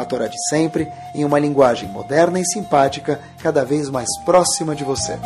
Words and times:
a 0.00 0.04
Torá 0.04 0.26
de 0.26 0.36
sempre, 0.48 0.86
em 1.14 1.24
uma 1.24 1.38
linguagem 1.38 1.88
moderna 1.88 2.40
e 2.40 2.44
simpática, 2.44 3.20
cada 3.42 3.64
vez 3.64 3.88
mais 3.88 4.08
próxima 4.24 4.74
de 4.74 4.84
você. 4.84 5.18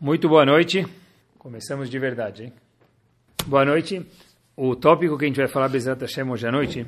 Muito 0.00 0.28
boa 0.28 0.44
noite. 0.44 0.86
Começamos 1.38 1.88
de 1.88 1.98
verdade, 1.98 2.44
hein? 2.44 2.52
Boa 3.46 3.64
noite. 3.64 4.06
O 4.56 4.76
tópico 4.76 5.18
que 5.18 5.24
a 5.24 5.28
gente 5.28 5.36
vai 5.36 5.48
falar, 5.48 5.68
Bezat 5.68 6.00
Hashem, 6.00 6.28
hoje 6.30 6.46
à 6.46 6.52
noite, 6.52 6.86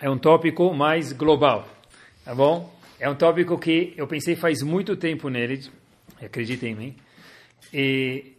é 0.00 0.10
um 0.10 0.18
tópico 0.18 0.74
mais 0.74 1.12
global, 1.12 1.66
tá 2.24 2.34
bom? 2.34 2.72
É 2.98 3.08
um 3.08 3.14
tópico 3.14 3.58
que 3.58 3.94
eu 3.96 4.06
pensei 4.06 4.36
faz 4.36 4.62
muito 4.62 4.96
tempo 4.96 5.28
nele, 5.28 5.68
acreditem 6.22 6.72
em 6.72 6.74
mim, 6.74 6.96
e 7.72 8.34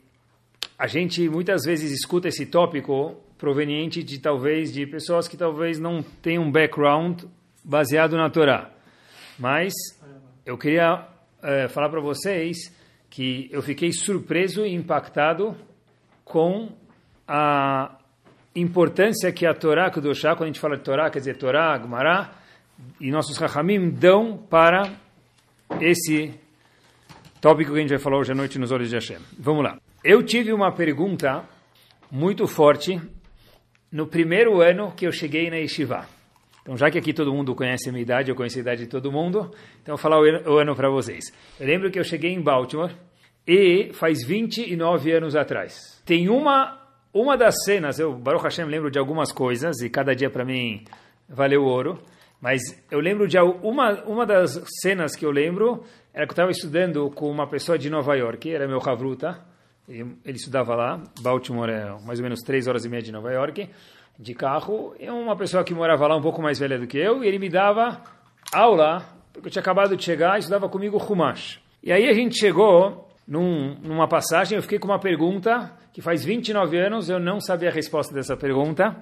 a 0.77 0.87
gente 0.87 1.27
muitas 1.29 1.63
vezes 1.63 1.91
escuta 1.91 2.27
esse 2.27 2.45
tópico 2.45 3.15
proveniente 3.37 4.03
de 4.03 4.19
talvez 4.19 4.71
de 4.71 4.85
pessoas 4.85 5.27
que 5.27 5.37
talvez 5.37 5.79
não 5.79 6.01
tenham 6.21 6.43
um 6.43 6.51
background 6.51 7.23
baseado 7.63 8.15
na 8.15 8.29
Torá. 8.29 8.71
Mas 9.37 9.73
eu 10.45 10.57
queria 10.57 11.07
é, 11.41 11.67
falar 11.67 11.89
para 11.89 11.99
vocês 11.99 12.73
que 13.09 13.49
eu 13.51 13.61
fiquei 13.61 13.91
surpreso 13.91 14.65
e 14.65 14.73
impactado 14.73 15.55
com 16.23 16.69
a 17.27 17.97
importância 18.55 19.31
que 19.31 19.45
a 19.45 19.53
Torá, 19.53 19.89
Kudoshá, 19.91 20.35
quando 20.35 20.43
a 20.43 20.47
gente 20.47 20.59
fala 20.59 20.77
de 20.77 20.83
Torá, 20.83 21.09
quer 21.09 21.19
dizer 21.19 21.37
Torá, 21.37 21.77
Gumará, 21.77 22.31
e 22.99 23.11
nossos 23.11 23.37
Rahamim 23.37 23.89
dão 23.89 24.37
para 24.37 24.93
esse 25.79 26.33
tópico 27.41 27.71
que 27.71 27.77
a 27.77 27.81
gente 27.81 27.89
vai 27.89 27.99
falar 27.99 28.17
hoje 28.17 28.31
à 28.31 28.35
noite 28.35 28.59
nos 28.59 28.71
Olhos 28.71 28.89
de 28.89 28.95
Hashem. 28.95 29.19
Vamos 29.37 29.63
lá. 29.63 29.77
Eu 30.03 30.23
tive 30.23 30.53
uma 30.53 30.71
pergunta 30.71 31.43
muito 32.11 32.47
forte 32.47 33.01
no 33.91 34.07
primeiro 34.07 34.61
ano 34.61 34.91
que 34.95 35.05
eu 35.05 35.11
cheguei 35.11 35.49
na 35.49 35.57
Yeshiva. 35.57 36.07
Então, 36.61 36.75
já 36.75 36.89
que 36.89 36.97
aqui 36.97 37.13
todo 37.13 37.33
mundo 37.33 37.53
conhece 37.53 37.89
a 37.89 37.91
minha 37.91 38.01
idade, 38.01 38.31
eu 38.31 38.35
conheço 38.35 38.57
a 38.57 38.61
idade 38.61 38.85
de 38.85 38.87
todo 38.87 39.11
mundo, 39.11 39.51
então 39.81 39.95
vou 39.95 39.97
falar 39.97 40.19
o 40.19 40.57
ano 40.57 40.75
para 40.75 40.89
vocês. 40.89 41.25
Eu 41.59 41.67
lembro 41.67 41.91
que 41.91 41.99
eu 41.99 42.03
cheguei 42.03 42.31
em 42.31 42.41
Baltimore 42.41 42.91
e 43.47 43.91
faz 43.93 44.25
29 44.25 45.11
anos 45.11 45.35
atrás. 45.35 46.01
Tem 46.05 46.27
uma 46.27 46.81
uma 47.15 47.37
das 47.37 47.63
cenas, 47.63 47.97
eu, 47.97 48.13
Baruch 48.13 48.43
Hashem, 48.43 48.65
lembro 48.65 48.91
de 48.91 48.99
algumas 48.99 49.31
coisas 49.31 49.79
e 49.79 49.89
cada 49.89 50.13
dia 50.13 50.29
para 50.29 50.43
mim 50.43 50.83
valeu 51.29 51.63
ouro, 51.63 51.97
mas 52.41 52.59
eu 52.91 52.99
lembro 52.99 53.25
de 53.25 53.37
uma, 53.39 54.03
uma 54.03 54.25
das 54.25 54.61
cenas 54.81 55.15
que 55.15 55.25
eu 55.25 55.31
lembro 55.31 55.85
era 56.13 56.25
que 56.25 56.31
eu 56.31 56.33
estava 56.33 56.51
estudando 56.51 57.09
com 57.11 57.31
uma 57.31 57.47
pessoa 57.47 57.77
de 57.77 57.89
Nova 57.89 58.15
York, 58.15 58.51
era 58.51 58.67
meu 58.67 58.81
Havruta, 58.85 59.39
ele 59.87 60.15
estudava 60.25 60.75
lá, 60.75 61.01
Baltimore 61.21 61.69
é 61.69 61.95
mais 62.05 62.19
ou 62.19 62.23
menos 62.23 62.41
três 62.41 62.67
horas 62.67 62.85
e 62.85 62.89
meia 62.89 63.01
de 63.01 63.11
Nova 63.11 63.31
York, 63.31 63.69
de 64.17 64.33
carro, 64.33 64.95
e 64.99 65.09
uma 65.09 65.35
pessoa 65.35 65.63
que 65.63 65.73
morava 65.73 66.07
lá 66.07 66.15
um 66.15 66.21
pouco 66.21 66.41
mais 66.41 66.57
velha 66.57 66.79
do 66.79 66.87
que 66.87 66.97
eu, 66.97 67.23
e 67.23 67.27
ele 67.27 67.37
me 67.37 67.49
dava 67.49 68.01
aula, 68.51 69.05
porque 69.31 69.47
eu 69.47 69.51
tinha 69.51 69.61
acabado 69.61 69.95
de 69.95 70.03
chegar, 70.03 70.37
e 70.37 70.39
estudava 70.39 70.67
comigo 70.69 70.97
Humash. 70.97 71.59
E 71.83 71.91
aí 71.91 72.07
a 72.07 72.13
gente 72.13 72.39
chegou 72.39 73.09
num, 73.27 73.75
numa 73.81 74.07
passagem, 74.07 74.55
eu 74.55 74.61
fiquei 74.61 74.79
com 74.79 74.87
uma 74.87 74.99
pergunta, 74.99 75.71
que 75.93 76.01
faz 76.01 76.23
29 76.23 76.77
anos 76.77 77.09
eu 77.09 77.19
não 77.19 77.39
sabia 77.39 77.69
a 77.69 77.71
resposta 77.71 78.13
dessa 78.13 78.35
pergunta, 78.35 78.95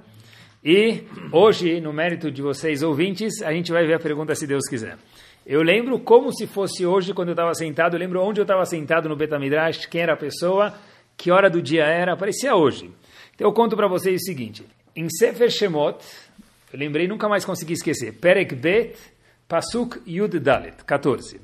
e 0.65 1.03
hoje, 1.31 1.81
no 1.81 1.91
mérito 1.91 2.31
de 2.31 2.41
vocês 2.41 2.81
ouvintes, 2.83 3.41
a 3.41 3.51
gente 3.51 3.71
vai 3.71 3.85
ver 3.85 3.95
a 3.95 3.99
pergunta 3.99 4.33
se 4.33 4.47
Deus 4.47 4.65
quiser. 4.67 4.97
Eu 5.45 5.61
lembro 5.61 5.99
como 5.99 6.31
se 6.31 6.47
fosse 6.47 6.85
hoje, 6.85 7.13
quando 7.13 7.29
eu 7.29 7.33
estava 7.33 7.53
sentado, 7.53 7.95
eu 7.95 7.99
lembro 7.99 8.21
onde 8.21 8.39
eu 8.39 8.43
estava 8.43 8.65
sentado 8.65 9.09
no 9.09 9.15
Betamidrash, 9.15 9.85
quem 9.87 10.01
era 10.01 10.13
a 10.13 10.17
pessoa, 10.17 10.73
que 11.17 11.31
hora 11.31 11.49
do 11.49 11.61
dia 11.61 11.83
era, 11.83 12.15
parecia 12.15 12.55
hoje. 12.55 12.89
Então 13.35 13.47
eu 13.49 13.53
conto 13.53 13.75
para 13.75 13.87
vocês 13.87 14.21
o 14.21 14.25
seguinte, 14.25 14.65
em 14.95 15.09
Sefer 15.09 15.49
Shemot, 15.49 15.97
eu 16.71 16.79
lembrei, 16.79 17.09
nunca 17.09 17.27
mais 17.27 17.43
consegui 17.43 17.73
esquecer, 17.73 18.13
Perek 18.13 18.55
Bet, 18.55 18.97
Pasuk 19.45 20.01
Yud 20.07 20.39
Dalet, 20.39 20.77
14. 20.85 21.41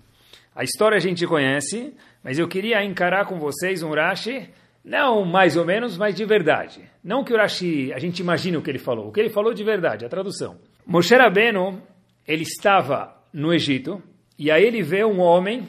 A 0.55 0.63
história 0.63 0.95
a 0.95 1.01
gente 1.01 1.27
conhece, 1.27 1.93
mas 2.23 2.39
eu 2.39 2.47
queria 2.47 2.81
encarar 2.83 3.25
com 3.25 3.37
vocês 3.37 3.83
um 3.83 3.91
Rashi, 3.91 4.49
não 4.83 5.25
mais 5.25 5.57
ou 5.57 5.65
menos, 5.65 5.97
mas 5.97 6.15
de 6.15 6.23
verdade. 6.23 6.89
Não 7.03 7.21
que 7.21 7.33
o 7.33 7.37
Rashi, 7.37 7.91
a 7.91 7.99
gente 7.99 8.19
imagine 8.19 8.55
o 8.55 8.61
que 8.61 8.69
ele 8.69 8.79
falou, 8.79 9.09
o 9.09 9.11
que 9.11 9.19
ele 9.19 9.29
falou 9.29 9.53
de 9.53 9.63
verdade, 9.63 10.05
a 10.05 10.09
tradução. 10.09 10.57
Moshe 10.85 11.13
Rabbeinu, 11.13 11.81
ele 12.25 12.43
estava 12.43 13.18
no 13.33 13.53
Egito, 13.53 14.01
e 14.37 14.49
aí 14.51 14.63
ele 14.63 14.81
vê 14.81 15.03
um 15.03 15.19
homem 15.19 15.67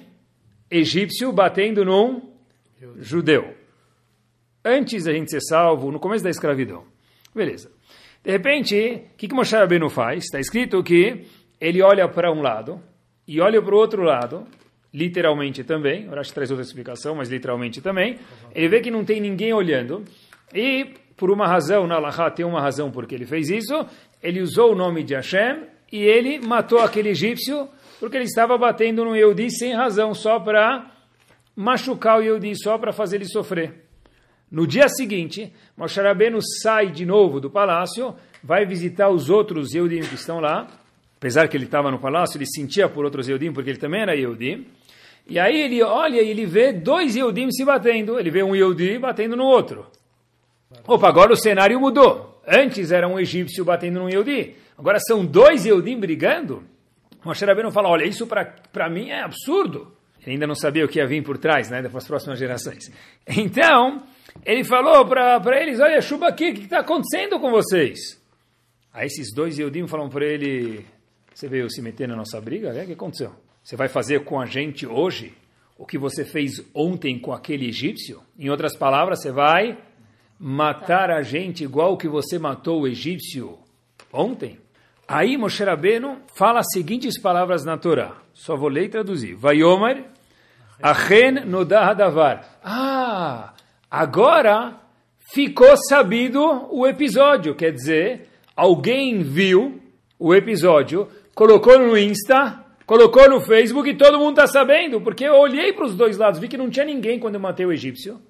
egípcio 0.71 1.33
batendo 1.33 1.85
num 1.85 2.31
judeu. 2.99 3.55
Antes 4.65 5.05
da 5.05 5.13
gente 5.13 5.31
ser 5.31 5.41
salvo, 5.41 5.91
no 5.91 5.99
começo 5.99 6.23
da 6.23 6.31
escravidão. 6.31 6.85
Beleza. 7.35 7.71
De 8.23 8.31
repente, 8.31 9.03
o 9.15 9.17
que, 9.17 9.29
que 9.29 9.35
Moshe 9.35 9.57
Rabbeinu 9.57 9.89
faz? 9.89 10.25
Está 10.25 10.39
escrito 10.39 10.83
que 10.83 11.25
ele 11.61 11.83
olha 11.83 12.09
para 12.09 12.31
um 12.31 12.43
lado 12.43 12.81
e 13.27 13.41
olha 13.41 13.63
para 13.63 13.75
o 13.75 13.79
outro 13.79 14.03
lado, 14.03 14.47
literalmente 14.93 15.65
também, 15.65 16.09
acho 16.13 16.31
que 16.31 16.35
traz 16.35 16.51
outra 16.51 16.65
explicação, 16.65 17.15
mas 17.15 17.29
literalmente 17.29 17.81
também, 17.81 18.19
ele 18.55 18.69
vê 18.69 18.81
que 18.81 18.91
não 18.91 19.05
tem 19.05 19.21
ninguém 19.21 19.53
olhando, 19.53 20.05
e 20.53 20.95
por 21.17 21.31
uma 21.31 21.47
razão, 21.47 21.87
na 21.87 21.99
Laha 21.99 22.31
tem 22.31 22.45
uma 22.45 22.61
razão 22.61 22.91
porque 22.91 23.15
ele 23.15 23.27
fez 23.27 23.51
isso, 23.51 23.87
ele 24.23 24.41
usou 24.41 24.73
o 24.73 24.75
nome 24.75 25.05
de 25.05 25.15
Hashem 25.15 25.65
e 25.91 26.03
ele 26.03 26.39
matou 26.39 26.81
aquele 26.81 27.11
egípcio 27.11 27.69
porque 27.99 28.17
ele 28.17 28.25
estava 28.25 28.57
batendo 28.57 29.05
no 29.05 29.15
Yehudi 29.15 29.51
sem 29.51 29.75
razão, 29.75 30.15
só 30.15 30.41
para 30.41 30.91
machucar 31.55 32.19
o 32.19 32.23
Yehudi, 32.23 32.57
só 32.57 32.79
para 32.79 32.93
fazer 32.93 33.17
ele 33.17 33.27
sofrer. 33.27 33.85
No 34.51 34.67
dia 34.67 34.89
seguinte, 34.89 35.53
Moshe 35.77 36.01
Rabbeinu 36.01 36.41
sai 36.63 36.91
de 36.91 37.05
novo 37.05 37.41
do 37.41 37.51
palácio, 37.51 38.15
vai 38.43 38.65
visitar 38.65 39.11
os 39.11 39.29
outros 39.29 39.75
Yehudim 39.75 40.01
que 40.01 40.15
estão 40.15 40.41
lá, 40.41 40.67
apesar 41.17 41.47
que 41.47 41.57
ele 41.57 41.67
estava 41.67 41.91
no 41.91 41.99
palácio, 41.99 42.39
ele 42.39 42.47
sentia 42.47 42.89
por 42.89 43.05
outros 43.05 43.29
Yehudim, 43.29 43.53
porque 43.53 43.71
ele 43.71 43.79
também 43.79 44.01
era 44.01 44.17
Yehudi, 44.17 44.67
e 45.29 45.39
aí 45.39 45.61
ele 45.61 45.83
olha 45.83 46.21
e 46.21 46.29
ele 46.29 46.47
vê 46.47 46.73
dois 46.73 47.15
Yehudim 47.15 47.51
se 47.53 47.65
batendo, 47.65 48.19
ele 48.19 48.31
vê 48.31 48.43
um 48.43 48.57
Yehudi 48.57 48.99
batendo 48.99 49.37
no 49.37 49.45
outro. 49.45 49.87
Opa, 50.87 51.09
agora 51.09 51.33
o 51.33 51.37
cenário 51.37 51.79
mudou. 51.79 52.43
Antes 52.47 52.91
era 52.91 53.07
um 53.07 53.21
egípcio 53.21 53.65
batendo 53.65 54.01
no 54.01 54.09
Yehudi, 54.11 54.57
Agora 54.81 54.99
são 54.99 55.27
dois 55.27 55.67
Eudim 55.67 56.01
brigando? 56.01 56.65
Moshe 57.23 57.45
Rabbeinu 57.45 57.71
fala, 57.71 57.91
olha, 57.91 58.07
isso 58.07 58.27
para 58.27 58.89
mim 58.89 59.11
é 59.11 59.21
absurdo. 59.21 59.95
Ele 60.23 60.33
ainda 60.33 60.47
não 60.47 60.55
sabia 60.55 60.87
o 60.87 60.89
que 60.89 60.99
ia 60.99 61.07
vir 61.07 61.23
por 61.23 61.37
trás, 61.37 61.69
né, 61.69 61.83
das 61.83 62.07
próximas 62.07 62.39
gerações. 62.39 62.91
Então, 63.29 64.03
ele 64.43 64.65
falou 64.65 65.07
para 65.07 65.61
eles, 65.61 65.81
olha, 65.81 66.01
chuva 66.01 66.29
aqui, 66.29 66.49
o 66.49 66.55
que 66.55 66.63
está 66.63 66.79
acontecendo 66.79 67.39
com 67.39 67.51
vocês? 67.51 68.19
Aí 68.91 69.07
esses 69.07 69.35
dois 69.35 69.59
Eudim 69.59 69.87
falam 69.87 70.09
para 70.09 70.25
ele, 70.25 70.87
você 71.35 71.47
veio 71.47 71.69
se 71.69 71.83
meter 71.83 72.09
na 72.09 72.17
nossa 72.17 72.41
briga? 72.41 72.71
É, 72.71 72.83
o 72.83 72.87
que 72.87 72.95
aconteceu? 72.95 73.35
Você 73.63 73.77
vai 73.77 73.87
fazer 73.87 74.25
com 74.25 74.41
a 74.41 74.47
gente 74.47 74.87
hoje 74.87 75.35
o 75.77 75.85
que 75.85 75.99
você 75.99 76.25
fez 76.25 76.65
ontem 76.73 77.19
com 77.19 77.35
aquele 77.35 77.69
egípcio? 77.69 78.23
Em 78.39 78.49
outras 78.49 78.75
palavras, 78.75 79.21
você 79.21 79.31
vai 79.31 79.79
matar 80.39 81.11
a 81.11 81.21
gente 81.21 81.65
igual 81.65 81.99
que 81.99 82.09
você 82.09 82.39
matou 82.39 82.81
o 82.81 82.89
egípcio 82.89 83.59
ontem? 84.11 84.59
Aí 85.13 85.37
Moshe 85.37 85.65
Rabbeinu 85.65 86.19
fala 86.37 86.61
as 86.61 86.67
seguintes 86.73 87.21
palavras 87.21 87.65
na 87.65 87.77
Torá. 87.77 88.13
Só 88.33 88.55
vou 88.55 88.69
ler 88.69 88.85
e 88.85 88.89
traduzir. 88.89 89.35
Vayomer, 89.35 90.05
Achen 90.81 91.47
Nodah 91.47 91.93
Davar. 91.95 92.61
Ah, 92.63 93.53
agora 93.91 94.79
ficou 95.35 95.77
sabido 95.77 96.69
o 96.71 96.87
episódio. 96.87 97.57
Quer 97.57 97.73
dizer, 97.73 98.29
alguém 98.55 99.21
viu 99.25 99.83
o 100.17 100.33
episódio, 100.33 101.09
colocou 101.35 101.77
no 101.77 101.99
Insta, 101.99 102.65
colocou 102.87 103.29
no 103.29 103.41
Facebook 103.41 103.91
e 103.91 103.97
todo 103.97 104.21
mundo 104.21 104.41
está 104.41 104.47
sabendo. 104.47 105.01
Porque 105.01 105.25
eu 105.25 105.35
olhei 105.35 105.73
para 105.73 105.87
os 105.87 105.97
dois 105.97 106.19
lados, 106.19 106.39
vi 106.39 106.47
que 106.47 106.57
não 106.57 106.71
tinha 106.71 106.87
ninguém 106.87 107.19
quando 107.19 107.35
eu 107.35 107.41
matei 107.41 107.67
o 107.67 107.73
egípcio. 107.73 108.23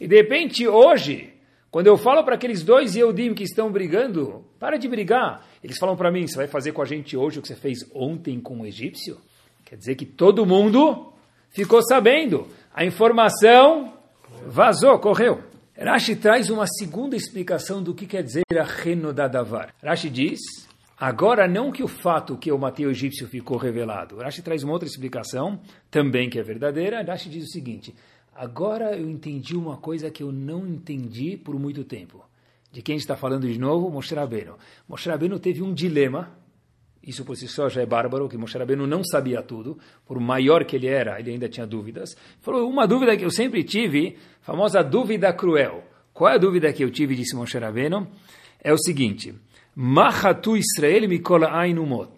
E 0.00 0.06
de 0.06 0.14
repente, 0.14 0.68
hoje, 0.68 1.34
quando 1.72 1.88
eu 1.88 1.96
falo 1.96 2.22
para 2.22 2.36
aqueles 2.36 2.62
dois 2.62 2.94
Yehudim 2.94 3.34
que 3.34 3.42
estão 3.42 3.68
brigando, 3.68 4.44
para 4.60 4.76
de 4.76 4.86
brigar. 4.86 5.44
Eles 5.64 5.78
falam 5.78 5.96
para 5.96 6.12
mim, 6.12 6.26
você 6.26 6.36
vai 6.36 6.46
fazer 6.46 6.72
com 6.72 6.82
a 6.82 6.84
gente 6.84 7.16
hoje 7.16 7.38
o 7.38 7.42
que 7.42 7.48
você 7.48 7.56
fez 7.56 7.78
ontem 7.94 8.38
com 8.38 8.60
o 8.60 8.66
egípcio? 8.66 9.16
Quer 9.64 9.76
dizer 9.76 9.94
que 9.94 10.04
todo 10.04 10.44
mundo 10.44 11.10
ficou 11.48 11.80
sabendo. 11.80 12.46
A 12.74 12.84
informação 12.84 13.94
vazou, 14.46 14.98
correu. 14.98 15.42
Rashi 15.74 16.16
traz 16.16 16.50
uma 16.50 16.66
segunda 16.66 17.16
explicação 17.16 17.82
do 17.82 17.94
que 17.94 18.04
quer 18.04 18.22
dizer 18.22 18.44
a 18.60 18.62
Renodadavar. 18.62 19.74
Rashi 19.82 20.10
diz 20.10 20.38
Agora, 21.00 21.48
não 21.48 21.72
que 21.72 21.82
o 21.82 21.88
fato 21.88 22.36
que 22.36 22.50
eu 22.50 22.58
matei 22.58 22.84
o 22.84 22.90
egípcio 22.90 23.26
ficou 23.26 23.56
revelado. 23.56 24.18
Rashi 24.18 24.42
traz 24.42 24.62
uma 24.62 24.74
outra 24.74 24.86
explicação, 24.86 25.58
também 25.90 26.28
que 26.28 26.38
é 26.38 26.42
verdadeira. 26.42 27.02
Rashi 27.02 27.30
diz 27.30 27.46
o 27.46 27.50
seguinte: 27.50 27.94
agora 28.34 28.94
eu 28.94 29.08
entendi 29.08 29.56
uma 29.56 29.78
coisa 29.78 30.10
que 30.10 30.22
eu 30.22 30.30
não 30.30 30.66
entendi 30.66 31.38
por 31.38 31.58
muito 31.58 31.84
tempo. 31.84 32.22
De 32.74 32.82
quem 32.82 32.96
está 32.96 33.16
falando 33.16 33.46
de 33.46 33.56
novo? 33.56 33.88
Moshe 33.88 34.12
Rabbeinu. 34.16 34.56
Moshe 34.88 35.08
Rabbeinu 35.08 35.38
teve 35.38 35.62
um 35.62 35.72
dilema, 35.72 36.36
isso 37.00 37.24
por 37.24 37.36
si 37.36 37.46
só 37.46 37.68
já 37.68 37.80
é 37.80 37.86
bárbaro, 37.86 38.28
que 38.28 38.36
Moshe 38.36 38.58
Rabbeinu 38.58 38.84
não 38.84 39.04
sabia 39.04 39.40
tudo, 39.44 39.78
por 40.04 40.18
maior 40.18 40.64
que 40.64 40.74
ele 40.74 40.88
era, 40.88 41.20
ele 41.20 41.30
ainda 41.30 41.48
tinha 41.48 41.64
dúvidas. 41.64 42.16
Falou, 42.40 42.68
uma 42.68 42.84
dúvida 42.84 43.16
que 43.16 43.24
eu 43.24 43.30
sempre 43.30 43.62
tive, 43.62 44.18
famosa 44.40 44.82
dúvida 44.82 45.32
cruel. 45.32 45.84
Qual 46.12 46.28
é 46.28 46.34
a 46.34 46.36
dúvida 46.36 46.72
que 46.72 46.82
eu 46.82 46.90
tive, 46.90 47.14
disse 47.14 47.36
Moshe 47.36 47.56
Rabbeinu? 47.56 48.08
É 48.60 48.72
o 48.72 48.78
seguinte, 48.78 49.32
Mahatu 49.72 50.56
Israel 50.56 51.08
Mikola 51.08 51.56
Ainumot. 51.56 52.10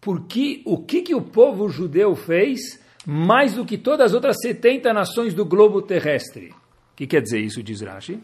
Porque 0.00 0.62
o 0.64 0.78
que, 0.78 1.02
que 1.02 1.16
o 1.16 1.20
povo 1.20 1.68
judeu 1.68 2.14
fez 2.14 2.80
mais 3.04 3.54
do 3.54 3.64
que 3.64 3.76
todas 3.76 4.06
as 4.06 4.14
outras 4.14 4.36
70 4.40 4.92
nações 4.92 5.34
do 5.34 5.44
globo 5.44 5.82
terrestre? 5.82 6.50
O 6.92 6.94
que 6.94 7.08
quer 7.08 7.22
dizer 7.22 7.40
isso, 7.40 7.60
diz 7.60 7.80
Rashi? 7.80 8.20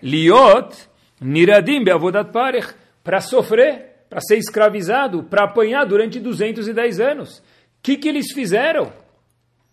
Liot 0.00 0.88
Niradim 1.20 1.82
be'avodat 1.82 2.32
parech, 2.32 2.74
para 3.02 3.20
sofrer, 3.20 4.04
para 4.08 4.20
ser 4.20 4.36
escravizado, 4.36 5.24
para 5.24 5.44
apanhar 5.44 5.84
durante 5.84 6.20
210 6.20 7.00
anos. 7.00 7.38
O 7.38 7.42
que, 7.82 7.96
que 7.96 8.08
eles 8.08 8.32
fizeram? 8.32 8.92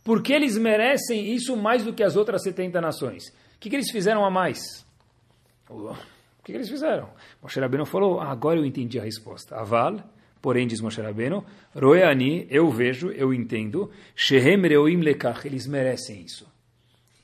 Por 0.04 0.22
que 0.22 0.34
eles 0.34 0.58
merecem 0.58 1.34
isso 1.34 1.58
mais 1.58 1.84
do 1.84 1.94
que 1.94 2.04
as 2.04 2.16
outras 2.16 2.44
70 2.44 2.80
nações? 2.80 3.24
O 3.56 3.60
que, 3.60 3.70
que 3.70 3.76
eles 3.76 3.92
fizeram 3.92 4.24
a 4.24 4.30
mais? 4.30 4.86
O 5.68 5.96
que, 6.44 6.52
que 6.52 6.58
eles 6.58 6.70
fizeram? 6.70 7.10
Moshe 7.42 7.60
Rabbeinu 7.60 7.86
falou, 7.86 8.20
ah, 8.20 8.32
agora 8.32 8.60
eu 8.60 8.66
entendi 8.66 9.00
a 9.00 9.04
resposta. 9.04 9.56
Aval, 9.56 9.98
porém, 10.42 10.68
diz 10.68 10.80
Moshe 10.80 11.02
Rabbeinu, 11.02 11.44
Roeani, 11.74 12.46
eu 12.52 12.70
vejo, 12.70 13.10
eu 13.10 13.34
entendo, 13.34 13.90
Shehem 14.16 14.62
Reoim 14.62 15.02
Lekach, 15.02 15.48
eles 15.48 15.66
merecem 15.66 16.22
isso. 16.22 16.48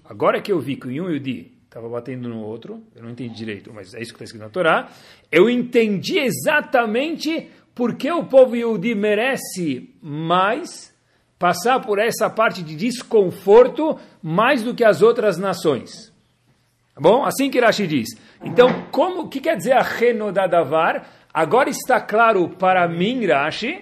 Agora 0.04 0.42
que 0.42 0.52
eu 0.52 0.60
vi 0.60 0.76
que 0.76 0.88
o 0.88 0.92
Yudi 0.92 1.61
estava 1.72 1.88
batendo 1.88 2.28
no 2.28 2.42
outro, 2.42 2.84
eu 2.94 3.02
não 3.02 3.12
entendi 3.12 3.34
direito, 3.34 3.72
mas 3.74 3.94
é 3.94 4.02
isso 4.02 4.12
que 4.12 4.18
está 4.18 4.26
escrito 4.26 4.44
na 4.44 4.50
Torá. 4.50 4.90
Eu 5.32 5.50
entendi 5.50 6.20
exatamente 6.20 7.50
porque 7.74 8.12
o 8.12 8.26
povo 8.26 8.58
Yehudi 8.58 8.94
merece 8.94 9.90
mais 10.02 10.94
passar 11.40 11.80
por 11.80 11.98
essa 11.98 12.30
parte 12.30 12.62
de 12.62 12.76
desconforto 12.76 13.98
mais 14.22 14.62
do 14.62 14.76
que 14.76 14.84
as 14.84 15.02
outras 15.02 15.38
nações. 15.38 16.12
Tá 16.94 17.00
bom? 17.00 17.24
Assim 17.24 17.50
que 17.50 17.62
Rashi 17.62 17.88
diz. 17.88 18.10
Então, 18.44 18.88
como 18.92 19.30
que 19.30 19.40
quer 19.40 19.56
dizer 19.56 19.72
a 19.72 19.82
Renodadavar? 19.82 21.08
Agora 21.34 21.70
está 21.70 22.02
claro 22.02 22.50
para 22.50 22.86
mim, 22.86 23.26
Rashi, 23.26 23.80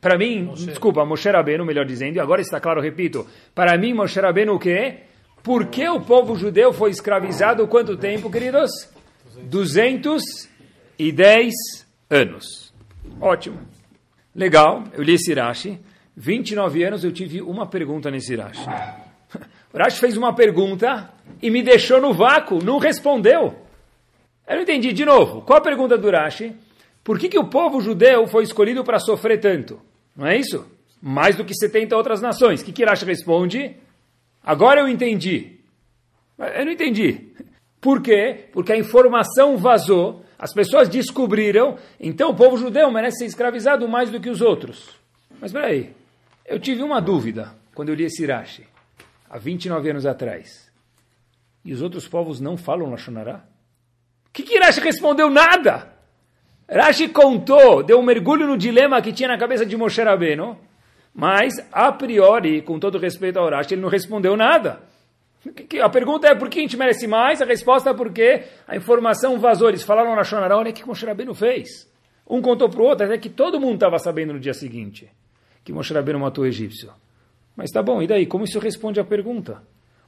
para 0.00 0.16
mim, 0.16 0.44
Moshe. 0.44 0.64
desculpa, 0.64 1.04
Moshe 1.04 1.28
Rabbeinu, 1.30 1.66
melhor 1.66 1.84
dizendo, 1.84 2.18
agora 2.18 2.40
está 2.40 2.58
claro, 2.60 2.80
repito, 2.80 3.26
para 3.54 3.76
mim, 3.76 3.92
Moshe 3.92 4.18
Rabbeinu 4.18 4.54
o 4.54 4.58
quê? 4.58 5.00
Por 5.46 5.66
que 5.66 5.88
o 5.88 6.00
povo 6.00 6.34
judeu 6.34 6.72
foi 6.72 6.90
escravizado 6.90 7.68
quanto 7.68 7.96
tempo, 7.96 8.28
queridos? 8.28 8.68
210 9.44 11.54
anos. 12.10 12.74
Ótimo. 13.20 13.60
Legal, 14.34 14.82
eu 14.92 15.04
li 15.04 15.14
esse 15.14 15.32
Rashi. 15.32 15.78
29 16.16 16.82
anos 16.82 17.04
eu 17.04 17.12
tive 17.12 17.40
uma 17.40 17.64
pergunta 17.64 18.10
nesse 18.10 18.34
Rashi. 18.34 18.66
O 19.72 19.78
Rashi 19.78 20.00
fez 20.00 20.16
uma 20.16 20.34
pergunta 20.34 21.12
e 21.40 21.48
me 21.48 21.62
deixou 21.62 22.00
no 22.00 22.12
vácuo, 22.12 22.58
não 22.64 22.78
respondeu. 22.78 23.54
Eu 24.48 24.56
não 24.56 24.62
entendi. 24.62 24.92
De 24.92 25.04
novo, 25.04 25.42
qual 25.42 25.58
a 25.58 25.62
pergunta 25.62 25.96
do 25.96 26.10
Rashi? 26.10 26.56
Por 27.04 27.20
que, 27.20 27.28
que 27.28 27.38
o 27.38 27.46
povo 27.46 27.80
judeu 27.80 28.26
foi 28.26 28.42
escolhido 28.42 28.82
para 28.82 28.98
sofrer 28.98 29.38
tanto? 29.38 29.80
Não 30.16 30.26
é 30.26 30.36
isso? 30.36 30.66
Mais 31.00 31.36
do 31.36 31.44
que 31.44 31.54
70 31.54 31.96
outras 31.96 32.20
nações. 32.20 32.62
O 32.62 32.64
que, 32.64 32.72
que 32.72 32.84
Rashi 32.84 33.04
responde? 33.04 33.76
Agora 34.46 34.80
eu 34.80 34.88
entendi. 34.88 35.58
Eu 36.38 36.64
não 36.64 36.70
entendi. 36.70 37.32
Por 37.80 38.00
quê? 38.00 38.48
Porque 38.52 38.72
a 38.72 38.78
informação 38.78 39.56
vazou, 39.56 40.24
as 40.38 40.54
pessoas 40.54 40.88
descobriram, 40.88 41.76
então 41.98 42.30
o 42.30 42.34
povo 42.36 42.56
judeu 42.56 42.88
merece 42.92 43.18
ser 43.18 43.26
escravizado 43.26 43.88
mais 43.88 44.08
do 44.08 44.20
que 44.20 44.30
os 44.30 44.40
outros. 44.40 44.90
Mas 45.40 45.52
peraí, 45.52 45.92
eu 46.44 46.60
tive 46.60 46.80
uma 46.82 47.00
dúvida 47.00 47.54
quando 47.74 47.88
eu 47.88 47.94
li 47.96 48.04
esse 48.04 48.24
Rashi, 48.24 48.64
há 49.28 49.36
29 49.36 49.90
anos 49.90 50.06
atrás. 50.06 50.70
E 51.64 51.72
os 51.72 51.82
outros 51.82 52.06
povos 52.06 52.40
não 52.40 52.56
falam 52.56 52.90
Lashonará? 52.90 53.44
O 54.28 54.32
que, 54.32 54.44
que 54.44 54.58
Rashi 54.60 54.80
respondeu? 54.80 55.28
Nada! 55.28 55.92
Rashi 56.70 57.08
contou, 57.08 57.82
deu 57.82 57.98
um 57.98 58.04
mergulho 58.04 58.46
no 58.46 58.56
dilema 58.56 59.02
que 59.02 59.12
tinha 59.12 59.28
na 59.28 59.38
cabeça 59.38 59.66
de 59.66 59.76
Moshe 59.76 60.02
Rabbeinu, 60.02 60.56
mas, 61.16 61.54
a 61.72 61.90
priori, 61.90 62.60
com 62.60 62.78
todo 62.78 62.98
respeito 62.98 63.38
ao 63.38 63.48
Rashi, 63.48 63.72
ele 63.72 63.80
não 63.80 63.88
respondeu 63.88 64.36
nada. 64.36 64.82
A 65.82 65.88
pergunta 65.88 66.28
é 66.28 66.34
por 66.34 66.50
que 66.50 66.58
a 66.58 66.62
gente 66.62 66.76
merece 66.76 67.06
mais? 67.06 67.40
A 67.40 67.46
resposta 67.46 67.88
é 67.88 67.94
porque 67.94 68.44
a 68.68 68.76
informação 68.76 69.38
vazou. 69.38 69.70
Eles 69.70 69.82
falaram 69.82 70.14
na 70.14 70.24
Shonará, 70.24 70.58
olha 70.58 70.70
o 70.70 70.74
que 70.74 70.86
Moshe 70.86 71.06
Rabbeinu 71.06 71.32
fez. 71.32 71.90
Um 72.28 72.42
contou 72.42 72.68
para 72.68 72.82
o 72.82 72.84
outro, 72.84 73.06
até 73.06 73.16
que 73.16 73.30
todo 73.30 73.58
mundo 73.58 73.76
estava 73.76 73.98
sabendo 73.98 74.34
no 74.34 74.40
dia 74.40 74.52
seguinte 74.52 75.10
que 75.64 75.72
Moshe 75.72 75.94
Rabbeinu 75.94 76.20
matou 76.20 76.44
o 76.44 76.46
egípcio. 76.46 76.92
Mas 77.56 77.70
tá 77.70 77.82
bom, 77.82 78.02
e 78.02 78.06
daí? 78.06 78.26
Como 78.26 78.44
isso 78.44 78.58
responde 78.58 79.00
à 79.00 79.04
pergunta? 79.04 79.62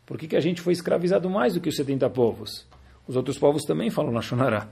Por 0.04 0.18
que, 0.18 0.28
que 0.28 0.36
a 0.36 0.40
gente 0.40 0.60
foi 0.60 0.74
escravizado 0.74 1.30
mais 1.30 1.54
do 1.54 1.60
que 1.60 1.70
os 1.70 1.76
70 1.76 2.08
povos? 2.10 2.66
Os 3.06 3.16
outros 3.16 3.38
povos 3.38 3.64
também 3.64 3.88
falam 3.90 4.12
na 4.12 4.20
Shonará. 4.20 4.68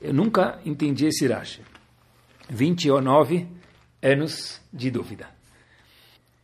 Eu 0.00 0.12
nunca 0.12 0.58
entendi 0.66 1.06
esse 1.06 1.28
Rashi. 1.28 1.62
29 2.50 3.46
anos 4.02 4.60
de 4.72 4.90
dúvida. 4.90 5.28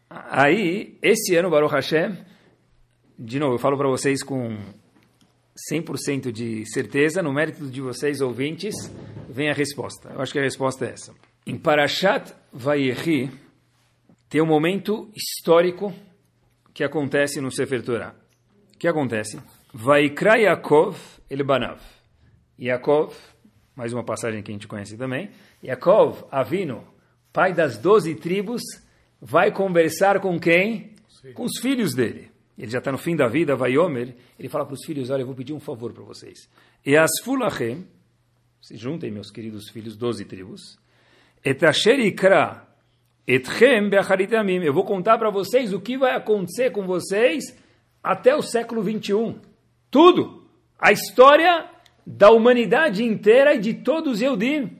Aí, 0.09 0.97
esse 1.03 1.35
ano, 1.37 1.51
Baruch 1.51 1.75
Hashem, 1.75 2.17
de 3.19 3.39
novo, 3.39 3.55
eu 3.55 3.59
falo 3.59 3.77
para 3.77 3.89
vocês 3.89 4.23
com 4.23 4.57
100% 5.71 6.31
de 6.31 6.65
certeza, 6.73 7.23
no 7.23 7.33
mérito 7.33 7.67
de 7.67 7.81
vocês, 7.81 8.21
ouvintes, 8.21 8.75
vem 9.29 9.51
a 9.51 9.53
resposta. 9.53 10.11
Eu 10.11 10.21
acho 10.21 10.33
que 10.33 10.39
a 10.39 10.43
resposta 10.43 10.87
é 10.87 10.93
essa. 10.93 11.13
Em 11.45 11.59
Parashat 11.59 12.33
Vayechi, 12.53 13.31
tem 14.29 14.41
um 14.41 14.47
momento 14.47 15.11
histórico 15.17 15.93
que 16.73 16.85
acontece 16.85 17.41
no 17.41 17.51
Sefer 17.51 17.83
Torah. 17.83 18.15
O 18.75 18.79
que 18.79 18.87
acontece? 18.87 19.41
Vaikra 19.75 20.39
Yaakov 20.39 20.97
Elbanav. 21.29 21.81
Yaakov, 22.59 23.15
mais 23.75 23.93
uma 23.93 24.05
passagem 24.05 24.43
que 24.43 24.51
a 24.51 24.55
gente 24.55 24.69
conhece 24.69 24.97
também. 24.97 25.31
Yaakov, 25.63 26.25
Avino, 26.31 26.85
pai 27.39 27.53
das 27.53 27.79
doze 27.79 28.17
tribos, 28.17 28.61
vai 29.23 29.53
conversar 29.53 30.19
com 30.19 30.41
quem? 30.41 30.91
Com 31.35 31.45
os 31.45 31.61
filhos 31.61 31.95
dele. 31.95 32.33
Ele 32.59 32.69
já 32.69 32.79
está 32.79 32.91
no 32.91 32.99
fim 32.99 33.15
da 33.15 33.29
vida, 33.29 33.55
vai 33.55 33.79
Omer. 33.79 34.13
Ele 34.37 34.49
fala 34.49 34.67
para 34.67 34.75
os 34.75 34.85
filhos: 34.85 35.09
Olha, 35.09 35.23
eu 35.23 35.27
vou 35.27 35.37
pedir 35.37 35.53
um 35.53 35.61
favor 35.61 35.93
para 35.93 36.03
vocês. 36.03 36.51
E 36.85 36.97
as 36.97 37.09
fulachem, 37.23 37.87
se 38.61 38.77
juntem, 38.77 39.13
meus 39.13 39.31
queridos 39.31 39.69
filhos, 39.69 39.97
doze 39.97 40.25
tribos. 40.25 40.81
Et 41.45 41.65
asher 41.65 42.01
ikra 42.01 42.67
etchem 43.25 43.89
beacharitamim. 43.89 44.65
Eu 44.65 44.75
vou 44.75 44.85
contar 44.85 45.17
para 45.17 45.31
vocês 45.31 45.73
o 45.73 45.81
que 45.81 45.97
vai 45.97 46.17
acontecer 46.17 46.73
com 46.73 46.89
vocês 46.89 47.57
até 48.03 48.35
o 48.35 48.43
século 48.43 48.83
21. 48.83 49.39
Tudo. 49.89 50.45
A 50.77 50.91
história 50.91 51.71
da 52.05 52.33
humanidade 52.33 53.05
inteira 53.05 53.55
e 53.55 53.61
de 53.61 53.75
todos 53.75 54.15
os 54.15 54.23
Eudim. 54.23 54.77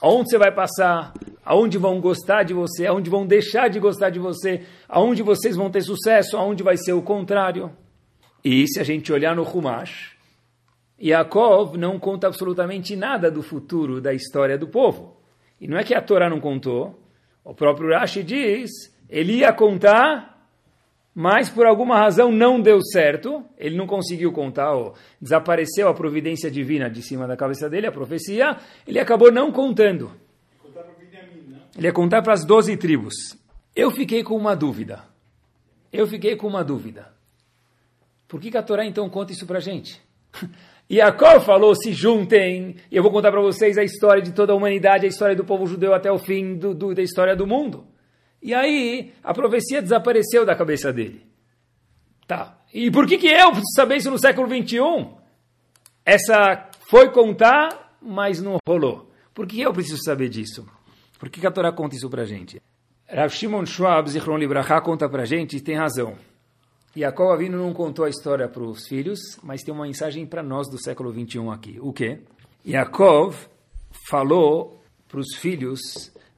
Onde 0.00 0.30
você 0.30 0.38
vai 0.38 0.52
passar, 0.54 1.12
aonde 1.46 1.78
vão 1.78 2.00
gostar 2.00 2.42
de 2.42 2.52
você, 2.52 2.88
aonde 2.88 3.08
vão 3.08 3.24
deixar 3.24 3.68
de 3.68 3.78
gostar 3.78 4.10
de 4.10 4.18
você, 4.18 4.62
aonde 4.88 5.22
vocês 5.22 5.54
vão 5.54 5.70
ter 5.70 5.80
sucesso, 5.80 6.36
aonde 6.36 6.64
vai 6.64 6.76
ser 6.76 6.92
o 6.92 7.00
contrário. 7.00 7.70
E 8.44 8.66
se 8.66 8.80
a 8.80 8.82
gente 8.82 9.12
olhar 9.12 9.36
no 9.36 9.44
Humash, 9.44 10.16
Yaakov 11.00 11.78
não 11.78 12.00
conta 12.00 12.26
absolutamente 12.26 12.96
nada 12.96 13.30
do 13.30 13.44
futuro 13.44 14.00
da 14.00 14.12
história 14.12 14.58
do 14.58 14.66
povo. 14.66 15.20
E 15.60 15.68
não 15.68 15.78
é 15.78 15.84
que 15.84 15.94
a 15.94 16.02
Torá 16.02 16.28
não 16.28 16.40
contou, 16.40 17.00
o 17.44 17.54
próprio 17.54 17.90
Rashi 17.90 18.24
diz, 18.24 18.70
ele 19.08 19.34
ia 19.34 19.52
contar, 19.52 20.50
mas 21.14 21.48
por 21.48 21.64
alguma 21.64 21.96
razão 21.96 22.32
não 22.32 22.60
deu 22.60 22.82
certo, 22.82 23.44
ele 23.56 23.76
não 23.76 23.86
conseguiu 23.86 24.32
contar, 24.32 24.72
desapareceu 25.22 25.88
a 25.88 25.94
providência 25.94 26.50
divina 26.50 26.90
de 26.90 27.02
cima 27.02 27.24
da 27.24 27.36
cabeça 27.36 27.70
dele, 27.70 27.86
a 27.86 27.92
profecia, 27.92 28.56
ele 28.84 28.98
acabou 28.98 29.30
não 29.30 29.52
contando. 29.52 30.25
Ele 31.76 31.86
ia 31.86 31.92
contar 31.92 32.22
para 32.22 32.32
as 32.32 32.44
doze 32.44 32.76
tribos. 32.76 33.14
Eu 33.74 33.90
fiquei 33.90 34.22
com 34.22 34.36
uma 34.36 34.56
dúvida. 34.56 35.04
Eu 35.92 36.06
fiquei 36.06 36.34
com 36.36 36.46
uma 36.46 36.64
dúvida. 36.64 37.14
Por 38.26 38.40
que, 38.40 38.50
que 38.50 38.56
a 38.56 38.62
Torá 38.62 38.84
então 38.84 39.08
conta 39.08 39.32
isso 39.32 39.46
para 39.46 39.58
a 39.58 39.60
gente? 39.60 40.00
Yaakov 40.90 41.44
falou, 41.44 41.74
se 41.74 41.92
juntem, 41.92 42.76
e 42.90 42.96
eu 42.96 43.02
vou 43.02 43.10
contar 43.10 43.30
para 43.30 43.40
vocês 43.40 43.76
a 43.76 43.82
história 43.82 44.22
de 44.22 44.32
toda 44.32 44.52
a 44.52 44.56
humanidade, 44.56 45.04
a 45.04 45.08
história 45.08 45.34
do 45.34 45.44
povo 45.44 45.66
judeu 45.66 45.92
até 45.92 46.10
o 46.10 46.18
fim 46.18 46.56
do, 46.56 46.74
do, 46.74 46.94
da 46.94 47.02
história 47.02 47.34
do 47.34 47.46
mundo. 47.46 47.86
E 48.40 48.54
aí, 48.54 49.12
a 49.22 49.34
profecia 49.34 49.82
desapareceu 49.82 50.46
da 50.46 50.54
cabeça 50.54 50.92
dele. 50.92 51.26
Tá, 52.26 52.58
e 52.72 52.90
por 52.90 53.06
que, 53.06 53.18
que 53.18 53.28
eu 53.28 53.48
preciso 53.48 53.74
saber 53.74 53.96
isso 53.96 54.10
no 54.10 54.18
século 54.18 54.46
21? 54.46 55.14
Essa 56.04 56.68
foi 56.88 57.10
contar, 57.10 57.96
mas 58.00 58.40
não 58.40 58.58
rolou. 58.66 59.10
Por 59.34 59.46
que 59.46 59.60
eu 59.60 59.72
preciso 59.72 60.02
saber 60.04 60.28
disso? 60.28 60.66
Por 61.18 61.28
que 61.30 61.46
a 61.46 61.50
Torá 61.50 61.72
conta 61.72 61.96
isso 61.96 62.10
para 62.10 62.22
a 62.22 62.26
gente? 62.26 62.60
Rav 63.08 63.32
Shimon 63.32 63.64
Schwab, 63.66 64.10
Zichron 64.10 64.36
Libraha, 64.36 64.80
conta 64.80 65.08
para 65.08 65.22
a 65.22 65.26
gente 65.26 65.56
e 65.56 65.60
tem 65.60 65.76
razão. 65.76 66.16
Yaakov 66.96 67.32
Avinu 67.32 67.58
não 67.58 67.74
contou 67.74 68.06
a 68.06 68.08
história 68.08 68.48
para 68.48 68.62
os 68.62 68.88
filhos, 68.88 69.20
mas 69.42 69.62
tem 69.62 69.72
uma 69.72 69.84
mensagem 69.84 70.24
para 70.24 70.42
nós 70.42 70.66
do 70.70 70.82
século 70.82 71.12
21 71.12 71.50
aqui. 71.50 71.78
O 71.80 71.92
quê? 71.92 72.20
Yaakov 72.66 73.36
falou 74.08 74.80
para 75.06 75.20
os 75.20 75.36
filhos, 75.36 75.78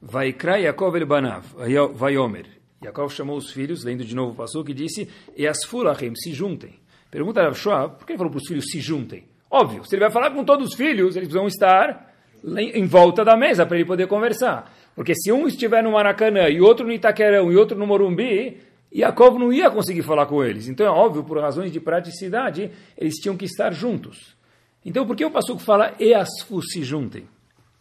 Vaikra 0.03 0.59
Yaakov 0.59 0.97
el 0.97 1.07
Banav, 1.07 1.47
Vayomer. 1.95 2.47
Yaakov 2.83 3.13
chamou 3.13 3.37
os 3.37 3.53
filhos, 3.53 3.85
lendo 3.85 4.05
de 4.05 4.15
novo 4.17 4.33
o 4.33 4.35
passo, 4.35 4.65
e 4.67 4.75
disse, 4.75 5.09
E 5.37 5.47
as 5.47 5.65
Fulachim, 5.65 6.15
se 6.17 6.33
juntem. 6.33 6.79
Pergunta 7.09 7.41
a 7.41 7.55
Schwab, 7.55 7.97
por 7.97 8.05
que 8.05 8.13
ele 8.13 8.19
falou 8.19 8.33
para 8.33 8.39
os 8.39 8.49
filhos 8.49 8.65
se 8.69 8.81
juntem? 8.81 9.25
Óbvio, 9.51 9.85
se 9.85 9.95
ele 9.95 10.03
vai 10.03 10.11
falar 10.11 10.33
com 10.33 10.45
todos 10.45 10.71
os 10.71 10.75
filhos, 10.75 11.15
eles 11.15 11.33
vão 11.33 11.47
estar 11.47 12.08
em 12.45 12.87
volta 12.87 13.25
da 13.25 13.37
mesa 13.37 13.67
para 13.67 13.77
ele 13.77 13.85
poder 13.85 14.07
conversar. 14.07 14.73
Porque 14.95 15.15
se 15.15 15.31
um 15.31 15.47
estiver 15.47 15.83
no 15.83 15.93
Maracanã 15.93 16.49
e 16.49 16.61
outro 16.61 16.87
no 16.87 16.93
Itaquerão 16.93 17.53
e 17.53 17.57
outro 17.57 17.79
no 17.79 17.87
Morumbi, 17.87 18.59
Yaakov 18.95 19.39
não 19.39 19.53
ia 19.53 19.71
conseguir 19.71 20.03
falar 20.03 20.27
com 20.27 20.43
eles. 20.43 20.69
Então 20.69 20.87
é 20.87 20.91
óbvio, 20.91 21.25
por 21.25 21.39
razões 21.39 21.71
de 21.71 21.81
praticidade, 21.81 22.71
eles 22.97 23.15
tinham 23.15 23.37
que 23.37 23.45
estar 23.45 23.73
juntos. 23.73 24.37
Então 24.85 25.07
por 25.07 25.15
que 25.15 25.25
o 25.25 25.31
Passuco 25.31 25.61
fala 25.61 25.95
e 26.01 26.15
as 26.15 26.29
se 26.73 26.83
juntem? 26.83 27.29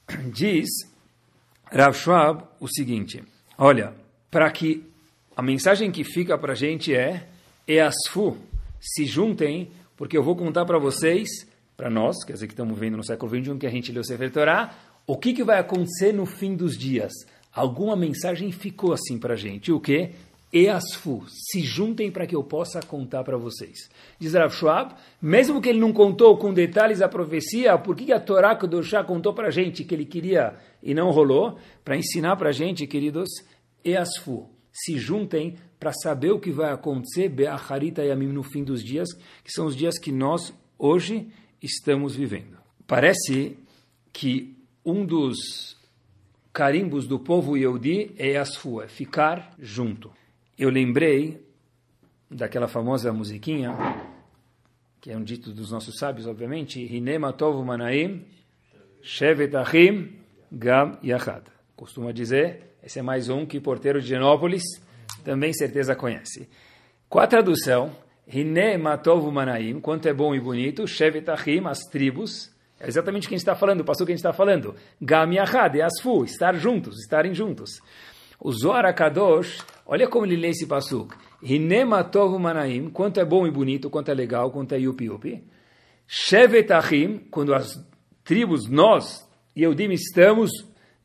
Diz 0.33 0.69
Rav 1.71 1.95
Schwab 1.95 2.43
o 2.59 2.67
seguinte, 2.67 3.23
olha, 3.57 3.93
para 4.29 4.49
que 4.51 4.83
a 5.35 5.41
mensagem 5.41 5.91
que 5.91 6.03
fica 6.03 6.37
para 6.37 6.53
a 6.53 6.55
gente 6.55 6.93
é 6.95 7.27
e 7.67 7.79
as 7.79 7.95
se 8.79 9.05
juntem, 9.05 9.69
porque 9.95 10.17
eu 10.17 10.23
vou 10.23 10.35
contar 10.35 10.65
para 10.65 10.79
vocês, 10.79 11.27
para 11.77 11.91
nós, 11.91 12.23
quer 12.25 12.33
dizer 12.33 12.47
que 12.47 12.53
estamos 12.53 12.77
vendo 12.77 12.97
no 12.97 13.03
século 13.03 13.29
XXI 13.29 13.55
que 13.59 13.67
a 13.67 13.69
gente 13.69 13.91
leu 13.91 14.03
Sefer 14.03 14.31
Torah, 14.31 14.73
o 15.05 15.15
que, 15.15 15.31
que 15.31 15.43
vai 15.43 15.59
acontecer 15.59 16.11
no 16.11 16.25
fim 16.25 16.55
dos 16.55 16.75
dias. 16.75 17.13
Alguma 17.53 17.95
mensagem 17.95 18.51
ficou 18.51 18.91
assim 18.93 19.19
para 19.19 19.35
a 19.35 19.37
gente. 19.37 19.71
O 19.71 19.79
que? 19.79 20.09
E 20.51 20.67
asfu, 20.67 21.23
se 21.27 21.61
juntem 21.61 22.09
para 22.09 22.25
que 22.25 22.35
eu 22.35 22.43
possa 22.43 22.79
contar 22.81 23.23
para 23.23 23.37
vocês. 23.37 23.89
Diz 24.19 24.33
Rav 24.33 24.53
Schwab, 24.53 24.95
mesmo 25.21 25.61
que 25.61 25.69
ele 25.69 25.79
não 25.79 25.93
contou 25.93 26.37
com 26.37 26.53
detalhes 26.53 27.01
a 27.01 27.07
profecia, 27.07 27.77
por 27.77 27.95
que 27.95 28.11
a 28.11 28.19
Torá 28.19 28.55
Kedoshá 28.55 29.03
contou 29.03 29.33
para 29.33 29.49
a 29.49 29.51
gente 29.51 29.83
que 29.83 29.93
ele 29.93 30.05
queria 30.05 30.55
e 30.81 30.93
não 30.93 31.11
rolou? 31.11 31.59
Para 31.83 31.97
ensinar 31.97 32.37
para 32.37 32.49
a 32.49 32.53
gente, 32.53 32.87
queridos, 32.87 33.29
e 33.83 33.95
asfu, 33.95 34.49
se 34.71 34.97
juntem 34.97 35.55
para 35.79 35.91
saber 35.93 36.31
o 36.31 36.39
que 36.39 36.51
vai 36.51 36.71
acontecer, 36.71 37.29
Be'acharita 37.29 38.03
Yamim, 38.03 38.27
no 38.27 38.41
fim 38.41 38.63
dos 38.63 38.83
dias, 38.83 39.07
que 39.43 39.51
são 39.51 39.65
os 39.65 39.75
dias 39.75 39.99
que 39.99 40.11
nós, 40.11 40.53
hoje, 40.79 41.27
estamos 41.61 42.15
vivendo. 42.15 42.57
Parece 42.85 43.57
que 44.13 44.57
um 44.85 45.05
dos 45.05 45.77
carimbos 46.53 47.07
do 47.07 47.19
povo 47.19 47.57
Yehudi 47.57 48.15
é 48.17 48.37
Asfu, 48.37 48.81
é 48.81 48.87
ficar 48.87 49.53
junto. 49.59 50.11
Eu 50.57 50.69
lembrei 50.69 51.45
daquela 52.29 52.67
famosa 52.67 53.13
musiquinha, 53.13 53.75
que 54.99 55.11
é 55.11 55.17
um 55.17 55.23
dito 55.23 55.51
dos 55.51 55.71
nossos 55.71 55.97
sábios, 55.97 56.25
obviamente, 56.25 56.79
Hinema 56.79 57.31
Tov 57.31 57.63
Manaim, 57.63 58.25
Shevet 59.01 59.55
Achim, 59.55 60.13
Gam 60.51 60.97
Yachad. 61.03 61.43
Costuma 61.75 62.11
dizer, 62.11 62.75
esse 62.83 62.99
é 62.99 63.01
mais 63.01 63.29
um 63.29 63.45
que 63.45 63.59
porteiro 63.59 64.01
de 64.01 64.07
Genópolis 64.07 64.63
também 65.23 65.53
certeza 65.53 65.95
conhece. 65.95 66.49
Com 67.07 67.19
a 67.19 67.27
tradução, 67.27 67.91
Hine 68.27 68.77
Matov 68.77 69.31
Manaim, 69.31 69.79
quanto 69.79 70.07
é 70.07 70.13
bom 70.13 70.35
e 70.35 70.39
bonito, 70.39 70.85
Shevet 70.85 71.29
Achim, 71.29 71.65
as 71.65 71.79
tribos, 71.89 72.51
é 72.79 72.87
exatamente 72.87 73.25
o 73.25 73.29
que 73.29 73.35
a 73.35 73.37
gente 73.37 73.43
está 73.43 73.55
falando, 73.55 73.85
passou 73.85 74.03
o 74.03 74.05
que 74.05 74.11
a 74.11 74.15
gente 74.15 74.19
está 74.19 74.33
falando. 74.33 74.75
Gam 75.01 75.33
Yachad, 75.33 75.75
e 75.77 75.81
Asfu, 75.81 76.25
estar 76.25 76.53
juntos, 76.55 76.99
estarem 76.99 77.33
juntos. 77.33 77.79
O 78.39 78.51
Zohar 78.51 78.85
HaKadosh, 78.85 79.65
olha 79.85 80.07
como 80.07 80.25
ele 80.25 80.35
lê 80.35 80.49
esse 80.49 80.67
passuk. 80.67 81.15
Hine 81.41 81.85
Matov 81.85 82.37
Manaim, 82.37 82.89
quanto 82.89 83.19
é 83.19 83.25
bom 83.25 83.47
e 83.47 83.51
bonito, 83.51 83.89
quanto 83.89 84.09
é 84.09 84.13
legal, 84.13 84.51
quanto 84.51 84.73
é 84.73 84.77
yupi 84.77 85.05
yupi. 85.05 85.43
Shevet 86.05 86.71
Achim, 86.73 87.19
quando 87.31 87.53
as 87.53 87.81
tribos, 88.23 88.67
nós, 88.67 89.27
e 89.55 89.63
Eudim, 89.63 89.91
estamos, 89.91 90.51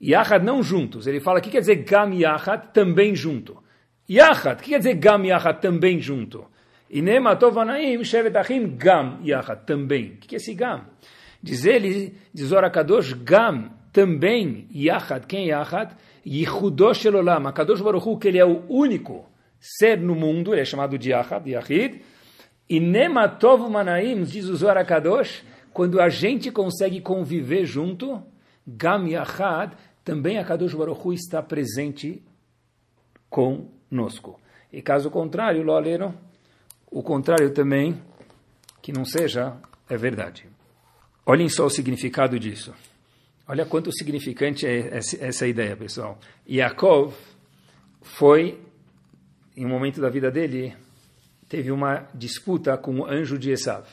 Yachad 0.02 0.44
não 0.44 0.62
juntos. 0.62 1.06
Ele 1.06 1.20
fala, 1.20 1.38
o 1.38 1.42
que 1.42 1.50
quer 1.50 1.60
dizer 1.60 1.76
Gam 1.76 2.12
Yachad? 2.12 2.72
Também 2.74 3.14
junto. 3.14 3.62
Yachad, 4.10 4.60
o 4.60 4.62
que 4.62 4.70
quer 4.70 4.78
dizer 4.78 4.94
Gam 4.94 5.24
Yachad? 5.24 5.60
Também 5.60 6.00
junto. 6.00 6.50
Inem 6.92 7.26
Atovanaim 7.26 8.04
Shevet 8.04 8.36
Achim 8.36 8.76
Gam 8.76 9.20
Yachad, 9.24 9.64
também. 9.64 10.12
O 10.12 10.16
que 10.18 10.34
é 10.34 10.36
esse 10.36 10.52
Gam? 10.52 10.84
Diz 11.42 11.64
ele, 11.64 12.14
diz 12.34 12.52
Ora 12.52 12.70
Kadosh, 12.70 13.14
Gam, 13.14 13.70
também, 13.90 14.68
Yachad, 14.70 15.26
quem 15.26 15.46
é 15.46 15.54
Yachad? 15.54 15.96
Yichudosh 16.24 17.06
Elolam, 17.06 17.50
Kadosh 17.50 17.80
Baruch 17.80 18.06
Hu, 18.06 18.18
que 18.18 18.28
ele 18.28 18.38
é 18.38 18.44
o 18.44 18.64
único 18.68 19.26
ser 19.58 19.98
no 19.98 20.14
mundo, 20.14 20.52
ele 20.52 20.60
é 20.60 20.64
chamado 20.64 20.98
de 20.98 21.10
Yachad, 21.10 21.48
Yachid, 21.48 22.02
e 22.68 22.78
Nematov 22.78 23.70
Manaim, 23.70 24.22
diz 24.24 24.46
o 24.46 24.56
Zohar 24.56 24.86
quando 25.72 26.00
a 26.00 26.08
gente 26.10 26.50
consegue 26.50 27.00
conviver 27.00 27.64
junto, 27.64 28.22
Gam 28.66 29.08
Yachad, 29.08 29.72
também 30.04 30.38
a 30.38 30.44
Kadosh 30.44 30.74
Baruch 30.74 31.00
Hu 31.06 31.12
está 31.14 31.42
presente 31.42 32.22
conosco. 33.30 34.38
E 34.70 34.82
caso 34.82 35.10
contrário, 35.10 35.62
lo 35.62 35.78
leram, 35.78 36.14
o 36.92 37.02
contrário 37.02 37.50
também, 37.54 38.00
que 38.82 38.92
não 38.92 39.04
seja, 39.04 39.56
é 39.88 39.96
verdade. 39.96 40.46
Olhem 41.24 41.48
só 41.48 41.64
o 41.64 41.70
significado 41.70 42.38
disso. 42.38 42.74
Olha 43.48 43.64
quanto 43.64 43.90
significante 43.90 44.66
é 44.66 44.98
essa 44.98 45.46
ideia, 45.46 45.74
pessoal. 45.74 46.18
Yaakov 46.48 47.14
foi, 48.02 48.60
em 49.56 49.64
um 49.64 49.70
momento 49.70 50.02
da 50.02 50.10
vida 50.10 50.30
dele, 50.30 50.74
teve 51.48 51.70
uma 51.72 52.06
disputa 52.14 52.76
com 52.76 53.00
o 53.00 53.06
anjo 53.06 53.38
de 53.38 53.50
Esav. 53.50 53.86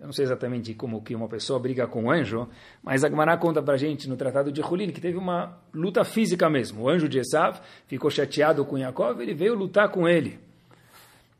Eu 0.00 0.06
não 0.06 0.12
sei 0.12 0.24
exatamente 0.24 0.74
como 0.74 1.02
que 1.02 1.14
uma 1.14 1.28
pessoa 1.28 1.60
briga 1.60 1.86
com 1.86 2.04
um 2.04 2.10
anjo, 2.10 2.48
mas 2.82 3.04
a 3.04 3.08
Gemara 3.08 3.36
conta 3.36 3.62
para 3.62 3.76
gente 3.76 4.08
no 4.08 4.16
Tratado 4.16 4.50
de 4.50 4.60
Hulin 4.60 4.90
que 4.90 5.00
teve 5.00 5.18
uma 5.18 5.58
luta 5.72 6.02
física 6.04 6.50
mesmo. 6.50 6.82
O 6.82 6.88
anjo 6.88 7.08
de 7.08 7.18
Esav 7.18 7.60
ficou 7.86 8.10
chateado 8.10 8.64
com 8.64 8.78
Yaakov, 8.78 9.20
ele 9.20 9.34
veio 9.34 9.54
lutar 9.54 9.90
com 9.90 10.08
ele. 10.08 10.49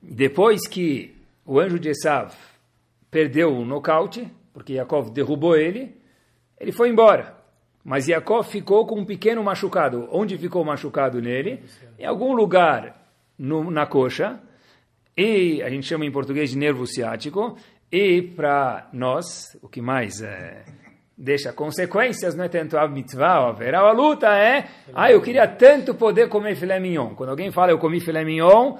Depois 0.03 0.67
que 0.67 1.17
o 1.45 1.59
anjo 1.59 1.79
de 1.79 1.91
Esav 1.91 2.35
perdeu 3.11 3.53
o 3.53 3.65
nocaute, 3.65 4.29
porque 4.53 4.75
Yaakov 4.75 5.11
derrubou 5.11 5.57
ele, 5.57 5.95
ele 6.59 6.73
foi 6.73 6.89
embora. 6.89 7.35
Mas 7.85 8.09
Yaakov 8.09 8.47
ficou 8.47 8.87
com 8.87 9.01
um 9.01 9.05
pequeno 9.05 9.43
machucado. 9.43 10.09
Onde 10.13 10.37
ficou 10.37 10.65
machucado 10.65 11.21
nele? 11.21 11.63
Em 11.99 12.05
algum 12.05 12.35
lugar 12.35 13.09
no, 13.39 13.71
na 13.71 13.87
coxa. 13.87 14.39
E 15.17 15.63
a 15.63 15.71
gente 15.71 15.87
chama 15.87 16.05
em 16.05 16.11
português 16.11 16.51
de 16.51 16.59
nervo 16.59 16.87
ciático. 16.87 17.57
E 17.91 18.23
para 18.23 18.89
nós, 18.93 19.57
o 19.63 19.69
que 19.69 19.81
mais 19.81 20.23
é, 20.23 20.65
deixa 21.17 21.53
consequências, 21.53 22.35
não 22.35 22.45
é 22.45 22.49
tanto 22.49 22.79
a 22.79 22.87
mitzvah, 22.87 23.51
a 23.51 23.79
a 23.79 23.93
luta 23.93 24.29
é, 24.29 24.67
ah, 24.95 25.11
eu 25.11 25.21
queria 25.21 25.47
tanto 25.49 25.95
poder 25.95 26.29
comer 26.29 26.55
filé 26.55 26.79
mignon. 26.79 27.15
Quando 27.15 27.31
alguém 27.31 27.51
fala 27.51 27.73
eu 27.73 27.79
comi 27.79 28.01
filé 28.01 28.25
mignon, 28.25 28.79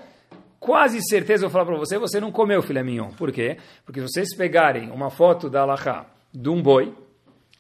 quase 0.61 1.01
certeza 1.09 1.47
vou 1.47 1.51
falar 1.51 1.65
para 1.65 1.79
você, 1.79 1.99
você 1.99 2.21
não 2.21 2.31
comeu 2.31 2.63
filé 2.63 2.83
mignon. 2.83 3.11
Por 3.11 3.33
quê? 3.33 3.57
Porque 3.85 4.01
se 4.01 4.07
vocês 4.07 4.37
pegarem 4.37 4.91
uma 4.91 5.11
foto 5.11 5.49
da 5.49 5.63
Allahá 5.63 6.07
de 6.33 6.49
um 6.51 6.63
boi, 6.63 6.95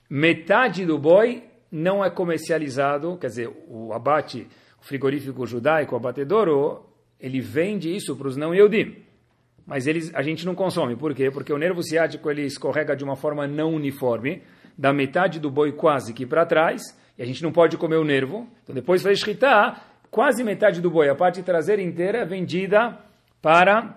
metade 0.09 0.85
do 0.85 0.99
boi 0.99 1.43
não 1.73 2.05
é 2.05 2.11
comercializado, 2.11 3.17
quer 3.17 3.29
dizer, 3.29 3.51
o 3.69 3.93
abate, 3.93 4.47
o 4.81 4.85
frigorífico 4.85 5.47
judaico, 5.47 5.95
o 5.95 5.99
abatedouro, 5.99 6.85
ele 7.19 7.41
vende 7.41 7.95
isso 7.95 8.15
para 8.15 8.29
os 8.29 8.37
não 8.37 8.55
Eudim. 8.55 8.97
Mas 9.67 9.87
eles, 9.87 10.13
a 10.15 10.23
gente 10.23 10.45
não 10.45 10.55
consome. 10.55 10.97
Por 10.97 11.15
quê? 11.15 11.31
Porque 11.31 11.53
o 11.53 11.59
nervo 11.59 11.83
ciático 11.83 12.31
ele 12.31 12.43
escorrega 12.43 12.97
de 12.97 13.05
uma 13.05 13.17
forma 13.17 13.47
não 13.47 13.73
uniforme, 13.73 14.43
da 14.77 14.93
metade 14.93 15.39
do 15.39 15.51
boi 15.51 15.73
quase 15.73 16.13
que 16.13 16.27
para 16.27 16.45
trás, 16.45 16.83
e 17.17 17.23
a 17.23 17.27
gente 17.27 17.43
não 17.43 17.53
pode 17.53 17.77
comer 17.77 17.97
o 17.97 18.05
nervo. 18.05 18.49
Então 18.63 18.75
depois 18.75 19.03
vai 19.03 19.13
escritar 19.13 19.90
quase 20.11 20.43
metade 20.43 20.81
do 20.81 20.91
boi, 20.91 21.09
a 21.09 21.15
parte 21.15 21.43
traseira 21.43 21.81
inteira 21.81 22.19
é 22.19 22.25
vendida 22.25 22.99
para, 23.41 23.97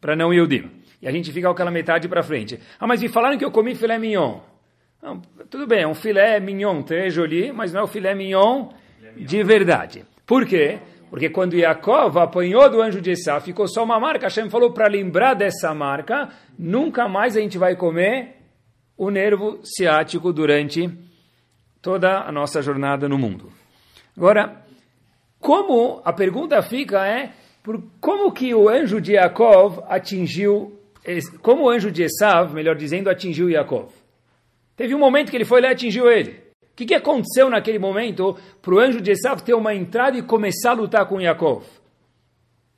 para 0.00 0.16
não 0.16 0.32
Yudim. 0.32 0.70
E 1.00 1.06
a 1.06 1.12
gente 1.12 1.32
fica 1.32 1.46
com 1.46 1.52
aquela 1.52 1.70
metade 1.70 2.08
para 2.08 2.22
frente. 2.22 2.58
Ah, 2.78 2.86
mas 2.86 3.00
me 3.00 3.08
falaram 3.08 3.38
que 3.38 3.44
eu 3.44 3.50
comi 3.50 3.74
filé 3.74 3.98
mignon. 3.98 4.40
Não, 5.00 5.20
tudo 5.48 5.66
bem, 5.66 5.82
é 5.82 5.86
um 5.86 5.94
filé 5.94 6.40
mignon 6.40 6.82
très 6.82 7.14
joli, 7.14 7.52
mas 7.52 7.72
não 7.72 7.82
é 7.82 7.84
o 7.84 7.86
filé 7.86 8.14
mignon 8.14 8.70
de 9.16 9.42
verdade. 9.44 10.04
Por 10.26 10.44
quê? 10.44 10.80
Porque 11.08 11.30
quando 11.30 11.54
Yaakov 11.54 12.18
apanhou 12.18 12.68
do 12.68 12.82
anjo 12.82 13.00
de 13.00 13.12
Esá, 13.12 13.40
ficou 13.40 13.66
só 13.66 13.84
uma 13.84 13.98
marca. 13.98 14.26
Hashem 14.26 14.50
falou 14.50 14.72
para 14.72 14.88
lembrar 14.88 15.34
dessa 15.34 15.72
marca, 15.72 16.28
nunca 16.58 17.08
mais 17.08 17.36
a 17.36 17.40
gente 17.40 17.56
vai 17.56 17.76
comer 17.76 18.36
o 18.96 19.08
nervo 19.10 19.60
ciático 19.62 20.32
durante 20.32 20.90
toda 21.80 22.22
a 22.22 22.32
nossa 22.32 22.60
jornada 22.60 23.08
no 23.08 23.16
mundo. 23.16 23.50
Agora, 24.16 24.67
como 25.40 26.00
a 26.04 26.12
pergunta 26.12 26.60
fica 26.62 27.06
é 27.06 27.32
por 27.62 27.82
como 28.00 28.32
que 28.32 28.54
o 28.54 28.68
anjo 28.68 29.00
de 29.00 29.12
Yaakov 29.12 29.84
atingiu, 29.88 30.78
como 31.42 31.64
o 31.64 31.70
anjo 31.70 31.90
de 31.90 32.02
Esav, 32.02 32.54
melhor 32.54 32.76
dizendo, 32.76 33.10
atingiu 33.10 33.50
Yaakov? 33.50 33.92
Teve 34.76 34.94
um 34.94 34.98
momento 34.98 35.30
que 35.30 35.36
ele 35.36 35.44
foi 35.44 35.60
lá 35.60 35.68
e 35.68 35.72
atingiu 35.72 36.10
ele. 36.10 36.48
que, 36.78 36.86
que 36.86 36.94
aconteceu 36.94 37.50
naquele 37.50 37.78
momento 37.78 38.36
para 38.62 38.74
o 38.74 38.78
anjo 38.78 39.00
de 39.00 39.10
Esav 39.10 39.42
ter 39.42 39.54
uma 39.54 39.74
entrada 39.74 40.16
e 40.16 40.22
começar 40.22 40.70
a 40.70 40.74
lutar 40.74 41.06
com 41.06 41.20
Yaakov? 41.20 41.64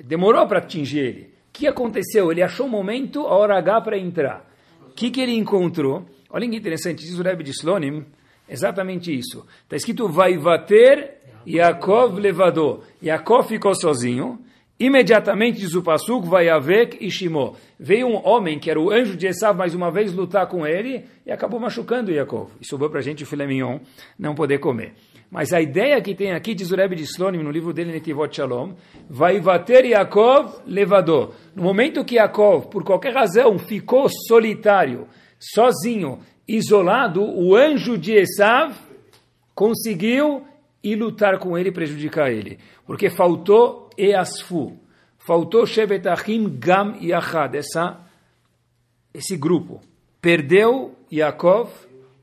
Demorou 0.03 0.47
para 0.47 0.59
atingir 0.59 1.01
ele. 1.01 1.23
O 1.49 1.53
que 1.53 1.67
aconteceu? 1.67 2.33
Ele 2.33 2.43
achou 2.43 2.67
o 2.67 2.71
momento, 2.71 3.27
a 3.27 3.37
hora 3.37 3.59
H 3.59 3.81
para 3.83 3.99
entrar. 3.99 4.51
O 4.89 4.93
que, 4.93 5.11
que 5.11 5.21
ele 5.21 5.37
encontrou? 5.37 6.07
Olha 6.31 6.49
que 6.49 6.57
interessante, 6.57 7.05
diz 7.05 7.19
o 7.19 7.23
Rebbe 7.23 7.45
de 7.45 7.51
Slonim, 7.51 8.07
exatamente 8.49 9.15
isso. 9.15 9.47
Está 9.65 9.77
escrito, 9.77 10.09
vai 10.09 10.39
bater 10.39 11.20
Yaakov 11.47 12.19
levador. 12.19 12.83
Yaakov 13.03 13.49
ficou 13.49 13.75
sozinho. 13.75 14.39
Imediatamente, 14.79 15.61
diz 15.61 15.75
o 15.75 15.83
Pasuk, 15.83 16.27
vai 16.27 16.49
Avek 16.49 16.97
e 17.05 17.11
Shimó. 17.11 17.53
Veio 17.79 18.07
um 18.07 18.27
homem, 18.27 18.59
que 18.59 18.71
era 18.71 18.81
o 18.81 18.91
anjo 18.91 19.15
de 19.15 19.27
Esav, 19.27 19.55
mais 19.57 19.75
uma 19.75 19.91
vez 19.91 20.15
lutar 20.15 20.47
com 20.47 20.67
ele, 20.67 21.05
e 21.27 21.31
acabou 21.31 21.61
machucando 21.61 22.11
Yaakov. 22.11 22.51
E 22.59 22.67
sobrou 22.67 22.89
para 22.89 23.01
a 23.01 23.03
gente 23.03 23.23
o 23.23 23.27
filé 23.27 23.47
mignon 23.47 23.81
não 24.19 24.35
poder 24.35 24.59
comer. 24.59 24.95
Mas 25.31 25.53
a 25.53 25.61
ideia 25.61 26.01
que 26.01 26.15
tem 26.15 26.33
aqui, 26.33 26.55
diz 26.55 26.73
o 26.73 26.77
Rebbe 26.77 26.97
de 26.97 27.03
Slonim, 27.03 27.43
no 27.43 27.51
livro 27.51 27.75
dele, 27.75 27.93
Netivot 27.93 28.35
Shalom, 28.35 28.73
vai 29.09 29.39
bater 29.39 29.85
Yaakov 29.85 30.63
levador. 30.67 31.35
No 31.55 31.63
momento 31.63 32.05
que 32.05 32.17
Yaakov, 32.17 32.69
por 32.69 32.83
qualquer 32.83 33.15
razão, 33.15 33.59
ficou 33.59 34.09
solitário, 34.09 35.07
sozinho, 35.39 36.21
isolado, 36.49 37.23
o 37.23 37.55
anjo 37.55 37.99
de 37.99 38.15
Esav 38.15 38.75
conseguiu 39.55 40.43
ir 40.83 40.97
lutar 40.97 41.39
com 41.39 41.57
ele 41.57 41.69
e 41.69 41.73
prejudicar 41.73 42.31
ele. 42.31 42.59
Porque 42.87 43.11
faltou 43.11 43.91
Easfu. 43.97 44.79
Faltou 45.19 45.67
Shevetachim 45.67 46.49
Gam 46.59 46.97
Yachad, 47.01 47.55
essa, 47.55 48.01
esse 49.13 49.37
grupo. 49.37 49.81
Perdeu 50.21 50.95
Yaakov 51.13 51.71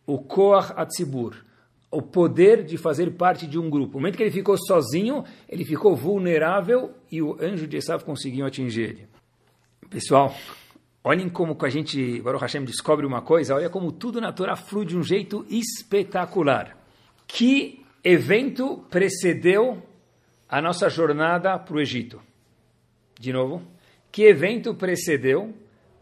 o 0.06 0.20
Koach 0.20 0.72
Atzibur, 0.76 1.36
o 1.92 2.02
poder 2.02 2.64
de 2.64 2.78
fazer 2.78 3.12
parte 3.12 3.46
de 3.46 3.60
um 3.60 3.70
grupo. 3.70 3.94
No 3.94 4.00
momento 4.00 4.16
que 4.16 4.24
ele 4.24 4.32
ficou 4.32 4.58
sozinho, 4.58 5.24
ele 5.50 5.66
ficou 5.66 5.96
vulnerável 5.96 6.92
e 7.12 7.22
o 7.22 7.38
anjo 7.42 7.68
de 7.68 7.78
Esav 7.78 8.04
conseguiu 8.04 8.46
atingir 8.46 8.82
ele. 8.82 9.08
Pessoal, 9.90 10.34
olhem 11.04 11.30
como 11.30 11.58
a 11.62 11.70
gente, 11.70 12.22
Baruch 12.22 12.42
Hashem, 12.42 12.64
descobre 12.64 13.06
uma 13.06 13.22
coisa, 13.22 13.56
olha 13.56 13.70
como 13.70 13.92
tudo 13.92 14.22
na 14.22 14.32
Torá 14.32 14.56
flui 14.56 14.86
de 14.86 14.98
um 14.98 15.04
jeito 15.04 15.46
espetacular. 15.50 16.78
Que 17.28 17.86
evento 18.04 18.86
precedeu 18.90 19.84
a 20.48 20.62
nossa 20.62 20.90
jornada 20.90 21.58
para 21.58 21.76
o 21.76 21.80
Egito. 21.80 22.22
De 23.20 23.34
novo, 23.34 23.62
que 24.12 24.24
evento 24.24 24.74
precedeu 24.74 25.54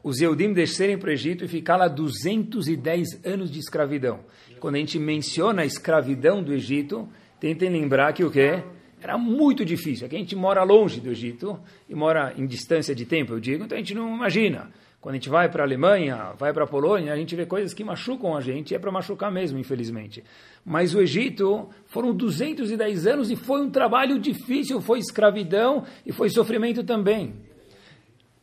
os 0.04 0.22
Eudim 0.22 0.54
descerem 0.54 0.98
para 0.98 1.10
o 1.10 1.14
Egito 1.14 1.46
e 1.46 1.48
ficar 1.48 1.78
lá 1.78 1.88
210 1.88 3.26
anos 3.26 3.50
de 3.50 3.60
escravidão? 3.60 4.20
Quando 4.60 4.76
a 4.76 4.80
gente 4.80 5.00
menciona 5.00 5.64
a 5.64 5.66
escravidão 5.66 6.44
do 6.44 6.54
Egito, 6.54 7.10
tentem 7.40 7.70
lembrar 7.70 8.14
que 8.14 8.24
o 8.24 8.32
quê? 8.32 8.64
Era 9.02 9.18
muito 9.18 9.64
difícil. 9.66 10.06
Aqui 10.06 10.16
a 10.16 10.20
gente 10.20 10.36
mora 10.36 10.64
longe 10.64 11.00
do 11.00 11.12
Egito 11.12 11.60
e 11.90 11.96
mora 11.96 12.34
em 12.38 12.46
distância 12.46 12.96
de 12.96 13.06
tempo, 13.06 13.34
eu 13.34 13.40
digo, 13.40 13.64
então 13.64 13.78
a 13.78 13.80
gente 13.80 13.94
não 13.94 14.16
imagina. 14.16 14.72
Quando 15.06 15.14
a 15.14 15.18
gente 15.18 15.30
vai 15.30 15.48
para 15.48 15.62
a 15.62 15.68
Alemanha, 15.68 16.34
vai 16.36 16.52
para 16.52 16.64
a 16.64 16.68
Polônia, 16.68 17.14
a 17.14 17.16
gente 17.16 17.36
vê 17.36 17.46
coisas 17.46 17.76
que 17.76 17.84
machucam 17.84 18.36
a 18.36 18.42
gente, 18.42 18.72
e 18.72 18.76
é 18.76 18.80
para 18.80 18.92
machucar 18.92 19.32
mesmo, 19.32 19.60
infelizmente. 19.60 20.24
Mas 20.66 20.96
o 20.96 21.00
Egito 21.00 21.70
foram 21.86 22.12
210 22.12 23.06
anos 23.06 23.30
e 23.30 23.36
foi 23.36 23.62
um 23.62 23.70
trabalho 23.70 24.18
difícil, 24.18 24.82
foi 24.82 24.98
escravidão 24.98 25.84
e 26.04 26.12
foi 26.12 26.30
sofrimento 26.30 26.84
também. 26.84 27.36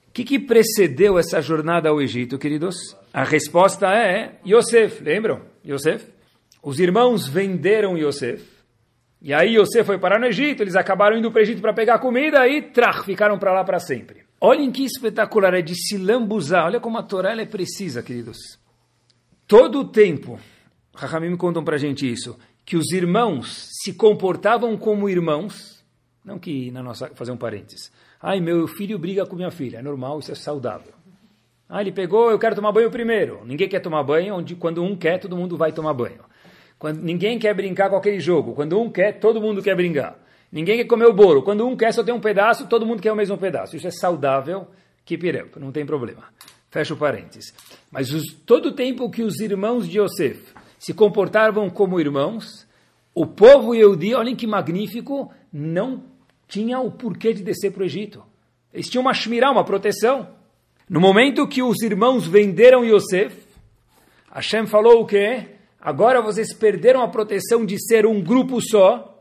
O 0.07 0.12
que, 0.12 0.23
que 0.23 0.38
precedeu 0.38 1.19
essa 1.19 1.42
jornada 1.42 1.88
ao 1.88 2.00
Egito, 2.00 2.38
queridos? 2.38 2.76
A 3.12 3.25
resposta 3.25 3.88
é 3.92 4.38
Yosef, 4.47 5.02
lembram? 5.02 5.40
Yosef? 5.66 6.12
Os 6.62 6.78
irmãos 6.78 7.26
venderam 7.26 7.99
Yosef. 7.99 8.40
E 9.21 9.35
aí 9.35 9.56
Yosef 9.56 9.84
foi 9.84 9.99
parar 9.99 10.21
no 10.21 10.26
Egito, 10.26 10.63
eles 10.63 10.76
acabaram 10.76 11.19
indo 11.19 11.28
para 11.32 11.41
o 11.41 11.43
Egito 11.43 11.60
para 11.60 11.75
pegar 11.75 11.99
comida 11.99 12.47
e 12.47 12.63
trach, 12.63 13.04
ficaram 13.04 13.36
para 13.36 13.52
lá 13.52 13.65
para 13.65 13.80
sempre. 13.80 14.22
Olhem 14.45 14.73
que 14.73 14.83
espetacular, 14.83 15.55
é 15.55 15.63
de 15.63 15.73
se 15.73 15.97
lambuzar. 15.97 16.67
Olha 16.67 16.81
como 16.81 16.99
a 16.99 17.02
Torá 17.05 17.41
é 17.41 17.47
precisa, 17.47 18.02
queridos. 18.02 18.59
Todo 19.47 19.78
o 19.78 19.85
tempo, 19.85 20.37
Rahamim 20.93 21.37
contam 21.37 21.63
para 21.63 21.78
gente 21.78 22.11
isso, 22.11 22.37
que 22.65 22.76
os 22.76 22.91
irmãos 22.91 23.69
se 23.71 23.95
comportavam 23.95 24.76
como 24.76 25.09
irmãos, 25.09 25.85
não 26.25 26.41
que 26.41 26.73
na 26.73 26.83
nossa, 26.83 27.09
fazer 27.15 27.31
um 27.31 27.37
parênteses. 27.37 27.93
Ai, 28.21 28.41
meu 28.41 28.67
filho 28.67 28.99
briga 28.99 29.25
com 29.25 29.37
minha 29.37 29.52
filha, 29.52 29.78
é 29.78 29.83
normal, 29.83 30.19
isso 30.19 30.33
é 30.33 30.35
saudável. 30.35 30.93
Ah, 31.69 31.81
ele 31.81 31.93
pegou, 31.93 32.28
eu 32.28 32.39
quero 32.39 32.57
tomar 32.57 32.73
banho 32.73 32.91
primeiro. 32.91 33.43
Ninguém 33.47 33.69
quer 33.69 33.78
tomar 33.78 34.02
banho, 34.02 34.35
onde 34.35 34.57
quando 34.57 34.83
um 34.83 34.97
quer, 34.97 35.21
todo 35.21 35.37
mundo 35.37 35.57
vai 35.57 35.71
tomar 35.71 35.95
banho. 35.95 36.19
Quando, 36.81 37.00
ninguém 37.00 37.39
quer 37.39 37.55
brincar 37.55 37.89
com 37.89 37.97
aquele 37.97 38.19
jogo. 38.19 38.55
Quando 38.55 38.76
um 38.81 38.91
quer, 38.91 39.21
todo 39.21 39.41
mundo 39.41 39.63
quer 39.63 39.76
brincar. 39.76 40.19
Ninguém 40.52 40.76
quer 40.76 40.84
comer 40.84 41.06
o 41.06 41.15
bolo. 41.15 41.43
Quando 41.43 41.67
um 41.67 41.75
quer 41.75 41.93
só 41.93 42.04
tem 42.04 42.15
um 42.15 42.21
pedaço, 42.21 42.69
todo 42.69 42.84
mundo 42.84 43.00
quer 43.00 43.10
o 43.10 43.17
mesmo 43.17 43.38
pedaço. 43.38 43.75
Isso 43.75 43.86
é 43.86 43.91
saudável, 43.91 44.69
que 45.02 45.17
pirempo, 45.17 45.58
não 45.58 45.73
tem 45.73 45.86
problema. 45.86 46.25
Fecha 46.71 46.93
o 46.93 46.97
parênteses. 46.97 47.54
Mas 47.91 48.12
os, 48.12 48.34
todo 48.45 48.67
o 48.67 48.73
tempo 48.73 49.10
que 49.10 49.23
os 49.23 49.41
irmãos 49.41 49.88
de 49.88 49.99
Yosef 49.99 50.52
se 50.78 50.93
comportavam 50.93 51.71
como 51.71 51.99
irmãos, 51.99 52.67
o 53.15 53.26
povo 53.26 53.75
Yehudi, 53.75 54.15
olhem 54.15 54.36
que 54.36 54.47
magnífico, 54.47 55.32
não 55.50 56.02
tinha 56.47 56.80
o 56.80 56.91
porquê 56.91 57.32
de 57.32 57.43
descer 57.43 57.73
para 57.73 57.82
o 57.82 57.86
Egito. 57.86 58.23
Eles 58.73 58.88
tinham 58.88 59.02
uma 59.02 59.15
shmirá, 59.15 59.50
uma 59.50 59.65
proteção. 59.65 60.28
No 60.88 61.00
momento 61.00 61.49
que 61.49 61.62
os 61.62 61.80
irmãos 61.82 62.26
venderam 62.26 62.84
Yosef, 62.84 63.34
Hashem 64.30 64.67
falou 64.67 65.00
o 65.00 65.06
quê? 65.06 65.47
Agora 65.80 66.21
vocês 66.23 66.54
perderam 66.54 67.02
a 67.02 67.08
proteção 67.08 67.65
de 67.65 67.76
ser 67.78 68.06
um 68.06 68.21
grupo 68.21 68.60
só, 68.60 69.11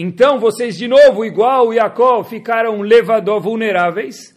então 0.00 0.38
vocês 0.38 0.78
de 0.78 0.86
novo, 0.86 1.24
igual 1.24 1.74
Jacó, 1.74 2.22
ficaram 2.22 2.82
levador 2.82 3.40
vulneráveis. 3.40 4.32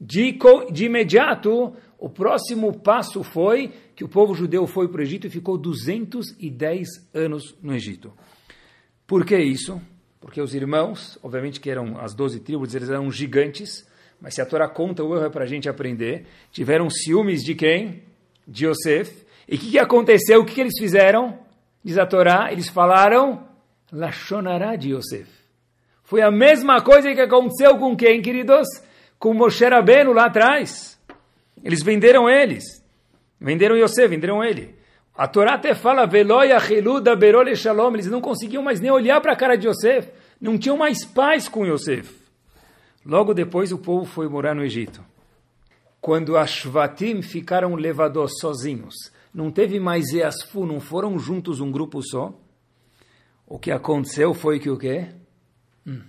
De, 0.00 0.36
de 0.72 0.86
imediato, 0.86 1.72
o 1.96 2.10
próximo 2.10 2.80
passo 2.80 3.22
foi 3.22 3.72
que 3.94 4.02
o 4.02 4.08
povo 4.08 4.34
judeu 4.34 4.66
foi 4.66 4.88
para 4.88 4.98
o 4.98 5.02
Egito 5.02 5.28
e 5.28 5.30
ficou 5.30 5.56
210 5.56 6.88
anos 7.14 7.54
no 7.62 7.72
Egito. 7.72 8.12
Por 9.06 9.24
que 9.24 9.38
isso? 9.38 9.80
Porque 10.20 10.40
os 10.40 10.52
irmãos, 10.52 11.16
obviamente 11.22 11.60
que 11.60 11.70
eram 11.70 11.96
as 12.00 12.12
12 12.12 12.40
tribos, 12.40 12.74
eles 12.74 12.90
eram 12.90 13.08
gigantes, 13.08 13.86
mas 14.20 14.34
se 14.34 14.42
a 14.42 14.46
Torá 14.46 14.68
conta, 14.68 15.04
o 15.04 15.14
erro 15.14 15.26
é 15.26 15.30
para 15.30 15.44
a 15.44 15.46
gente 15.46 15.68
aprender, 15.68 16.26
tiveram 16.50 16.90
ciúmes 16.90 17.44
de 17.44 17.54
quem? 17.54 18.02
De 18.48 18.66
Yosef. 18.66 19.24
E 19.48 19.54
o 19.54 19.58
que, 19.60 19.70
que 19.70 19.78
aconteceu? 19.78 20.40
O 20.40 20.44
que, 20.44 20.54
que 20.54 20.60
eles 20.60 20.76
fizeram? 20.76 21.38
Diz 21.84 21.98
a 21.98 22.04
Torá, 22.04 22.50
eles 22.50 22.68
falaram 22.68 23.53
Lashonará 23.94 24.74
de 24.74 24.92
Yosef. 24.92 25.30
Foi 26.02 26.20
a 26.20 26.30
mesma 26.30 26.82
coisa 26.82 27.14
que 27.14 27.20
aconteceu 27.20 27.78
com 27.78 27.96
quem, 27.96 28.20
queridos? 28.20 28.66
Com 29.20 29.32
Moshe 29.32 29.64
Rabbeinu 29.64 30.12
lá 30.12 30.26
atrás. 30.26 31.00
Eles 31.62 31.80
venderam 31.80 32.28
eles. 32.28 32.64
Venderam 33.40 33.76
Yosef, 33.76 34.08
venderam 34.08 34.42
ele. 34.42 34.74
A 35.16 35.28
Torá 35.28 35.54
até 35.54 35.74
fala, 35.74 36.06
Veloia 36.06 36.58
Hiluda 36.70 37.14
Berole 37.14 37.54
Shalom. 37.54 37.94
Eles 37.94 38.08
não 38.10 38.20
conseguiam 38.20 38.64
mais 38.64 38.80
nem 38.80 38.90
olhar 38.90 39.20
para 39.20 39.32
a 39.32 39.36
cara 39.36 39.56
de 39.56 39.68
Yosef. 39.68 40.10
Não 40.40 40.58
tinham 40.58 40.76
mais 40.76 41.04
paz 41.04 41.48
com 41.48 41.64
Yosef. 41.64 42.12
Logo 43.06 43.32
depois 43.32 43.70
o 43.70 43.78
povo 43.78 44.04
foi 44.04 44.28
morar 44.28 44.56
no 44.56 44.64
Egito. 44.64 45.04
Quando 46.00 46.36
as 46.36 46.50
Shvatim 46.50 47.22
ficaram 47.22 47.76
levador 47.76 48.28
sozinhos, 48.28 48.94
não 49.32 49.52
teve 49.52 49.78
mais 49.78 50.12
Easfu, 50.12 50.66
não 50.66 50.80
foram 50.80 51.18
juntos 51.18 51.60
um 51.60 51.70
grupo 51.70 52.02
só, 52.02 52.34
o 53.46 53.58
que 53.58 53.70
aconteceu 53.70 54.32
foi 54.34 54.58
que 54.58 54.70
o 54.70 54.78
quê? 54.78 55.08
Hum, 55.86 56.02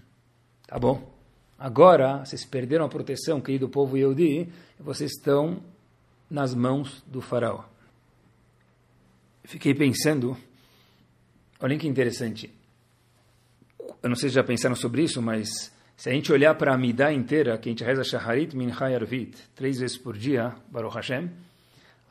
tá 0.68 0.80
bom. 0.80 1.14
Agora, 1.58 2.26
vocês 2.26 2.46
perderam 2.46 2.86
a 2.86 2.90
proteção, 2.90 3.42
querido 3.42 3.70
povo 3.70 3.98
Yehudi, 3.98 4.50
vocês 4.80 5.12
estão 5.12 5.62
nas 6.30 6.54
mãos 6.54 7.04
do 7.08 7.22
faraó. 7.22 7.64
Fiquei 9.44 9.74
pensando, 9.74 10.38
olhem 11.60 11.78
que 11.78 11.88
interessante. 11.88 12.52
Eu 14.02 14.10
não 14.10 14.16
sei 14.16 14.30
se 14.30 14.36
já 14.36 14.44
pensaram 14.44 14.76
sobre 14.76 15.04
isso, 15.04 15.22
mas 15.22 15.72
se 15.96 16.10
a 16.10 16.14
gente 16.14 16.32
olhar 16.32 16.56
para 16.56 16.74
a 16.74 16.78
Midah 16.78 17.14
inteira, 17.14 17.58
que 17.58 17.70
a 17.70 17.72
gente 17.72 17.84
reza 17.84 18.04
Shaharit 18.04 18.56
Mincha 18.56 18.90
Yarvit, 18.90 19.38
três 19.56 19.80
vezes 19.80 19.98
por 19.98 20.18
dia, 20.18 20.56
Baruch 20.70 20.96
Hashem, 20.96 21.30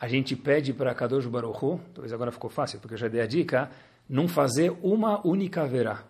a 0.00 0.08
gente 0.08 0.34
pede 0.36 0.72
para 0.72 0.94
Kadosh 0.94 1.26
Baruch 1.26 1.64
Hu, 1.64 1.80
talvez 1.92 2.12
agora 2.12 2.32
ficou 2.32 2.48
fácil, 2.48 2.80
porque 2.80 2.94
eu 2.94 2.98
já 2.98 3.08
dei 3.08 3.20
a 3.20 3.26
dica, 3.26 3.70
não 4.08 4.28
fazer 4.28 4.70
uma 4.82 5.26
única 5.26 5.66
verá. 5.66 6.04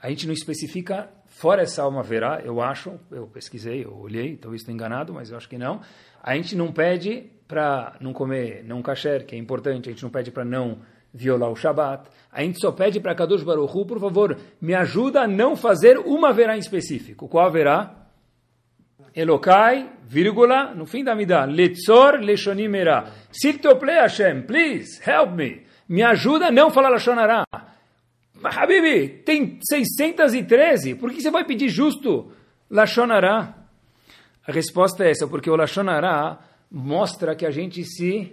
A 0.00 0.10
gente 0.10 0.26
não 0.26 0.34
especifica, 0.34 1.08
fora 1.26 1.62
essa 1.62 1.82
alma 1.82 2.02
verá, 2.02 2.40
eu 2.44 2.60
acho, 2.60 2.98
eu 3.10 3.26
pesquisei, 3.26 3.84
eu 3.84 3.96
olhei, 3.96 4.36
talvez 4.36 4.62
estou 4.62 4.74
enganado, 4.74 5.12
mas 5.12 5.30
eu 5.30 5.36
acho 5.36 5.48
que 5.48 5.58
não. 5.58 5.80
A 6.22 6.34
gente 6.36 6.54
não 6.54 6.70
pede 6.70 7.30
para 7.48 7.96
não 8.00 8.12
comer 8.12 8.64
não 8.64 8.82
kasher, 8.82 9.24
que 9.24 9.34
é 9.34 9.38
importante, 9.38 9.88
a 9.88 9.92
gente 9.92 10.02
não 10.02 10.10
pede 10.10 10.30
para 10.30 10.44
não 10.44 10.78
violar 11.12 11.50
o 11.50 11.56
Shabat. 11.56 12.08
A 12.30 12.42
gente 12.42 12.60
só 12.60 12.70
pede 12.70 13.00
para 13.00 13.14
Kadosh 13.14 13.42
Baruch 13.42 13.74
Hu, 13.74 13.86
por 13.86 13.98
favor, 13.98 14.36
me 14.60 14.74
ajuda 14.74 15.22
a 15.22 15.28
não 15.28 15.56
fazer 15.56 15.98
uma 15.98 16.32
verá 16.32 16.56
em 16.56 16.60
específico. 16.60 17.28
Qual 17.28 17.50
verá? 17.50 18.06
Elokai, 19.14 19.90
vírgula, 20.04 20.74
no 20.74 20.84
fim 20.84 21.02
da 21.02 21.14
Midah, 21.14 21.46
Letzor 21.46 22.20
Leshonim 22.20 22.74
Era. 22.76 23.10
S'il 23.30 23.58
te 23.58 23.74
plaît, 23.76 24.02
Hashem, 24.02 24.42
please, 24.42 25.00
help 25.08 25.32
me. 25.32 25.64
Me 25.88 26.02
ajuda 26.02 26.46
a 26.48 26.50
não 26.50 26.70
falar 26.70 26.88
Lashonará. 26.88 27.44
Habibi, 28.42 29.22
tem 29.24 29.58
613. 29.62 30.94
Por 30.96 31.10
que 31.10 31.20
você 31.20 31.30
vai 31.30 31.44
pedir 31.44 31.68
justo 31.68 32.32
Lashonará? 32.70 33.54
A 34.46 34.52
resposta 34.52 35.04
é 35.04 35.10
essa, 35.10 35.26
porque 35.26 35.50
o 35.50 35.56
Lashonará 35.56 36.38
mostra 36.70 37.34
que 37.34 37.46
a 37.46 37.50
gente 37.50 37.84
se 37.84 38.32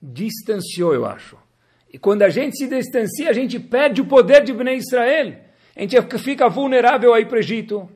distanciou, 0.00 0.94
eu 0.94 1.04
acho. 1.04 1.36
E 1.92 1.98
quando 1.98 2.22
a 2.22 2.28
gente 2.28 2.56
se 2.56 2.68
distancia, 2.68 3.28
a 3.28 3.32
gente 3.32 3.58
perde 3.58 4.00
o 4.00 4.06
poder 4.06 4.44
de 4.44 4.52
Bnei 4.52 4.76
Israel. 4.76 5.36
A 5.76 5.80
gente 5.80 6.00
fica 6.18 6.48
vulnerável 6.48 7.12
aí 7.12 7.26
para 7.26 7.36
o 7.36 7.40
Egito. 7.40 7.88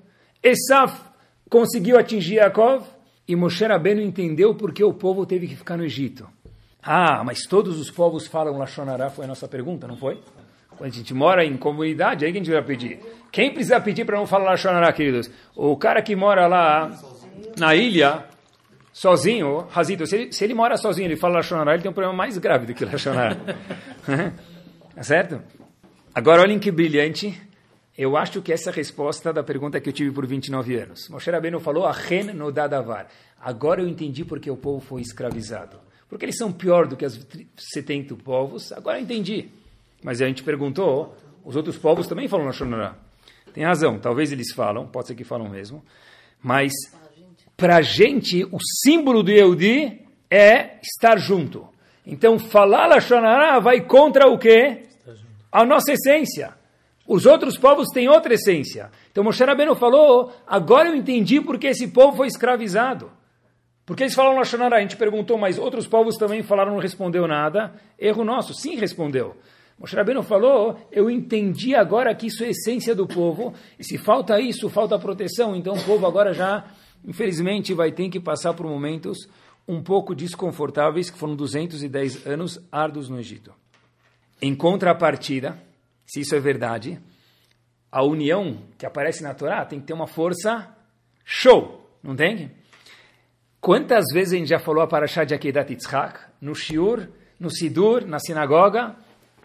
Esaf 0.42 1.00
conseguiu 1.48 1.98
atingir 1.98 2.36
Yaakov 2.36 2.84
e 3.26 3.36
Moshe 3.36 3.64
Rabbeinu 3.64 4.00
entendeu 4.00 4.54
porque 4.54 4.82
o 4.82 4.92
povo 4.92 5.24
teve 5.24 5.46
que 5.46 5.56
ficar 5.56 5.76
no 5.76 5.84
Egito. 5.84 6.28
Ah, 6.84 7.22
mas 7.24 7.46
todos 7.46 7.80
os 7.80 7.90
povos 7.90 8.26
falam 8.26 8.58
Lashonará, 8.58 9.08
foi 9.08 9.24
a 9.24 9.28
nossa 9.28 9.48
pergunta, 9.48 9.86
não 9.86 9.96
foi? 9.96 10.20
Quando 10.76 10.90
a 10.90 10.92
gente 10.92 11.14
mora 11.14 11.44
em 11.44 11.56
comunidade, 11.56 12.26
aí 12.26 12.32
que 12.32 12.38
a 12.38 12.40
gente 12.42 12.52
vai 12.52 12.62
pedir. 12.62 13.00
Quem 13.32 13.52
precisa 13.52 13.80
pedir 13.80 14.04
para 14.04 14.18
não 14.18 14.26
falar 14.26 14.50
Lashonará, 14.50 14.92
queridos? 14.92 15.30
O 15.56 15.76
cara 15.76 16.02
que 16.02 16.14
mora 16.14 16.46
lá 16.46 16.90
na 17.56 17.74
ilha, 17.74 18.24
sozinho, 18.92 19.66
Razito, 19.70 20.06
se 20.06 20.16
ele, 20.16 20.32
se 20.32 20.44
ele 20.44 20.52
mora 20.52 20.76
sozinho 20.76 21.06
ele 21.06 21.16
fala 21.16 21.36
Lashonará, 21.36 21.72
ele 21.72 21.82
tem 21.82 21.90
um 21.90 21.94
problema 21.94 22.16
mais 22.16 22.36
grave 22.36 22.66
do 22.66 22.74
que 22.74 22.84
Lashonará. 22.84 23.36
tá 24.94 25.02
certo? 25.02 25.40
Agora 26.14 26.42
olhem 26.42 26.58
que 26.58 26.70
brilhante. 26.70 27.40
Eu 27.96 28.16
acho 28.16 28.42
que 28.42 28.52
essa 28.52 28.70
é 28.70 28.72
a 28.72 28.74
resposta 28.74 29.32
da 29.32 29.42
pergunta 29.42 29.80
que 29.80 29.88
eu 29.88 29.92
tive 29.92 30.10
por 30.10 30.26
29 30.26 30.76
anos. 30.76 31.08
Moshe 31.08 31.30
Rabbeinu 31.30 31.60
falou, 31.60 31.86
Achen 31.86 32.34
no 32.34 32.50
dadavar. 32.50 33.06
Agora 33.40 33.80
eu 33.80 33.88
entendi 33.88 34.24
porque 34.24 34.50
o 34.50 34.56
povo 34.56 34.80
foi 34.80 35.00
escravizado. 35.00 35.83
Porque 36.08 36.24
eles 36.24 36.36
são 36.36 36.52
pior 36.52 36.86
do 36.86 36.96
que 36.96 37.04
os 37.04 37.18
70 37.56 38.14
povos. 38.16 38.72
Agora 38.72 38.98
eu 38.98 39.02
entendi. 39.02 39.48
Mas 40.02 40.20
a 40.20 40.26
gente 40.26 40.42
perguntou, 40.42 41.16
os 41.44 41.56
outros 41.56 41.76
povos 41.76 42.06
também 42.06 42.28
falam 42.28 42.46
Lashonará. 42.46 42.94
Tem 43.52 43.64
razão, 43.64 43.98
talvez 43.98 44.32
eles 44.32 44.52
falam, 44.52 44.86
pode 44.86 45.08
ser 45.08 45.14
que 45.14 45.24
falam 45.24 45.48
mesmo. 45.48 45.82
Mas 46.42 46.72
para 47.56 47.76
a 47.76 47.82
gente, 47.82 48.44
o 48.44 48.58
símbolo 48.82 49.22
do 49.22 49.30
Yehudi 49.30 50.00
é 50.30 50.78
estar 50.82 51.18
junto. 51.18 51.68
Então, 52.04 52.38
falar 52.38 52.86
Lashonará 52.86 53.58
vai 53.60 53.80
contra 53.80 54.28
o 54.28 54.38
quê? 54.38 54.82
A 55.50 55.64
nossa 55.64 55.92
essência. 55.92 56.52
Os 57.06 57.26
outros 57.26 57.56
povos 57.56 57.88
têm 57.92 58.08
outra 58.08 58.34
essência. 58.34 58.90
Então, 59.10 59.22
Moshe 59.22 59.44
Rabbeinu 59.44 59.74
falou, 59.74 60.32
agora 60.46 60.88
eu 60.88 60.96
entendi 60.96 61.40
porque 61.40 61.68
esse 61.68 61.88
povo 61.88 62.16
foi 62.16 62.26
escravizado. 62.26 63.10
Porque 63.86 64.02
eles 64.02 64.14
falam 64.14 64.36
Lashonará. 64.36 64.76
A 64.78 64.80
gente 64.80 64.96
perguntou, 64.96 65.36
mas 65.36 65.58
outros 65.58 65.86
povos 65.86 66.16
também 66.16 66.42
falaram, 66.42 66.72
não 66.72 66.80
respondeu 66.80 67.26
nada. 67.26 67.74
Erro 67.98 68.24
nosso. 68.24 68.54
Sim, 68.54 68.76
respondeu. 68.76 69.36
Moshe 69.78 69.96
Rabbeinu 69.96 70.22
falou, 70.22 70.78
eu 70.92 71.10
entendi 71.10 71.74
agora 71.74 72.14
que 72.14 72.28
isso 72.28 72.44
é 72.44 72.50
essência 72.50 72.94
do 72.94 73.06
povo, 73.06 73.52
e 73.76 73.82
se 73.82 73.98
falta 73.98 74.40
isso, 74.40 74.70
falta 74.70 74.98
proteção, 74.98 75.56
então 75.56 75.74
o 75.74 75.84
povo 75.84 76.06
agora 76.06 76.32
já 76.32 76.64
infelizmente 77.04 77.74
vai 77.74 77.90
ter 77.90 78.08
que 78.08 78.20
passar 78.20 78.54
por 78.54 78.66
momentos 78.66 79.28
um 79.66 79.82
pouco 79.82 80.14
desconfortáveis, 80.14 81.10
que 81.10 81.18
foram 81.18 81.34
210 81.34 82.26
anos 82.26 82.60
árduos 82.70 83.08
no 83.08 83.18
Egito. 83.18 83.52
Em 84.40 84.54
contrapartida, 84.54 85.58
se 86.06 86.20
isso 86.20 86.34
é 86.34 86.40
verdade, 86.40 87.00
a 87.90 88.02
união 88.02 88.58
que 88.78 88.86
aparece 88.86 89.22
na 89.22 89.34
Torá 89.34 89.64
tem 89.64 89.80
que 89.80 89.86
ter 89.86 89.92
uma 89.92 90.06
força 90.06 90.68
show, 91.24 91.98
não 92.02 92.14
tem? 92.14 92.50
Quantas 93.64 94.04
vezes 94.12 94.34
a 94.34 94.36
gente 94.36 94.48
já 94.48 94.58
falou 94.58 94.82
a 94.82 94.86
Parashá 94.86 95.24
de 95.24 95.32
Akedat 95.32 95.72
Yitzhak? 95.72 96.20
No 96.38 96.54
Shiur, 96.54 97.08
no 97.40 97.48
Sidur, 97.48 98.06
na 98.06 98.18
sinagoga? 98.18 98.94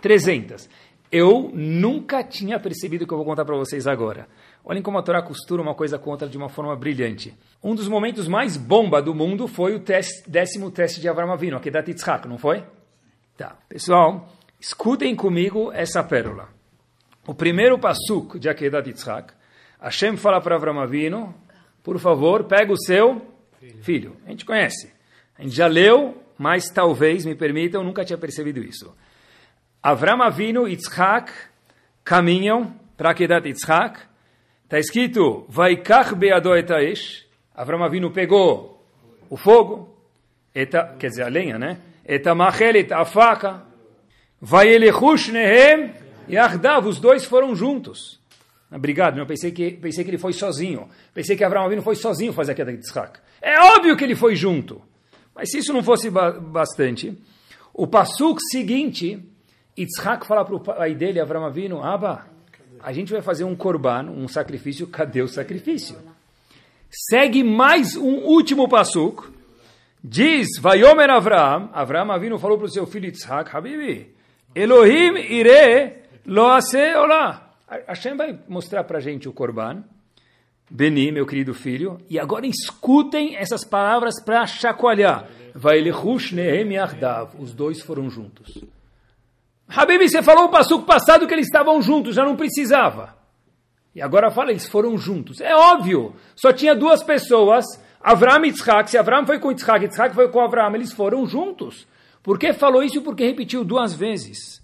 300. 0.02 0.70
Eu 1.10 1.50
nunca 1.54 2.22
tinha 2.22 2.60
percebido 2.60 3.06
o 3.06 3.08
que 3.08 3.14
eu 3.14 3.18
vou 3.18 3.26
contar 3.26 3.46
para 3.46 3.56
vocês 3.56 3.88
agora. 3.88 4.28
Olhem 4.62 4.84
como 4.84 4.98
a 4.98 5.02
Torá 5.02 5.22
costura 5.22 5.62
uma 5.62 5.74
coisa 5.74 5.98
com 5.98 6.10
outra 6.10 6.28
de 6.28 6.38
uma 6.38 6.50
forma 6.50 6.76
brilhante. 6.76 7.34
Um 7.64 7.74
dos 7.74 7.88
momentos 7.88 8.28
mais 8.28 8.58
bomba 8.58 9.02
do 9.02 9.16
mundo 9.16 9.48
foi 9.48 9.74
o 9.74 9.80
teste, 9.80 10.30
décimo 10.30 10.70
teste 10.70 11.00
de 11.00 11.08
Avram 11.08 11.32
Avinu, 11.32 11.56
a 11.56 11.62
Kedat 11.62 11.90
Yitzhak, 11.90 12.28
não 12.28 12.38
foi? 12.38 12.66
Tá. 13.38 13.56
Pessoal, 13.70 14.28
escutem 14.60 15.16
comigo 15.16 15.72
essa 15.72 16.04
pérola. 16.04 16.50
O 17.26 17.34
primeiro 17.34 17.80
pasuk 17.80 18.38
de 18.38 18.50
Akedat 18.50 18.86
Yitzhak, 18.86 19.34
Hashem 19.80 20.18
fala 20.18 20.42
para 20.42 20.58
Avram 20.58 20.78
Avinu, 20.78 21.34
por 21.82 21.98
favor, 22.00 22.44
pega 22.44 22.74
o 22.74 22.78
seu 22.78 23.39
filho. 23.82 24.16
A 24.26 24.30
gente 24.30 24.46
conhece. 24.46 24.92
A 25.38 25.44
gente 25.44 25.56
já 25.56 25.68
leu, 25.68 26.22
mas 26.38 26.70
talvez, 26.70 27.26
me 27.26 27.36
permitam, 27.36 27.84
nunca 27.84 28.04
tinha 28.04 28.18
percebido 28.18 28.64
isso. 28.64 28.96
Avram 29.82 30.22
Avinu 30.22 30.68
e 30.68 30.72
Yitzhak 30.72 31.32
caminham 32.04 32.74
para 32.98 33.12
Akedat 33.12 33.48
Yitzhak, 33.48 34.10
Está 34.70 34.78
escrito, 34.78 35.46
Vaikach 35.50 36.14
beado 36.14 36.56
etaish. 36.56 37.26
Avram 37.56 37.84
Avinu 37.84 38.12
pegou 38.12 38.86
o 39.28 39.36
fogo, 39.36 39.98
eta, 40.54 40.96
quer 41.00 41.08
dizer, 41.08 41.24
a 41.24 41.28
lenha, 41.28 41.58
né? 41.58 41.80
Eta 42.06 42.36
machelet, 42.36 42.94
a 42.94 43.04
faca. 43.04 43.64
Vaielechush 44.40 45.30
nehem 45.30 45.92
yachdav. 46.28 46.86
Os 46.88 47.00
dois 47.00 47.26
foram 47.26 47.56
juntos. 47.56 48.19
Obrigado, 48.72 49.18
eu 49.18 49.26
pensei 49.26 49.52
que, 49.52 49.72
pensei 49.72 50.04
que 50.04 50.12
ele 50.12 50.18
foi 50.20 50.32
sozinho. 50.32 50.88
Pensei 51.14 51.36
que 51.36 51.44
Avram 51.44 51.66
Avinu 51.66 51.82
foi 51.82 51.96
sozinho 51.96 52.32
fazer 52.32 52.52
a 52.52 52.56
queda 52.56 52.72
de 52.72 52.78
Yitzhak. 52.78 53.20
É 53.42 53.60
óbvio 53.60 53.98
que 53.98 54.04
ele 54.04 54.16
foi 54.16 54.36
junto. 54.36 54.82
Mas 55.34 55.50
se 55.52 55.58
isso 55.58 55.74
não 55.74 55.82
fosse 55.82 56.10
ba 56.10 56.32
bastante, 56.32 57.18
o 57.74 57.88
pasuk 57.88 58.40
seguinte, 58.52 59.20
Yitzhak 59.78 60.28
fala 60.28 60.46
para 60.46 60.56
o 60.56 60.60
pai 60.60 60.94
dele, 60.94 61.20
Avram 61.20 61.46
Avinu, 61.46 61.84
Abba, 61.84 62.28
a 62.82 62.94
gente 62.94 63.12
vai 63.12 63.22
fazer 63.22 63.44
um 63.44 63.56
korban, 63.56 64.10
um 64.12 64.28
sacrifício, 64.28 64.86
cadê 64.86 65.22
o 65.22 65.28
sacrifício? 65.28 65.98
Segue 67.10 67.44
mais 67.44 67.96
um 67.96 68.26
último 68.26 68.68
passuco. 68.70 69.32
Diz, 70.04 70.48
Vayomer 70.60 71.10
Avram, 71.10 71.70
Avram 71.74 72.12
Avinu 72.12 72.38
falou 72.38 72.58
para 72.58 72.68
o 72.68 72.72
seu 72.72 72.86
filho 72.86 73.06
Yitzhak, 73.06 73.56
Habibi, 73.56 74.14
Elohim 74.54 75.18
ire 75.18 76.04
lo 76.26 76.48
ase 76.48 76.96
olá. 76.96 77.49
Hashem 77.88 78.18
vai 78.18 78.40
mostrar 78.48 78.84
para 78.84 78.98
a 78.98 79.02
gente 79.02 79.30
o 79.30 79.34
korban, 79.34 79.84
Beni, 80.72 81.12
meu 81.12 81.26
querido 81.26 81.54
filho, 81.54 82.00
e 82.10 82.20
agora 82.20 82.46
escutem 82.46 83.36
essas 83.36 83.64
palavras 83.64 84.24
para 84.24 84.46
chacoalhar. 84.46 85.28
Vaelechush 85.56 86.32
nehem 86.34 86.74
yardav. 86.74 87.32
Os 87.40 87.54
dois 87.54 87.82
foram 87.82 88.08
juntos. 88.10 88.64
Habibi, 89.68 90.08
você 90.08 90.22
falou 90.22 90.46
o 90.46 90.50
passuco 90.50 90.86
passado 90.86 91.28
que 91.28 91.34
eles 91.34 91.48
estavam 91.48 91.82
juntos, 91.82 92.16
já 92.16 92.24
não 92.24 92.36
precisava. 92.36 93.16
E 93.96 94.02
agora 94.02 94.30
fala, 94.30 94.52
eles 94.52 94.68
foram 94.68 94.98
juntos. 94.98 95.42
É 95.42 95.56
óbvio, 95.56 96.16
só 96.36 96.54
tinha 96.54 96.76
duas 96.76 97.04
pessoas, 97.04 97.66
Avram 98.00 98.46
e 98.46 98.50
Yitzhak. 98.50 98.90
Se 98.90 98.98
Avram 98.98 99.26
foi 99.26 99.40
com 99.40 99.52
Yitzhak, 99.52 99.86
Yitzhak 99.86 100.14
foi 100.14 100.30
com 100.30 100.40
Avram, 100.40 100.76
eles 100.76 100.94
foram 100.94 101.26
juntos. 101.26 101.88
Por 102.22 102.38
que 102.38 102.54
falou 102.54 102.84
isso? 102.84 103.02
Porque 103.02 103.26
repetiu 103.26 103.64
duas 103.64 103.94
vezes. 103.94 104.62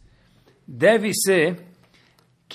Deve 0.67 1.11
ser 1.13 1.63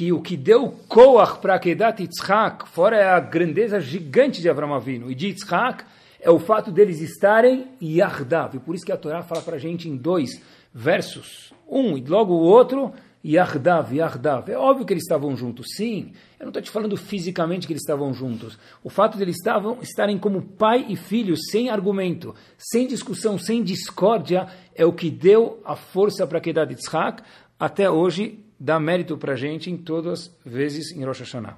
que 0.01 0.15
o 0.15 0.23
que 0.23 0.35
deu 0.35 0.75
Koach 0.89 1.41
para 1.41 1.59
Kedat 1.59 2.01
Yitzhak, 2.01 2.67
fora 2.71 3.17
a 3.17 3.21
grandeza 3.21 3.79
gigante 3.79 4.41
de 4.41 4.49
Avram 4.49 4.73
Avinu 4.73 5.11
e 5.11 5.15
de 5.15 5.27
Yitzhak, 5.27 5.85
é 6.19 6.31
o 6.31 6.39
fato 6.39 6.73
deles 6.73 7.03
estarem 7.03 7.67
Yardav. 7.83 8.57
E 8.57 8.61
por 8.61 8.75
isso 8.75 8.87
que 8.87 8.93
a 8.93 8.97
Torá 8.97 9.23
fala 9.23 9.43
para 9.43 9.57
a 9.57 9.59
gente 9.59 9.91
em 9.91 9.99
dois 9.99 10.41
versos 10.73 11.53
um 11.69 11.99
e 11.99 12.01
logo 12.01 12.33
o 12.33 12.41
outro, 12.41 12.95
Yardav, 13.23 13.95
Yardav. 13.95 14.51
É 14.51 14.57
óbvio 14.57 14.87
que 14.87 14.95
eles 14.95 15.03
estavam 15.03 15.37
juntos, 15.37 15.67
sim. 15.77 16.13
Eu 16.39 16.45
não 16.45 16.49
estou 16.49 16.63
te 16.63 16.71
falando 16.71 16.97
fisicamente 16.97 17.67
que 17.67 17.75
eles 17.75 17.83
estavam 17.83 18.15
juntos. 18.15 18.59
O 18.83 18.89
fato 18.89 19.19
de 19.19 19.23
eles 19.23 19.37
estavam, 19.37 19.83
estarem 19.83 20.17
como 20.17 20.41
pai 20.41 20.87
e 20.89 20.97
filho, 20.97 21.37
sem 21.37 21.69
argumento, 21.69 22.35
sem 22.57 22.87
discussão, 22.87 23.37
sem 23.39 23.63
discórdia, 23.63 24.47
é 24.75 24.87
o 24.87 24.95
que 24.95 25.11
deu 25.11 25.61
a 25.63 25.77
força 25.77 26.27
para 26.27 26.41
de 26.41 26.73
Yitzhak 26.73 27.23
até 27.59 27.91
hoje 27.91 28.47
dá 28.61 28.79
mérito 28.79 29.17
para 29.17 29.33
a 29.33 29.37
gente 29.37 29.71
em 29.71 29.77
todas 29.79 30.31
as 30.45 30.53
vezes 30.53 30.93
em 30.93 31.03
Rosh 31.03 31.21
Hashanah. 31.21 31.57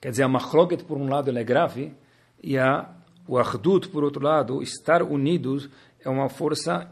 Quer 0.00 0.10
dizer, 0.10 0.24
a 0.24 0.28
Machloket, 0.28 0.82
por 0.82 0.98
um 0.98 1.08
lado, 1.08 1.30
é 1.30 1.44
grave, 1.44 1.94
e 2.42 2.58
a, 2.58 2.90
o 3.28 3.38
Ardut, 3.38 3.88
por 3.88 4.02
outro 4.02 4.24
lado, 4.24 4.60
estar 4.60 5.02
unidos 5.02 5.70
é 6.04 6.08
uma 6.08 6.28
força 6.28 6.90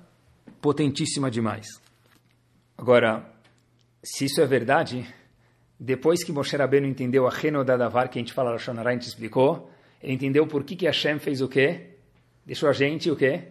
potentíssima 0.60 1.30
demais. 1.30 1.66
Agora, 2.76 3.24
se 4.04 4.26
isso 4.26 4.40
é 4.40 4.46
verdade, 4.46 5.12
depois 5.80 6.22
que 6.22 6.30
Moshe 6.30 6.56
Rabbeinu 6.56 6.86
entendeu 6.86 7.26
a 7.26 7.30
Renodadavar, 7.30 8.08
que 8.08 8.18
a 8.18 8.22
gente 8.22 8.32
fala 8.32 8.52
na 8.52 8.58
Shonará, 8.58 8.90
a 8.90 8.92
gente 8.92 9.08
explicou, 9.08 9.70
ele 10.00 10.12
entendeu 10.12 10.46
por 10.46 10.62
que, 10.62 10.76
que 10.76 10.86
Hashem 10.86 11.18
fez 11.18 11.40
o 11.40 11.48
quê? 11.48 11.94
Deixou 12.46 12.68
a 12.68 12.72
gente 12.72 13.10
o 13.10 13.16
quê? 13.16 13.48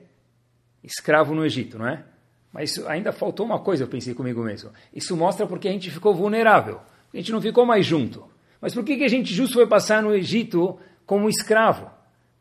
Escravo 0.83 1.35
no 1.35 1.45
Egito, 1.45 1.77
não 1.77 1.87
é? 1.87 2.05
Mas 2.51 2.77
ainda 2.87 3.11
faltou 3.11 3.45
uma 3.45 3.59
coisa, 3.59 3.83
eu 3.83 3.87
pensei 3.87 4.13
comigo 4.13 4.43
mesmo. 4.43 4.71
Isso 4.93 5.15
mostra 5.15 5.45
porque 5.45 5.67
a 5.67 5.71
gente 5.71 5.91
ficou 5.91 6.13
vulnerável. 6.13 6.79
A 7.13 7.17
gente 7.17 7.31
não 7.31 7.41
ficou 7.41 7.65
mais 7.65 7.85
junto. 7.85 8.25
Mas 8.59 8.73
por 8.73 8.83
que, 8.83 8.97
que 8.97 9.03
a 9.03 9.09
gente 9.09 9.33
justo 9.33 9.53
foi 9.53 9.67
passar 9.67 10.01
no 10.01 10.15
Egito 10.15 10.77
como 11.05 11.29
escravo? 11.29 11.89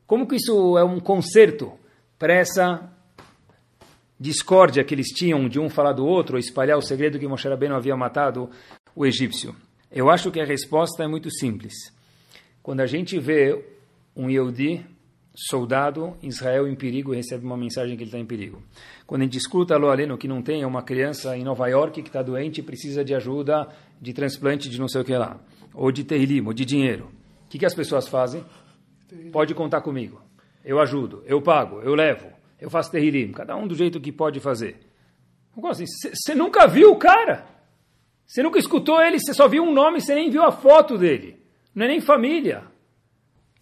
Como 0.06 0.26
que 0.26 0.36
isso 0.36 0.78
é 0.78 0.84
um 0.84 1.00
conserto 1.00 1.72
para 2.18 2.34
essa 2.34 2.90
discórdia 4.18 4.84
que 4.84 4.94
eles 4.94 5.08
tinham 5.08 5.48
de 5.48 5.60
um 5.60 5.68
falar 5.68 5.92
do 5.92 6.06
outro, 6.06 6.36
ou 6.36 6.40
espalhar 6.40 6.78
o 6.78 6.82
segredo 6.82 7.18
que 7.18 7.28
Moshe 7.28 7.48
Rabbeinu 7.48 7.74
havia 7.74 7.96
matado 7.96 8.48
o 8.94 9.04
egípcio? 9.04 9.54
Eu 9.90 10.08
acho 10.08 10.30
que 10.30 10.40
a 10.40 10.44
resposta 10.44 11.04
é 11.04 11.06
muito 11.06 11.30
simples. 11.30 11.74
Quando 12.62 12.80
a 12.80 12.86
gente 12.86 13.18
vê 13.18 13.64
um 14.16 14.30
Yehudi, 14.30 14.84
soldado, 15.37 16.16
Israel 16.22 16.66
em 16.66 16.75
perigo, 16.75 17.12
recebe 17.12 17.44
uma 17.44 17.57
mensagem 17.57 17.96
que 17.96 18.03
ele 18.03 18.09
está 18.09 18.18
em 18.18 18.25
perigo. 18.25 18.62
Quando 19.07 19.22
a 19.22 19.25
gente 19.25 19.37
escuta 19.37 19.77
lo 19.77 19.88
aleno 19.88 20.16
que 20.16 20.27
não 20.27 20.42
tem 20.42 20.64
uma 20.64 20.83
criança 20.83 21.37
em 21.37 21.44
Nova 21.44 21.68
York 21.68 22.03
que 22.03 22.09
está 22.09 22.22
doente 22.22 22.61
e 22.61 22.62
precisa 22.62 23.05
de 23.05 23.14
ajuda 23.14 23.68
de 24.01 24.12
transplante 24.12 24.68
de 24.68 24.81
não 24.81 24.88
sei 24.88 25.03
o 25.03 25.05
que 25.05 25.16
lá, 25.16 25.38
ou 25.75 25.92
de 25.92 26.05
terrilim, 26.05 26.44
ou 26.46 26.53
de 26.53 26.64
dinheiro. 26.64 27.11
O 27.44 27.49
que, 27.49 27.59
que 27.59 27.66
as 27.66 27.75
pessoas 27.75 28.09
fazem? 28.09 28.44
Pode 29.31 29.55
contar 29.55 29.83
comigo. 29.83 30.20
Eu 30.64 30.81
ajudo, 30.81 31.22
eu 31.27 31.40
pago, 31.40 31.81
eu 31.81 31.94
levo, 31.94 32.29
eu 32.61 32.68
faço 32.70 32.90
terrilim. 32.90 33.31
Cada 33.33 33.57
um 33.57 33.66
do 33.66 33.75
jeito 33.75 34.01
que 34.01 34.11
pode 34.11 34.40
fazer. 34.40 34.81
Você 35.55 35.85
assim, 36.09 36.35
nunca 36.35 36.66
viu 36.66 36.92
o 36.92 36.96
cara. 36.96 37.46
Você 38.27 38.42
nunca 38.42 38.59
escutou 38.59 39.01
ele, 39.01 39.20
você 39.20 39.33
só 39.33 39.46
viu 39.46 39.62
um 39.62 39.72
nome, 39.72 40.01
você 40.01 40.14
nem 40.14 40.31
viu 40.31 40.42
a 40.42 40.51
foto 40.51 40.99
dele. 40.99 41.40
Não 41.75 41.85
é 41.85 41.88
nem 41.88 42.01
família. 42.01 42.64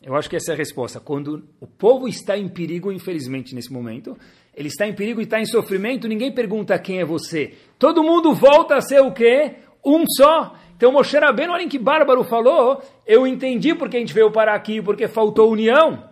Eu 0.05 0.14
acho 0.14 0.29
que 0.29 0.37
essa 0.37 0.53
é 0.53 0.55
a 0.55 0.59
resposta. 0.59 1.01
Quando 1.01 1.49
o 1.59 1.67
povo 1.67 2.07
está 2.07 2.37
em 2.37 2.47
perigo, 2.47 2.93
infelizmente, 2.93 3.55
nesse 3.55 3.73
momento, 3.73 4.17
ele 4.55 4.69
está 4.69 4.87
em 4.87 4.93
perigo 4.93 5.19
e 5.21 5.25
está 5.25 5.40
em 5.40 5.47
sofrimento, 5.47 6.07
ninguém 6.07 6.31
pergunta 6.31 6.79
quem 6.79 7.01
é 7.01 7.05
você. 7.05 7.55
Todo 7.79 8.05
mundo 8.05 8.35
volta 8.35 8.77
a 8.77 8.83
ser 8.83 9.01
o 9.01 9.12
quê? 9.12 9.55
Um 9.83 10.05
só. 10.07 10.57
Então 10.77 10.93
Moshe 10.93 11.17
Rabbeinu, 11.17 11.55
olhem 11.55 11.69
que 11.69 11.79
bárbaro 11.79 12.23
falou, 12.23 12.83
eu 13.07 13.27
entendi 13.27 13.75
porque 13.75 13.97
a 13.97 14.01
gente 14.01 14.12
veio 14.12 14.31
parar 14.31 14.55
aqui, 14.55 14.83
porque 14.83 15.09
faltou 15.09 15.51
união. 15.51 16.11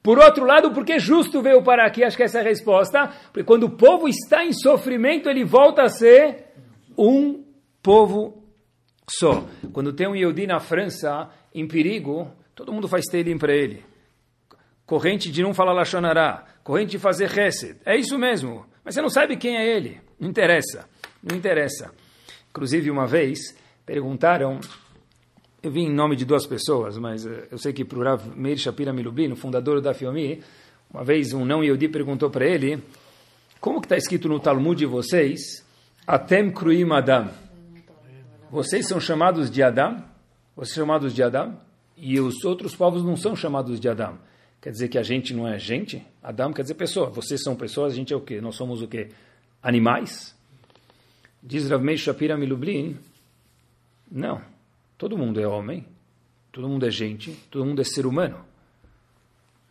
Por 0.00 0.18
outro 0.18 0.44
lado, 0.44 0.70
porque 0.70 0.98
justo 1.00 1.42
veio 1.42 1.62
parar 1.62 1.86
aqui, 1.86 2.04
acho 2.04 2.16
que 2.16 2.22
essa 2.22 2.38
é 2.38 2.40
a 2.42 2.44
resposta, 2.44 3.10
porque 3.32 3.42
quando 3.42 3.64
o 3.64 3.70
povo 3.70 4.06
está 4.06 4.44
em 4.44 4.52
sofrimento, 4.52 5.28
ele 5.28 5.44
volta 5.44 5.82
a 5.82 5.88
ser 5.88 6.52
um 6.96 7.42
povo 7.82 8.44
só. 9.08 9.44
Quando 9.72 9.92
tem 9.92 10.06
um 10.06 10.14
Yehudi 10.14 10.46
na 10.46 10.60
França 10.60 11.30
em 11.54 11.66
perigo, 11.66 12.30
todo 12.54 12.72
mundo 12.72 12.88
faz 12.88 13.04
teilim 13.06 13.38
para 13.38 13.54
ele. 13.54 13.84
Corrente 14.86 15.30
de 15.30 15.42
não 15.42 15.54
falar 15.54 15.72
Lachonará, 15.72 16.44
corrente 16.62 16.92
de 16.92 16.98
fazer 16.98 17.36
Hesed. 17.36 17.76
É 17.84 17.96
isso 17.96 18.18
mesmo. 18.18 18.66
Mas 18.84 18.94
você 18.94 19.02
não 19.02 19.08
sabe 19.08 19.36
quem 19.36 19.56
é 19.56 19.76
ele. 19.76 20.00
Não 20.20 20.28
interessa. 20.28 20.88
Não 21.22 21.36
interessa. 21.36 21.90
Inclusive, 22.50 22.90
uma 22.90 23.06
vez, 23.06 23.56
perguntaram, 23.84 24.60
eu 25.62 25.70
vim 25.70 25.86
em 25.86 25.94
nome 25.94 26.14
de 26.14 26.24
duas 26.24 26.46
pessoas, 26.46 26.98
mas 26.98 27.26
eh, 27.26 27.48
eu 27.50 27.58
sei 27.58 27.72
que 27.72 27.84
para 27.84 27.98
o 27.98 28.02
Rav 28.02 28.36
Meir 28.36 28.58
Shapira 28.58 28.92
Milubin, 28.92 29.32
o 29.32 29.36
fundador 29.36 29.80
da 29.80 29.94
Fiomi, 29.94 30.42
uma 30.92 31.02
vez 31.02 31.32
um 31.32 31.44
não 31.44 31.64
Yehudi 31.64 31.88
perguntou 31.88 32.30
para 32.30 32.46
ele, 32.46 32.82
como 33.60 33.80
que 33.80 33.86
está 33.86 33.96
escrito 33.96 34.28
no 34.28 34.38
Talmud 34.38 34.78
de 34.78 34.84
vocês, 34.84 35.64
Atem 36.06 36.52
Kruim 36.52 36.92
Adam? 36.92 37.30
Vocês 38.50 38.86
são 38.86 39.00
chamados 39.00 39.50
de 39.50 39.62
Adam, 39.62 40.04
vocês 40.54 40.74
são 40.74 40.84
chamados 40.84 41.14
de 41.14 41.22
Adam, 41.22 41.58
e 41.96 42.20
os 42.20 42.44
outros 42.44 42.74
povos 42.74 43.04
não 43.04 43.16
são 43.16 43.34
chamados 43.36 43.78
de 43.80 43.88
Adam. 43.88 44.18
Quer 44.60 44.70
dizer 44.70 44.88
que 44.88 44.98
a 44.98 45.02
gente 45.02 45.34
não 45.34 45.46
é 45.46 45.58
gente? 45.58 46.02
Adam 46.22 46.52
quer 46.52 46.62
dizer 46.62 46.74
pessoa. 46.74 47.10
Vocês 47.10 47.42
são 47.42 47.54
pessoas, 47.54 47.92
a 47.92 47.96
gente 47.96 48.12
é 48.12 48.16
o 48.16 48.20
quê? 48.20 48.40
Nós 48.40 48.56
somos 48.56 48.82
o 48.82 48.88
quê? 48.88 49.10
Animais? 49.62 50.34
Diz 51.42 51.68
Rav 51.68 51.82
Meir 51.84 51.98
Shapira 51.98 52.36
Milublin, 52.36 52.96
não. 54.10 54.40
Todo 54.96 55.18
mundo 55.18 55.40
é 55.40 55.46
homem, 55.46 55.84
todo 56.50 56.68
mundo 56.68 56.86
é 56.86 56.90
gente, 56.90 57.32
todo 57.50 57.64
mundo 57.66 57.80
é 57.82 57.84
ser 57.84 58.06
humano. 58.06 58.38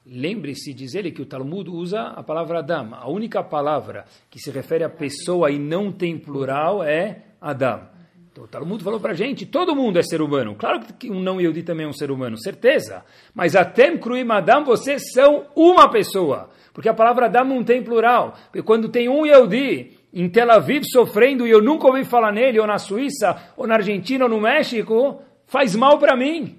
Lembre-se, 0.05 0.73
diz 0.73 0.93
ele, 0.95 1.12
que 1.12 1.21
o 1.21 1.25
Talmud 1.25 1.69
usa 1.69 2.09
a 2.09 2.21
palavra 2.21 2.59
Adam. 2.59 2.93
A 2.93 3.09
única 3.09 3.41
palavra 3.41 4.05
que 4.29 4.38
se 4.38 4.51
refere 4.51 4.83
a 4.83 4.89
pessoa 4.89 5.49
e 5.49 5.57
não 5.57 5.91
tem 5.91 6.17
plural 6.19 6.83
é 6.83 7.23
Adam. 7.39 7.92
Então, 8.34 8.46
o 8.46 8.48
Talmud 8.48 8.84
falou 8.84 9.00
para 9.00 9.13
gente, 9.13 9.46
todo 9.46 9.76
mundo 9.76 10.00
é 10.00 10.02
ser 10.02 10.19
humano. 10.19 10.56
Claro 10.56 10.80
que 10.98 11.08
um 11.08 11.22
não 11.22 11.39
Yehudi 11.39 11.62
também 11.62 11.86
é 11.86 11.89
um 11.89 11.93
ser 11.93 12.10
humano, 12.10 12.36
certeza. 12.36 13.06
Mas 13.32 13.56
Atem 13.56 13.96
Kruim 14.00 14.26
Adam, 14.28 14.65
vocês 14.65 15.04
são 15.13 15.46
uma 15.56 15.88
pessoa. 15.88 16.50
Porque 16.74 16.89
a 16.89 16.96
palavra 16.96 17.28
Adam 17.28 17.46
não 17.46 17.63
tem 17.63 17.84
plural. 17.84 18.34
Porque 18.46 18.63
quando 18.63 18.89
tem 18.89 19.08
um 19.08 19.24
Yehudi 19.24 20.00
em 20.12 20.28
Tel 20.28 20.50
Aviv 20.50 20.84
sofrendo 20.84 21.46
e 21.46 21.52
eu 21.52 21.62
nunca 21.62 21.86
ouvi 21.86 22.04
falar 22.04 22.32
nele, 22.32 22.60
ou 22.60 22.65
na 22.65 22.80
Suíça, 22.80 23.54
ou 23.56 23.67
na 23.67 23.76
Argentina, 23.76 24.26
ou 24.26 24.30
no 24.32 24.41
México, 24.41 25.22
faz 25.46 25.76
mal 25.76 26.00
para 26.00 26.17
mim. 26.17 26.58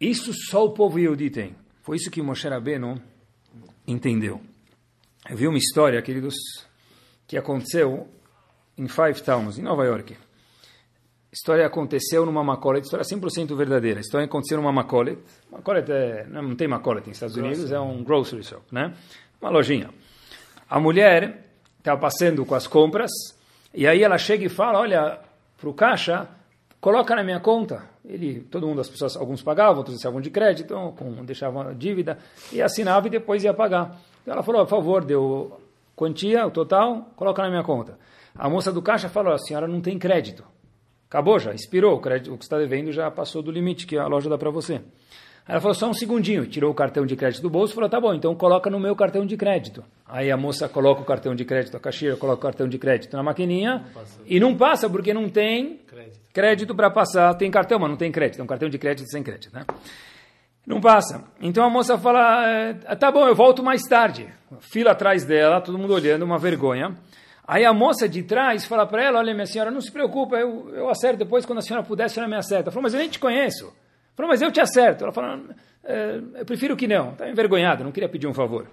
Isso 0.00 0.32
só 0.32 0.66
o 0.66 0.70
povo 0.70 1.00
Yehudi 1.00 1.30
tem. 1.30 1.56
Foi 1.82 1.96
isso 1.96 2.12
que 2.12 2.22
Moshe 2.22 2.46
Rabbeinu 2.48 2.94
entendeu. 3.88 4.40
Eu 5.28 5.36
vi 5.36 5.48
uma 5.48 5.58
história, 5.58 6.00
queridos, 6.00 6.36
que 7.26 7.36
aconteceu 7.36 8.06
em 8.78 8.86
Five 8.86 9.20
Towns, 9.20 9.58
em 9.58 9.62
Nova 9.62 9.84
York 9.84 10.27
história 11.38 11.64
aconteceu 11.64 12.26
numa 12.26 12.42
Macolet, 12.42 12.84
história 12.84 13.04
100% 13.04 13.56
verdadeira. 13.56 14.00
A 14.00 14.02
história 14.02 14.26
aconteceu 14.26 14.58
numa 14.58 14.72
Macolet. 14.72 15.18
Macolet 15.50 15.90
é, 15.90 16.26
não 16.28 16.56
tem 16.56 16.66
Macolet 16.66 17.06
nos 17.06 17.16
Estados 17.16 17.36
Unidos, 17.36 17.70
é 17.70 17.78
um 17.78 18.02
grocery 18.02 18.42
shop, 18.42 18.62
né? 18.72 18.92
Uma 19.40 19.50
lojinha. 19.50 19.90
A 20.68 20.80
mulher 20.80 21.44
estava 21.78 22.00
passando 22.00 22.44
com 22.44 22.54
as 22.56 22.66
compras 22.66 23.10
e 23.72 23.86
aí 23.86 24.02
ela 24.02 24.18
chega 24.18 24.44
e 24.44 24.48
fala, 24.48 24.80
olha, 24.80 25.20
para 25.56 25.68
o 25.68 25.72
caixa, 25.72 26.28
coloca 26.80 27.14
na 27.14 27.22
minha 27.22 27.38
conta. 27.38 27.84
Ele, 28.04 28.40
todo 28.40 28.66
mundo, 28.66 28.80
as 28.80 28.88
pessoas, 28.88 29.16
alguns 29.16 29.40
pagavam, 29.40 29.78
outros 29.78 29.94
deixavam 29.94 30.20
de 30.20 30.30
crédito, 30.30 30.74
com, 30.96 31.24
deixavam 31.24 31.68
a 31.68 31.72
dívida 31.72 32.18
e 32.52 32.60
assinava 32.60 33.06
e 33.06 33.10
depois 33.10 33.44
ia 33.44 33.54
pagar. 33.54 33.96
Então 34.22 34.34
ela 34.34 34.42
falou, 34.42 34.62
por 34.62 34.70
favor, 34.70 35.04
deu 35.04 35.60
quantia, 35.94 36.46
o 36.46 36.50
total, 36.50 37.12
coloca 37.14 37.42
na 37.42 37.48
minha 37.48 37.62
conta. 37.62 37.96
A 38.34 38.48
moça 38.48 38.72
do 38.72 38.82
caixa 38.82 39.08
falou, 39.08 39.32
a 39.32 39.38
senhora 39.38 39.68
não 39.68 39.80
tem 39.80 39.98
crédito. 39.98 40.44
Acabou 41.08 41.38
já, 41.38 41.54
expirou, 41.54 41.96
o, 41.96 42.00
crédito, 42.00 42.34
o 42.34 42.36
que 42.36 42.44
está 42.44 42.58
devendo 42.58 42.92
já 42.92 43.10
passou 43.10 43.42
do 43.42 43.50
limite 43.50 43.86
que 43.86 43.96
a 43.96 44.06
loja 44.06 44.28
dá 44.28 44.36
para 44.36 44.50
você. 44.50 44.74
Aí 44.74 45.54
ela 45.54 45.60
falou, 45.62 45.74
só 45.74 45.88
um 45.88 45.94
segundinho, 45.94 46.44
tirou 46.46 46.70
o 46.70 46.74
cartão 46.74 47.06
de 47.06 47.16
crédito 47.16 47.40
do 47.40 47.48
bolso 47.48 47.72
e 47.72 47.74
falou, 47.74 47.88
tá 47.88 47.98
bom, 47.98 48.12
então 48.12 48.34
coloca 48.34 48.68
no 48.68 48.78
meu 48.78 48.94
cartão 48.94 49.24
de 49.24 49.34
crédito. 49.34 49.82
Aí 50.06 50.30
a 50.30 50.36
moça 50.36 50.68
coloca 50.68 51.00
o 51.00 51.04
cartão 51.06 51.34
de 51.34 51.46
crédito, 51.46 51.74
a 51.74 51.80
caixeira 51.80 52.14
coloca 52.18 52.38
o 52.38 52.42
cartão 52.42 52.68
de 52.68 52.78
crédito 52.78 53.16
na 53.16 53.22
maquininha 53.22 53.86
não 53.94 54.02
e 54.26 54.38
não 54.38 54.54
passa 54.54 54.90
porque 54.90 55.14
não 55.14 55.30
tem 55.30 55.78
crédito, 55.86 56.20
crédito 56.34 56.74
para 56.74 56.90
passar. 56.90 57.32
Tem 57.36 57.50
cartão, 57.50 57.78
mas 57.78 57.88
não 57.88 57.96
tem 57.96 58.12
crédito, 58.12 58.40
é 58.40 58.44
um 58.44 58.46
cartão 58.46 58.68
de 58.68 58.76
crédito 58.76 59.08
sem 59.08 59.22
crédito, 59.22 59.50
né? 59.54 59.64
Não 60.66 60.82
passa. 60.82 61.24
Então 61.40 61.64
a 61.64 61.70
moça 61.70 61.96
fala, 61.96 62.46
é, 62.46 62.74
tá 62.96 63.10
bom, 63.10 63.26
eu 63.26 63.34
volto 63.34 63.62
mais 63.62 63.80
tarde. 63.84 64.28
Fila 64.60 64.90
atrás 64.90 65.24
dela, 65.24 65.62
todo 65.62 65.78
mundo 65.78 65.94
olhando, 65.94 66.26
uma 66.26 66.36
vergonha. 66.36 66.94
Aí 67.48 67.64
a 67.64 67.72
moça 67.72 68.06
de 68.06 68.22
trás 68.22 68.66
fala 68.66 68.86
para 68.86 69.02
ela, 69.02 69.20
olha 69.20 69.32
minha 69.32 69.46
senhora, 69.46 69.70
não 69.70 69.80
se 69.80 69.90
preocupa, 69.90 70.36
eu, 70.36 70.68
eu 70.74 70.90
acerto 70.90 71.16
depois, 71.16 71.46
quando 71.46 71.60
a 71.60 71.62
senhora 71.62 71.82
puder, 71.82 72.04
a 72.04 72.08
senhora 72.10 72.28
me 72.28 72.36
acerta. 72.36 72.64
Ela 72.64 72.72
falou, 72.72 72.82
mas 72.82 72.92
eu 72.92 73.00
nem 73.00 73.08
te 73.08 73.18
conheço. 73.18 73.64
Ela 73.64 74.14
falou, 74.14 74.28
mas 74.28 74.42
eu 74.42 74.52
te 74.52 74.60
acerto. 74.60 75.04
Ela 75.04 75.12
falou, 75.14 75.46
é, 75.82 76.20
eu 76.40 76.44
prefiro 76.44 76.76
que 76.76 76.86
não. 76.86 77.12
Estava 77.12 77.30
envergonhada, 77.30 77.82
não 77.82 77.90
queria 77.90 78.08
pedir 78.08 78.26
um 78.26 78.34
favor. 78.34 78.68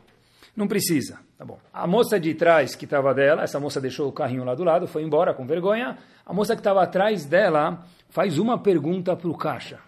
Não 0.53 0.67
precisa. 0.67 1.19
Tá 1.37 1.45
bom. 1.45 1.57
A 1.71 1.87
moça 1.87 2.19
de 2.19 2.33
trás 2.33 2.75
que 2.75 2.83
estava 2.83 3.13
dela, 3.13 3.43
essa 3.43 3.61
moça 3.61 3.79
deixou 3.79 4.09
o 4.09 4.11
carrinho 4.11 4.43
lá 4.43 4.53
do 4.53 4.65
lado, 4.65 4.87
foi 4.87 5.03
embora 5.03 5.33
com 5.33 5.47
vergonha. 5.47 5.97
A 6.25 6.33
moça 6.33 6.53
que 6.53 6.59
estava 6.59 6.83
atrás 6.83 7.25
dela 7.25 7.81
faz 8.09 8.37
uma 8.37 8.57
pergunta 8.57 9.15
para 9.15 9.29
o 9.29 9.37
caixa. 9.37 9.79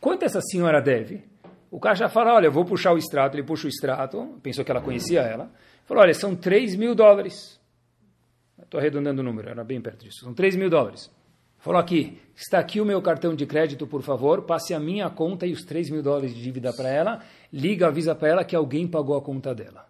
Quanto 0.00 0.24
essa 0.24 0.40
senhora 0.40 0.82
deve? 0.82 1.22
O 1.70 1.78
caixa 1.78 2.08
fala, 2.08 2.34
olha, 2.34 2.46
eu 2.46 2.52
vou 2.52 2.64
puxar 2.64 2.92
o 2.92 2.98
extrato. 2.98 3.36
Ele 3.36 3.44
puxa 3.44 3.68
o 3.68 3.70
extrato, 3.70 4.40
pensou 4.42 4.64
que 4.64 4.72
ela 4.72 4.80
conhecia 4.80 5.20
ela. 5.20 5.48
Falou, 5.84 6.02
olha, 6.02 6.14
são 6.14 6.34
3 6.34 6.74
mil 6.74 6.96
dólares. 6.96 7.62
Estou 8.64 8.80
arredondando 8.80 9.20
o 9.20 9.24
número, 9.24 9.48
era 9.48 9.62
bem 9.62 9.80
perto 9.80 10.04
disso. 10.04 10.24
São 10.24 10.34
3 10.34 10.56
mil 10.56 10.68
dólares. 10.68 11.10
Falou 11.58 11.80
aqui, 11.80 12.18
está 12.36 12.58
aqui 12.58 12.80
o 12.80 12.84
meu 12.84 13.00
cartão 13.00 13.34
de 13.34 13.46
crédito, 13.46 13.86
por 13.86 14.02
favor, 14.02 14.42
passe 14.42 14.74
a 14.74 14.78
minha 14.78 15.08
conta 15.08 15.46
e 15.46 15.52
os 15.52 15.64
3 15.64 15.88
mil 15.88 16.02
dólares 16.02 16.34
de 16.34 16.42
dívida 16.42 16.72
para 16.74 16.90
ela, 16.90 17.20
liga, 17.50 17.86
avisa 17.86 18.14
para 18.14 18.28
ela 18.28 18.44
que 18.44 18.54
alguém 18.54 18.86
pagou 18.86 19.16
a 19.16 19.22
conta 19.22 19.54
dela. 19.54 19.86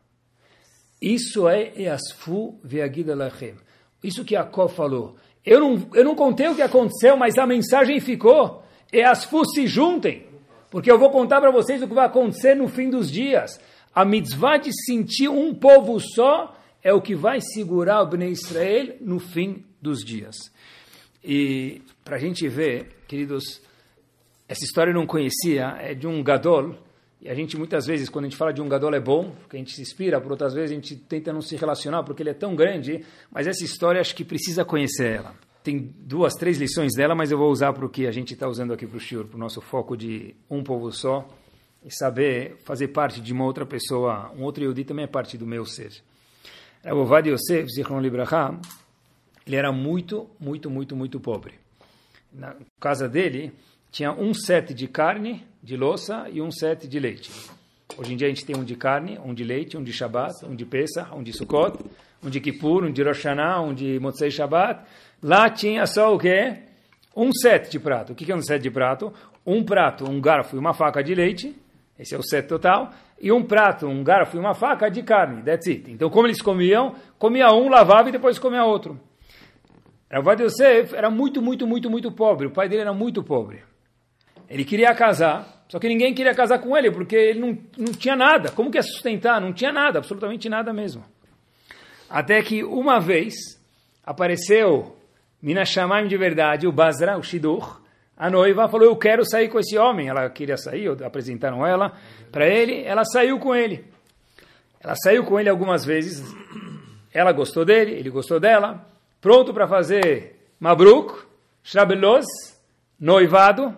Isso 1.02 1.48
é 1.48 1.72
Easfu 1.76 2.58
Veagida 2.62 3.16
Lachem. 3.16 3.56
Isso 4.02 4.24
que 4.24 4.40
Có 4.44 4.68
falou. 4.68 5.16
Eu 5.44 5.60
não, 5.60 5.88
eu 5.94 6.04
não 6.04 6.14
contei 6.14 6.46
o 6.46 6.54
que 6.54 6.62
aconteceu, 6.62 7.16
mas 7.16 7.36
a 7.38 7.46
mensagem 7.46 7.98
ficou. 7.98 8.62
Easfu 8.92 9.44
se 9.44 9.66
juntem, 9.66 10.26
porque 10.70 10.90
eu 10.90 10.98
vou 10.98 11.10
contar 11.10 11.40
para 11.40 11.50
vocês 11.50 11.82
o 11.82 11.88
que 11.88 11.94
vai 11.94 12.06
acontecer 12.06 12.54
no 12.54 12.68
fim 12.68 12.88
dos 12.88 13.10
dias. 13.10 13.60
A 13.92 14.04
mitzvah 14.04 14.58
de 14.58 14.70
sentir 14.86 15.28
um 15.28 15.52
povo 15.52 15.98
só 15.98 16.54
é 16.84 16.92
o 16.92 17.00
que 17.00 17.14
vai 17.14 17.40
segurar 17.40 18.02
o 18.02 18.06
Bnei 18.06 18.30
Israel 18.30 18.96
no 19.00 19.18
fim 19.18 19.64
dos 19.80 20.04
dias. 20.04 20.36
E 21.24 21.80
para 22.04 22.16
a 22.16 22.18
gente 22.18 22.46
ver, 22.46 22.88
queridos, 23.08 23.62
essa 24.46 24.62
história 24.62 24.90
eu 24.90 24.94
não 24.94 25.06
conhecia, 25.06 25.78
é 25.80 25.94
de 25.94 26.06
um 26.06 26.22
Gadol, 26.22 26.76
e 27.22 27.30
a 27.30 27.34
gente 27.34 27.56
muitas 27.56 27.86
vezes, 27.86 28.10
quando 28.10 28.26
a 28.26 28.28
gente 28.28 28.36
fala 28.36 28.52
de 28.52 28.60
um 28.60 28.68
Gadol 28.68 28.94
é 28.94 29.00
bom, 29.00 29.30
porque 29.30 29.56
a 29.56 29.58
gente 29.58 29.72
se 29.72 29.80
inspira, 29.80 30.20
por 30.20 30.30
outras 30.30 30.52
vezes 30.52 30.72
a 30.72 30.74
gente 30.74 30.94
tenta 30.94 31.32
não 31.32 31.40
se 31.40 31.56
relacionar, 31.56 32.02
porque 32.02 32.22
ele 32.22 32.28
é 32.30 32.34
tão 32.34 32.54
grande, 32.54 33.02
mas 33.32 33.46
essa 33.46 33.64
história 33.64 33.98
acho 33.98 34.14
que 34.14 34.22
precisa 34.22 34.62
conhecer 34.62 35.16
ela. 35.16 35.34
Tem 35.62 35.78
duas, 36.00 36.34
três 36.34 36.58
lições 36.58 36.92
dela, 36.94 37.14
mas 37.14 37.30
eu 37.30 37.38
vou 37.38 37.50
usar 37.50 37.72
para 37.72 37.86
o 37.86 37.88
que 37.88 38.06
a 38.06 38.12
gente 38.12 38.34
está 38.34 38.46
usando 38.46 38.74
aqui 38.74 38.86
para 38.86 38.98
o 38.98 39.00
Shiur, 39.00 39.24
para 39.24 39.36
o 39.36 39.40
nosso 39.40 39.62
foco 39.62 39.96
de 39.96 40.34
um 40.50 40.62
povo 40.62 40.92
só, 40.92 41.26
e 41.82 41.90
saber 41.90 42.58
fazer 42.66 42.88
parte 42.88 43.22
de 43.22 43.32
uma 43.32 43.46
outra 43.46 43.64
pessoa, 43.64 44.30
um 44.36 44.42
outro 44.42 44.62
Yehudi 44.62 44.84
também 44.84 45.06
é 45.06 45.08
parte 45.08 45.38
do 45.38 45.46
meu 45.46 45.64
ser. 45.64 46.02
Ravovad 46.84 47.30
Yosef, 47.30 47.70
Zichron 47.72 47.98
Libraha, 47.98 48.60
ele 49.46 49.56
era 49.56 49.72
muito, 49.72 50.28
muito, 50.38 50.68
muito, 50.68 50.94
muito 50.94 51.18
pobre. 51.18 51.54
Na 52.30 52.54
casa 52.78 53.08
dele 53.08 53.52
tinha 53.90 54.12
um 54.12 54.34
set 54.34 54.74
de 54.74 54.86
carne, 54.86 55.42
de 55.62 55.78
louça 55.78 56.28
e 56.30 56.42
um 56.42 56.50
set 56.50 56.86
de 56.86 57.00
leite. 57.00 57.30
Hoje 57.96 58.12
em 58.12 58.16
dia 58.16 58.26
a 58.26 58.30
gente 58.30 58.44
tem 58.44 58.54
um 58.54 58.64
de 58.64 58.76
carne, 58.76 59.18
um 59.24 59.32
de 59.32 59.42
leite, 59.44 59.78
um 59.78 59.82
de 59.82 59.94
Shabbat, 59.94 60.44
um 60.44 60.54
de 60.54 60.66
Pesach, 60.66 61.14
um 61.14 61.22
de 61.22 61.32
Sukkot, 61.32 61.78
um 62.22 62.28
de 62.28 62.38
Kippur, 62.38 62.84
um 62.84 62.92
de 62.92 63.02
Rosh 63.02 63.24
Hashanah, 63.24 63.62
um 63.62 63.72
de 63.72 63.98
Motzei 63.98 64.30
Shabbat. 64.30 64.84
Lá 65.22 65.48
tinha 65.48 65.86
só 65.86 66.14
o 66.14 66.18
quê? 66.18 66.58
Um 67.16 67.32
set 67.32 67.70
de 67.70 67.78
prato. 67.78 68.12
O 68.12 68.14
que 68.14 68.30
é 68.30 68.36
um 68.36 68.42
set 68.42 68.60
de 68.60 68.70
prato? 68.70 69.10
Um 69.46 69.64
prato, 69.64 70.04
um 70.04 70.20
garfo 70.20 70.54
e 70.56 70.58
uma 70.58 70.74
faca 70.74 71.02
de 71.02 71.14
leite. 71.14 71.56
Esse 71.98 72.14
é 72.14 72.18
o 72.18 72.22
set 72.22 72.46
total. 72.46 72.92
E 73.20 73.32
um 73.32 73.42
prato, 73.42 73.86
um 73.86 74.02
garfo 74.02 74.36
e 74.36 74.40
uma 74.40 74.54
faca 74.54 74.90
de 74.90 75.02
carne. 75.02 75.42
That's 75.42 75.66
it. 75.68 75.90
Então, 75.90 76.10
como 76.10 76.26
eles 76.26 76.42
comiam? 76.42 76.94
Comia 77.18 77.52
um, 77.52 77.68
lavava 77.68 78.08
e 78.08 78.12
depois 78.12 78.38
comia 78.38 78.64
outro. 78.64 79.00
Ravad 80.10 80.42
Yosef 80.42 80.94
era 80.94 81.10
muito, 81.10 81.42
muito, 81.42 81.66
muito, 81.66 81.90
muito 81.90 82.12
pobre. 82.12 82.46
O 82.46 82.50
pai 82.50 82.68
dele 82.68 82.82
era 82.82 82.92
muito 82.92 83.22
pobre. 83.22 83.62
Ele 84.48 84.64
queria 84.64 84.94
casar, 84.94 85.64
só 85.68 85.78
que 85.78 85.88
ninguém 85.88 86.14
queria 86.14 86.34
casar 86.34 86.58
com 86.58 86.76
ele, 86.76 86.90
porque 86.90 87.16
ele 87.16 87.40
não, 87.40 87.58
não 87.76 87.92
tinha 87.92 88.14
nada. 88.14 88.50
Como 88.50 88.70
que 88.70 88.78
ia 88.78 88.82
sustentar? 88.82 89.40
Não 89.40 89.52
tinha 89.52 89.72
nada, 89.72 89.98
absolutamente 89.98 90.48
nada 90.48 90.72
mesmo. 90.72 91.02
Até 92.08 92.42
que 92.42 92.62
uma 92.62 93.00
vez 93.00 93.34
apareceu 94.04 94.96
Mina 95.42 95.64
Shamaim 95.64 96.06
de 96.06 96.16
verdade, 96.16 96.66
o 96.66 96.72
Basra, 96.72 97.18
o 97.18 97.22
Shidur, 97.22 97.80
a 98.16 98.30
noiva 98.30 98.68
falou, 98.68 98.86
eu 98.86 98.96
quero 98.96 99.24
sair 99.28 99.48
com 99.48 99.58
esse 99.58 99.76
homem. 99.76 100.08
Ela 100.08 100.28
queria 100.30 100.56
sair, 100.56 100.88
apresentaram 101.02 101.66
ela 101.66 101.92
para 102.30 102.46
ele, 102.48 102.82
ela 102.84 103.04
saiu 103.04 103.38
com 103.38 103.54
ele. 103.54 103.84
Ela 104.80 104.94
saiu 104.96 105.24
com 105.24 105.40
ele 105.40 105.48
algumas 105.48 105.84
vezes, 105.84 106.22
ela 107.12 107.32
gostou 107.32 107.64
dele, 107.64 107.92
ele 107.92 108.10
gostou 108.10 108.38
dela, 108.38 108.86
pronto 109.18 109.54
para 109.54 109.66
fazer 109.66 110.36
Mabruk, 110.60 111.24
Shrabelos, 111.62 112.26
noivado. 113.00 113.74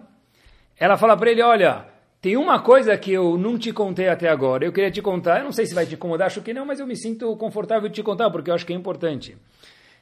Ela 0.76 0.96
fala 0.96 1.16
para 1.16 1.30
ele, 1.30 1.42
olha, 1.42 1.86
tem 2.20 2.36
uma 2.36 2.60
coisa 2.60 2.96
que 2.98 3.12
eu 3.12 3.38
não 3.38 3.56
te 3.56 3.72
contei 3.72 4.08
até 4.08 4.28
agora, 4.28 4.64
eu 4.64 4.72
queria 4.72 4.90
te 4.90 5.00
contar, 5.00 5.38
eu 5.38 5.44
não 5.44 5.52
sei 5.52 5.64
se 5.64 5.74
vai 5.74 5.86
te 5.86 5.94
incomodar, 5.94 6.26
acho 6.26 6.42
que 6.42 6.52
não, 6.52 6.66
mas 6.66 6.80
eu 6.80 6.86
me 6.86 6.96
sinto 6.96 7.36
confortável 7.36 7.88
de 7.88 7.94
te 7.94 8.02
contar, 8.02 8.28
porque 8.30 8.50
eu 8.50 8.54
acho 8.56 8.66
que 8.66 8.72
é 8.72 8.76
importante. 8.76 9.36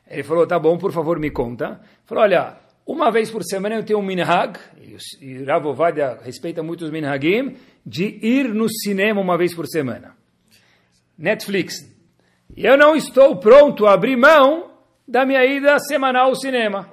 Ele 0.09 0.23
falou, 0.23 0.47
tá 0.47 0.59
bom, 0.59 0.79
por 0.79 0.91
favor, 0.91 1.19
me 1.19 1.31
conta. 1.31 1.81
Falou, 2.07 2.25
olha, 2.25 2.57
uma 2.87 3.11
vez 3.11 3.31
por 3.31 3.43
semana 3.43 3.77
eu 3.77 3.85
tenho 3.85 3.99
um 3.99 4.03
minhag, 4.03 4.59
e 5.21 5.43
Rav 5.45 5.67
Ovadia 5.67 6.19
respeita 6.23 6.63
muito 6.63 6.85
os 6.85 6.91
minhagim, 6.91 7.57
de 7.85 8.19
ir 8.23 8.53
no 8.53 8.69
cinema 8.69 9.21
uma 9.21 9.39
vez 9.39 9.55
por 9.55 9.67
semana. 9.67 10.15
Netflix. 11.17 11.91
E 12.57 12.65
eu 12.65 12.77
não 12.77 12.95
estou 12.95 13.37
pronto 13.37 13.87
a 13.87 13.95
abrir 13.95 14.17
mão 14.17 14.71
da 15.07 15.25
minha 15.25 15.45
ida 15.45 15.79
semanal 15.79 16.29
ao 16.29 16.35
cinema. 16.35 16.89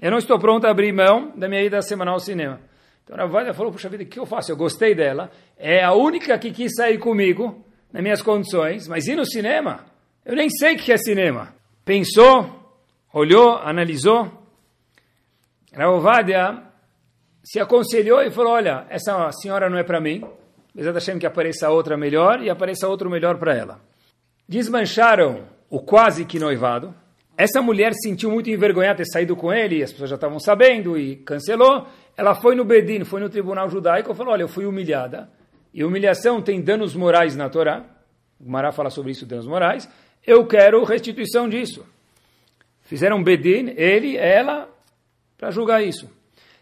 Eu 0.00 0.10
não 0.10 0.18
estou 0.18 0.38
pronto 0.38 0.66
a 0.66 0.70
abrir 0.70 0.92
mão 0.92 1.32
da 1.36 1.48
minha 1.48 1.62
ida 1.62 1.80
semanal 1.80 2.14
ao 2.14 2.20
cinema. 2.20 2.60
Então 3.02 3.18
a 3.18 3.26
Valia 3.26 3.54
falou, 3.54 3.72
puxa 3.72 3.88
vida, 3.88 4.02
o 4.02 4.06
que 4.06 4.18
eu 4.18 4.26
faço? 4.26 4.50
Eu 4.50 4.56
gostei 4.56 4.94
dela, 4.94 5.30
é 5.56 5.82
a 5.82 5.94
única 5.94 6.38
que 6.38 6.50
quis 6.50 6.74
sair 6.74 6.98
comigo, 6.98 7.64
nas 7.92 8.02
minhas 8.02 8.20
condições, 8.20 8.86
mas 8.88 9.06
ir 9.06 9.16
no 9.16 9.24
cinema? 9.24 9.86
Eu 10.24 10.34
nem 10.34 10.50
sei 10.50 10.74
o 10.74 10.78
que 10.78 10.92
é 10.92 10.96
cinema. 10.96 11.54
Pensou, 11.84 12.76
olhou, 13.12 13.56
analisou. 13.58 14.45
Ravovadia 15.76 16.62
se 17.44 17.60
aconselhou 17.60 18.22
e 18.22 18.30
falou, 18.30 18.52
olha, 18.52 18.86
essa 18.88 19.30
senhora 19.32 19.68
não 19.68 19.78
é 19.78 19.84
para 19.84 20.00
mim, 20.00 20.24
Bezat 20.74 20.94
Hashem 20.94 21.18
que 21.18 21.26
apareça 21.26 21.70
outra 21.70 21.96
melhor 21.96 22.42
e 22.42 22.50
apareça 22.50 22.88
outro 22.88 23.08
melhor 23.10 23.38
para 23.38 23.54
ela. 23.54 23.80
Desmancharam 24.48 25.44
o 25.68 25.80
quase 25.80 26.24
que 26.24 26.38
noivado, 26.38 26.94
essa 27.36 27.60
mulher 27.60 27.92
se 27.92 28.08
sentiu 28.08 28.30
muito 28.30 28.48
envergonhada 28.48 28.96
ter 28.96 29.06
saído 29.06 29.36
com 29.36 29.52
ele, 29.52 29.82
as 29.82 29.92
pessoas 29.92 30.08
já 30.08 30.16
estavam 30.16 30.40
sabendo 30.40 30.96
e 30.96 31.16
cancelou. 31.16 31.86
Ela 32.16 32.34
foi 32.34 32.54
no 32.54 32.64
Bedin, 32.64 33.04
foi 33.04 33.20
no 33.20 33.28
tribunal 33.28 33.68
judaico 33.68 34.10
e 34.10 34.14
falou: 34.14 34.32
Olha, 34.32 34.42
eu 34.42 34.48
fui 34.48 34.64
humilhada. 34.64 35.28
E 35.72 35.84
humilhação 35.84 36.40
tem 36.40 36.62
danos 36.62 36.94
morais 36.94 37.36
na 37.36 37.50
Torá. 37.50 37.84
O 38.40 38.50
Mará 38.50 38.72
fala 38.72 38.88
sobre 38.88 39.12
isso, 39.12 39.26
danos 39.26 39.46
morais. 39.46 39.86
Eu 40.26 40.46
quero 40.46 40.82
restituição 40.82 41.46
disso. 41.46 41.84
Fizeram 42.80 43.22
Bedin, 43.22 43.74
ele, 43.76 44.16
ela, 44.16 44.66
para 45.36 45.50
julgar 45.50 45.82
isso. 45.82 46.10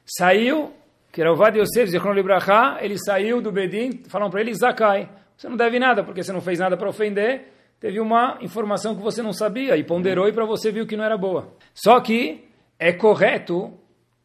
Saiu, 0.05 0.73
que 1.13 1.21
era 1.21 1.33
o 1.33 1.37
Vad 1.37 1.59
Yosef, 1.59 1.91
Libraha, 2.15 2.79
ele 2.81 2.97
saiu 2.99 3.41
do 3.41 3.51
Bedin, 3.51 4.03
falaram 4.09 4.31
para 4.31 4.41
ele: 4.41 4.55
Zakai, 4.55 5.09
você 5.37 5.49
não 5.49 5.57
deve 5.57 5.79
nada, 5.79 6.03
porque 6.03 6.23
você 6.23 6.33
não 6.33 6.41
fez 6.41 6.59
nada 6.59 6.77
para 6.77 6.89
ofender 6.89 7.55
teve 7.85 8.01
uma 8.01 8.39
informação 8.41 8.97
que 8.97 9.03
você 9.03 9.21
não 9.21 9.35
sabia 9.35 9.77
e 9.77 9.85
ponderou 9.85 10.27
e 10.27 10.33
para 10.33 10.47
você 10.47 10.73
viu 10.73 10.87
que 10.87 10.97
não 10.97 11.05
era 11.05 11.19
boa. 11.19 11.53
Só 11.75 12.01
que 12.01 12.49
é 12.79 12.95
correto 12.95 13.75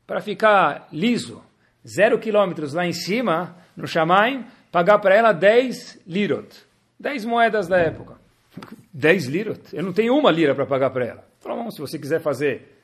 para 0.08 0.22
ficar 0.22 0.88
liso, 0.94 1.44
zero 1.86 2.18
quilômetros 2.20 2.74
lá 2.74 2.86
em 2.86 2.94
cima, 2.94 3.58
no 3.76 3.86
Shamaim, 3.86 4.46
pagar 4.72 5.00
para 5.00 5.14
ela 5.14 5.34
10 5.34 6.04
lirot, 6.08 6.48
10 6.98 7.26
moedas 7.26 7.68
da 7.68 7.78
época. 7.78 8.16
10 8.94 9.28
lirot? 9.28 9.62
Eu 9.74 9.84
não 9.84 9.92
tenho 9.92 10.16
uma 10.16 10.32
lira 10.32 10.56
para 10.56 10.66
pagar 10.66 10.90
para 10.92 11.06
ela. 11.06 11.28
Falou, 11.42 11.70
se 11.70 11.82
você 11.82 12.00
quiser 12.00 12.22
fazer 12.22 12.79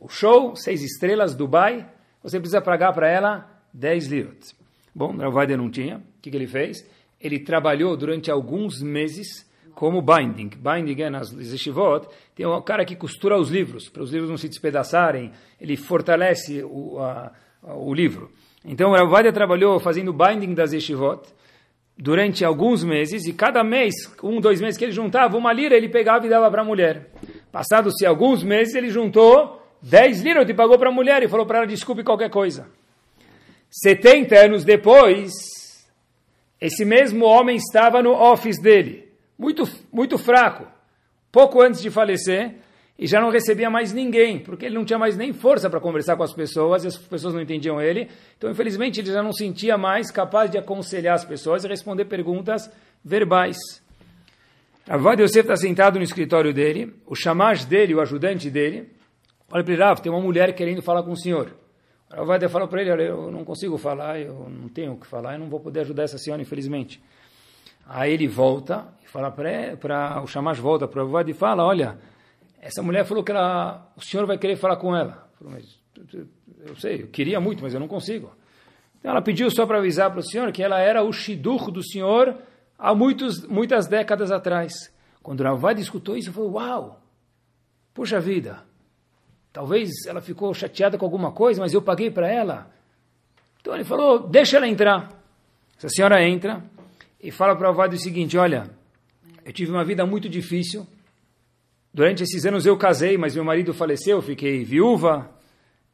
o 0.00 0.08
show, 0.08 0.54
seis 0.54 0.82
estrelas, 0.82 1.34
Dubai, 1.34 1.88
você 2.22 2.38
precisa 2.38 2.60
pagar 2.60 2.92
para 2.92 3.08
ela 3.08 3.62
10 3.72 4.06
lirot. 4.06 4.56
Bom, 4.94 5.16
Ravaida 5.16 5.56
não 5.56 5.70
tinha. 5.70 5.98
O 5.98 6.02
que, 6.22 6.30
que 6.30 6.36
ele 6.36 6.46
fez? 6.46 6.88
Ele 7.20 7.38
trabalhou 7.38 7.96
durante 7.96 8.30
alguns 8.30 8.80
meses 8.82 9.46
como 9.74 10.02
binding. 10.02 10.50
Binding 10.56 11.02
é 11.02 11.10
nas 11.10 11.30
yeshivot, 11.32 12.08
tem 12.34 12.44
um 12.44 12.60
cara 12.60 12.84
que 12.84 12.96
costura 12.96 13.38
os 13.38 13.48
livros, 13.48 13.88
para 13.88 14.02
os 14.02 14.12
livros 14.12 14.28
não 14.28 14.36
se 14.36 14.48
despedaçarem, 14.48 15.30
ele 15.60 15.76
fortalece 15.76 16.64
o, 16.64 16.98
a, 16.98 17.32
o 17.62 17.94
livro. 17.94 18.28
Então, 18.64 18.90
Ravadia 18.90 19.32
trabalhou 19.32 19.78
fazendo 19.78 20.12
binding 20.12 20.52
das 20.52 20.72
yeshivot 20.72 21.22
durante 21.96 22.44
alguns 22.44 22.82
meses, 22.82 23.24
e 23.26 23.32
cada 23.32 23.62
mês, 23.62 23.94
um, 24.20 24.40
dois 24.40 24.60
meses 24.60 24.76
que 24.76 24.84
ele 24.84 24.92
juntava, 24.92 25.36
uma 25.36 25.52
lira 25.52 25.76
ele 25.76 25.88
pegava 25.88 26.26
e 26.26 26.28
dava 26.28 26.50
para 26.50 26.62
a 26.62 26.64
mulher. 26.64 27.12
Passados-se 27.52 28.04
alguns 28.04 28.42
meses, 28.42 28.74
ele 28.74 28.90
juntou 28.90 29.62
10 29.82 30.22
liras 30.22 30.48
e 30.48 30.54
pagou 30.54 30.78
para 30.78 30.88
a 30.88 30.92
mulher 30.92 31.22
e 31.22 31.28
falou 31.28 31.46
para 31.46 31.58
ela, 31.58 31.66
desculpe 31.66 32.02
qualquer 32.02 32.30
coisa. 32.30 32.66
70 33.70 34.34
anos 34.36 34.64
depois, 34.64 35.32
esse 36.60 36.84
mesmo 36.84 37.24
homem 37.24 37.56
estava 37.56 38.02
no 38.02 38.12
office 38.12 38.60
dele 38.60 39.08
muito, 39.38 39.68
muito 39.92 40.18
fraco, 40.18 40.66
pouco 41.30 41.62
antes 41.62 41.80
de 41.80 41.90
falecer, 41.90 42.56
e 42.98 43.06
já 43.06 43.20
não 43.20 43.30
recebia 43.30 43.70
mais 43.70 43.92
ninguém, 43.92 44.40
porque 44.40 44.66
ele 44.66 44.74
não 44.74 44.84
tinha 44.84 44.98
mais 44.98 45.16
nem 45.16 45.32
força 45.32 45.70
para 45.70 45.78
conversar 45.78 46.16
com 46.16 46.24
as 46.24 46.34
pessoas, 46.34 46.82
e 46.82 46.88
as 46.88 46.96
pessoas 46.96 47.32
não 47.32 47.40
entendiam 47.40 47.80
ele. 47.80 48.08
Então, 48.36 48.50
infelizmente, 48.50 48.98
ele 48.98 49.12
já 49.12 49.22
não 49.22 49.32
sentia 49.32 49.78
mais 49.78 50.10
capaz 50.10 50.50
de 50.50 50.58
aconselhar 50.58 51.14
as 51.14 51.24
pessoas 51.24 51.62
e 51.62 51.68
responder 51.68 52.06
perguntas 52.06 52.68
verbais. 53.04 53.56
Avad 54.88 55.22
Yosef 55.22 55.40
está 55.40 55.56
sentado 55.56 55.98
no 55.98 56.02
escritório 56.02 56.52
dele, 56.52 56.92
o 57.06 57.14
chamash 57.14 57.64
dele, 57.64 57.94
o 57.94 58.00
ajudante 58.00 58.50
dele, 58.50 58.90
olha 59.50 59.64
para 59.64 59.72
ele, 59.72 59.82
Rav, 59.82 60.00
tem 60.00 60.12
uma 60.12 60.20
mulher 60.20 60.54
querendo 60.54 60.82
falar 60.82 61.02
com 61.02 61.12
o 61.12 61.16
senhor. 61.16 61.54
O 62.10 62.22
Avad 62.22 62.48
falou 62.48 62.68
para 62.68 62.80
ele, 62.80 62.90
olha, 62.90 63.02
eu 63.02 63.30
não 63.30 63.44
consigo 63.44 63.76
falar, 63.76 64.18
eu 64.18 64.48
não 64.48 64.68
tenho 64.68 64.92
o 64.92 64.96
que 64.96 65.06
falar, 65.06 65.34
eu 65.34 65.40
não 65.40 65.48
vou 65.48 65.60
poder 65.60 65.80
ajudar 65.80 66.04
essa 66.04 66.16
senhora, 66.16 66.40
infelizmente. 66.40 67.02
Aí 67.86 68.12
ele 68.12 68.26
volta 68.26 68.86
e 69.04 69.08
fala 69.08 69.30
para 69.30 70.22
o 70.22 70.26
Shamash 70.26 70.58
volta 70.58 70.88
para 70.88 71.04
o 71.04 71.08
Avad 71.08 71.30
e 71.30 71.34
fala, 71.34 71.64
olha, 71.64 71.98
essa 72.60 72.82
mulher 72.82 73.04
falou 73.04 73.22
que 73.22 73.30
ela, 73.30 73.92
o 73.96 74.00
senhor 74.00 74.26
vai 74.26 74.38
querer 74.38 74.56
falar 74.56 74.76
com 74.76 74.96
ela. 74.96 75.28
Falou, 75.38 75.52
mas 75.52 75.78
eu 76.66 76.76
sei, 76.76 77.02
eu 77.02 77.08
queria 77.08 77.40
muito, 77.40 77.62
mas 77.62 77.74
eu 77.74 77.80
não 77.80 77.88
consigo. 77.88 78.32
Então 78.98 79.10
ela 79.10 79.22
pediu 79.22 79.50
só 79.50 79.66
para 79.66 79.78
avisar 79.78 80.10
para 80.10 80.20
o 80.20 80.22
senhor 80.22 80.50
que 80.50 80.62
ela 80.62 80.80
era 80.80 81.02
o 81.02 81.12
shidur 81.12 81.70
do 81.70 81.82
senhor 81.82 82.36
há 82.78 82.94
muitos, 82.94 83.46
muitas 83.46 83.86
décadas 83.86 84.30
atrás. 84.30 84.72
Quando 85.22 85.40
o 85.40 85.44
Ravad 85.44 85.80
escutou 85.80 86.16
isso, 86.16 86.32
falou, 86.32 86.52
uau, 86.52 87.02
puxa 87.92 88.18
vida, 88.18 88.64
talvez 89.58 90.06
ela 90.06 90.20
ficou 90.20 90.54
chateada 90.54 90.96
com 90.96 91.04
alguma 91.04 91.32
coisa, 91.32 91.60
mas 91.60 91.74
eu 91.74 91.82
paguei 91.82 92.12
para 92.12 92.32
ela. 92.32 92.70
Então 93.60 93.74
ele 93.74 93.82
falou, 93.82 94.28
deixa 94.28 94.56
ela 94.56 94.68
entrar. 94.68 95.08
Essa 95.76 95.88
senhora 95.88 96.22
entra, 96.22 96.62
e 97.20 97.32
fala 97.32 97.56
para 97.56 97.66
o 97.66 97.70
Avado 97.72 97.96
o 97.96 97.98
seguinte: 97.98 98.38
Olha, 98.38 98.70
eu 99.44 99.52
tive 99.52 99.72
uma 99.72 99.84
vida 99.84 100.06
muito 100.06 100.28
difícil. 100.28 100.86
Durante 101.92 102.22
esses 102.22 102.46
anos 102.46 102.66
eu 102.66 102.76
casei, 102.76 103.18
mas 103.18 103.34
meu 103.34 103.42
marido 103.42 103.74
faleceu, 103.74 104.22
fiquei 104.22 104.62
viúva. 104.62 105.28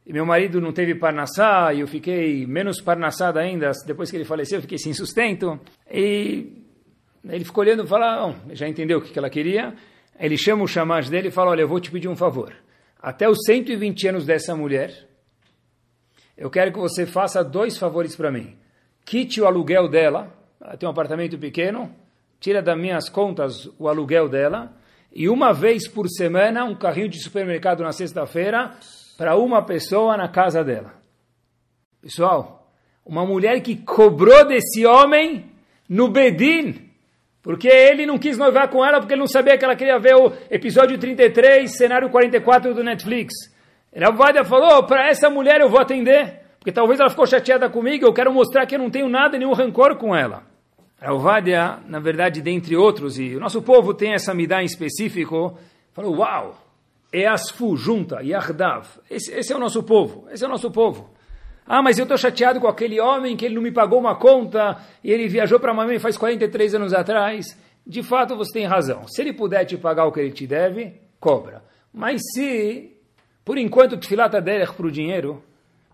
E 0.05 0.12
meu 0.12 0.27
marido 0.27 0.61
não 0.61 0.71
teve 0.71 0.95
parnassá, 0.95 1.73
e 1.73 1.81
eu 1.81 1.89
fiquei 1.89 2.47
menos 2.47 2.83
parnassada 2.83 3.41
ainda. 3.41 3.71
Depois 3.87 4.11
que 4.11 4.17
ele 4.19 4.27
faleceu, 4.27 4.59
eu 4.59 4.62
fiquei 4.62 4.77
sem 4.77 4.93
sustento. 4.93 5.59
E 5.91 6.53
ele 7.27 7.47
ficou 7.47 7.65
olhando 7.65 7.85
e 7.85 7.89
falou: 7.89 8.35
já 8.53 8.69
entendeu 8.69 8.99
o 8.99 9.01
que 9.01 9.19
ela 9.19 9.31
queria. 9.31 9.75
Ele 10.21 10.37
chama 10.37 10.65
o 10.65 10.69
chamaz 10.69 11.09
dele 11.09 11.29
e 11.29 11.31
fala: 11.31 11.53
Olha, 11.53 11.62
eu 11.62 11.69
vou 11.69 11.81
te 11.81 11.91
pedir 11.91 12.09
um 12.09 12.17
favor. 12.17 12.53
Até 13.05 13.29
os 13.29 13.41
120 13.45 14.09
anos 14.09 14.25
dessa 14.25 14.57
mulher, 14.57 15.07
eu 16.39 16.49
quero 16.49 16.73
que 16.73 16.79
você 16.79 17.05
faça 17.05 17.45
dois 17.45 17.77
favores 17.77 18.17
para 18.17 18.33
mim. 18.33 18.57
Quite 19.05 19.43
o 19.43 19.47
aluguel 19.47 19.91
dela, 19.91 20.35
ela 20.59 20.75
tem 20.75 20.89
um 20.89 20.93
apartamento 20.93 21.37
pequeno, 21.37 21.95
tira 22.41 22.63
das 22.63 22.79
minhas 22.79 23.11
contas 23.11 23.69
o 23.79 23.89
aluguel 23.89 24.27
dela 24.27 24.75
e 25.13 25.29
uma 25.29 25.53
vez 25.53 25.87
por 25.87 26.09
semana 26.09 26.65
um 26.65 26.75
carrinho 26.75 27.11
de 27.11 27.23
supermercado 27.23 27.83
na 27.83 27.93
sexta-feira 27.93 28.75
para 29.19 29.37
uma 29.37 29.63
pessoa 29.63 30.17
na 30.17 30.31
casa 30.31 30.65
dela. 30.65 30.95
Pessoal, 32.01 32.73
uma 33.05 33.27
mulher 33.27 33.61
que 33.61 33.77
cobrou 33.77 34.47
desse 34.47 34.87
homem 34.87 35.53
no 35.87 36.09
Bedin, 36.09 36.84
porque 37.45 37.69
ele 37.69 38.07
não 38.07 38.19
quis 38.19 38.39
noivar 38.39 38.69
com 38.69 38.83
ela, 38.83 38.99
porque 38.99 39.13
ele 39.13 39.21
não 39.21 39.29
sabia 39.29 39.59
que 39.59 39.65
ela 39.65 39.77
queria 39.77 39.99
ver 39.99 40.17
o 40.17 40.33
episódio 40.51 40.97
33, 40.97 41.77
cenário 41.77 42.09
44 42.09 42.73
do 42.73 42.83
Netflix. 42.83 43.35
Vaida 44.15 44.43
falou, 44.45 44.83
para 44.85 45.09
essa 45.09 45.29
mulher 45.29 45.61
eu 45.61 45.69
vou 45.69 45.79
atender, 45.79 46.41
porque 46.59 46.73
talvez 46.73 46.99
ela 46.99 47.11
ficou 47.11 47.27
chateada 47.27 47.69
comigo, 47.69 48.07
eu 48.07 48.15
quero 48.15 48.33
mostrar 48.33 48.65
que 48.65 48.75
eu 48.75 48.79
não 48.79 48.89
tenho 48.89 49.11
nada, 49.11 49.37
nenhum 49.37 49.53
rancor 49.53 49.97
com 49.97 50.17
ela. 50.17 50.43
Vadia, 50.99 51.81
na 51.87 52.01
verdade, 52.01 52.41
dentre 52.41 52.75
outros, 52.77 53.19
e 53.19 53.37
o 53.37 53.41
nosso 53.41 53.61
povo 53.61 53.93
tem 53.93 54.15
essa 54.15 54.33
midá 54.33 54.63
em 54.63 54.65
específico, 54.65 55.59
falou, 55.93 56.17
uau, 56.17 56.57
é 57.13 57.27
asfu, 57.27 57.77
junta, 57.77 58.23
yardav, 58.23 58.87
esse, 59.11 59.31
esse 59.35 59.53
é 59.53 59.57
o 59.57 59.61
nosso 59.61 59.83
povo, 59.83 60.27
esse 60.33 60.43
é 60.43 60.47
o 60.47 60.51
nosso 60.51 60.71
povo. 60.71 61.11
Ah, 61.67 61.83
mas 61.83 61.99
eu 61.99 62.03
estou 62.03 62.19
chateado 62.19 62.61
com 62.61 62.69
aquele 62.69 63.01
homem 63.01 63.37
que 63.37 63.45
ele 63.45 63.55
não 63.55 63.62
me 63.62 63.73
pagou 63.73 63.99
uma 63.99 64.15
conta 64.15 64.77
e 65.03 65.11
ele 65.11 65.29
viajou 65.29 65.59
para 65.59 65.73
Miami 65.73 65.99
faz 65.99 66.17
43 66.17 66.75
anos 66.75 66.93
atrás. 66.93 67.47
De 67.87 68.03
fato, 68.03 68.37
você 68.37 68.53
tem 68.53 68.67
razão. 68.67 69.07
Se 69.09 69.23
ele 69.23 69.33
puder 69.33 69.65
te 69.65 69.77
pagar 69.77 70.07
o 70.07 70.12
que 70.12 70.21
ele 70.21 70.31
te 70.31 70.47
deve, 70.47 70.95
cobra. 71.19 71.62
Mas 71.93 72.21
se, 72.35 72.97
por 73.45 73.57
enquanto, 73.57 73.97
tu 73.97 74.07
filata 74.07 74.43
para 74.43 74.87
o 74.87 74.91
dinheiro, 74.91 75.43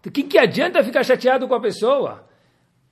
o 0.05 0.11
que, 0.11 0.23
que 0.23 0.39
adianta 0.39 0.83
ficar 0.83 1.05
chateado 1.05 1.47
com 1.47 1.55
a 1.55 1.61
pessoa? 1.61 2.25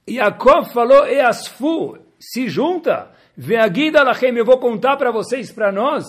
Yaakov 0.09 0.73
falou, 0.73 1.07
Easfu, 1.07 1.99
se 2.19 2.49
junta, 2.49 3.11
Veagida 3.37 4.03
lachem, 4.03 4.37
eu 4.37 4.45
vou 4.45 4.59
contar 4.59 4.97
para 4.97 5.11
vocês, 5.11 5.53
para 5.53 5.71
nós, 5.71 6.05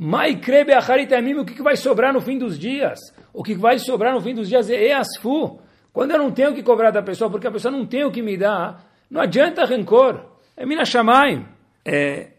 Mai 0.00 0.36
krebe 0.36 0.72
acharitamim, 0.72 1.34
o 1.34 1.44
que, 1.44 1.54
que 1.54 1.62
vai 1.62 1.74
sobrar 1.74 2.12
no 2.12 2.20
fim 2.20 2.38
dos 2.38 2.56
dias? 2.56 3.00
O 3.32 3.42
que 3.42 3.54
vai 3.54 3.80
sobrar 3.80 4.14
no 4.14 4.20
fim 4.20 4.32
dos 4.32 4.48
dias 4.48 4.70
é 4.70 4.90
Easfu. 4.90 5.58
Quando 5.92 6.12
eu 6.12 6.18
não 6.18 6.30
tenho 6.30 6.54
que 6.54 6.62
cobrar 6.62 6.90
da 6.90 7.02
pessoa, 7.02 7.30
porque 7.30 7.46
a 7.46 7.50
pessoa 7.50 7.72
não 7.72 7.86
tem 7.86 8.04
o 8.04 8.10
que 8.10 8.22
me 8.22 8.36
dar, 8.36 8.88
não 9.10 9.20
adianta 9.20 9.64
rancor. 9.64 10.24
É 10.56 10.66
mina 10.66 10.84
chamai. 10.84 11.46
É, 11.84 12.32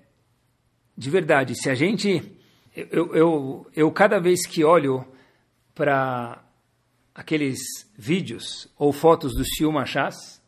de 0.98 1.10
verdade, 1.10 1.56
se 1.56 1.70
a 1.70 1.76
gente. 1.76 2.36
Eu, 2.76 3.16
eu, 3.16 3.68
eu 3.76 3.92
cada 3.92 4.20
vez 4.20 4.46
que 4.46 4.64
olho 4.64 5.06
para 5.74 6.44
aqueles 7.16 7.60
vídeos 7.98 8.68
ou 8.78 8.94
fotos 8.94 9.34
do 9.36 9.44
Siu 9.44 9.72
Machás, 9.72 10.42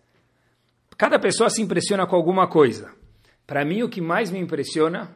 cada 0.97 1.19
pessoa 1.19 1.49
se 1.49 1.61
impressiona 1.61 2.05
com 2.05 2.15
alguma 2.15 2.47
coisa. 2.47 2.93
Para 3.47 3.65
mim, 3.65 3.81
o 3.81 3.89
que 3.89 3.99
mais 3.99 4.29
me 4.29 4.39
impressiona, 4.39 5.13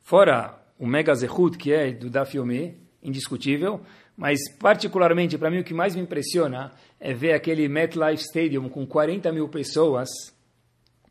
fora 0.00 0.60
o 0.78 0.86
Mega 0.86 1.14
Zehut, 1.14 1.58
que 1.58 1.72
é 1.72 1.92
do 1.92 2.08
Dafyomi, 2.08 2.76
indiscutível, 3.02 3.80
mas 4.16 4.38
particularmente 4.58 5.38
para 5.38 5.50
mim 5.50 5.60
o 5.60 5.64
que 5.64 5.74
mais 5.74 5.94
me 5.94 6.02
impressiona 6.02 6.72
é 6.98 7.14
ver 7.14 7.32
aquele 7.32 7.68
MetLife 7.68 8.24
Stadium 8.24 8.68
com 8.68 8.86
40 8.86 9.32
mil 9.32 9.48
pessoas, 9.48 10.08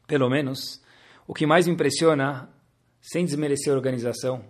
pelo 0.08 0.30
menos. 0.30 0.82
O 1.28 1.34
que 1.34 1.46
mais 1.46 1.68
me 1.68 1.74
impressiona, 1.74 2.50
sem 3.02 3.26
desmerecer 3.26 3.74
a 3.74 3.76
organização, 3.76 4.44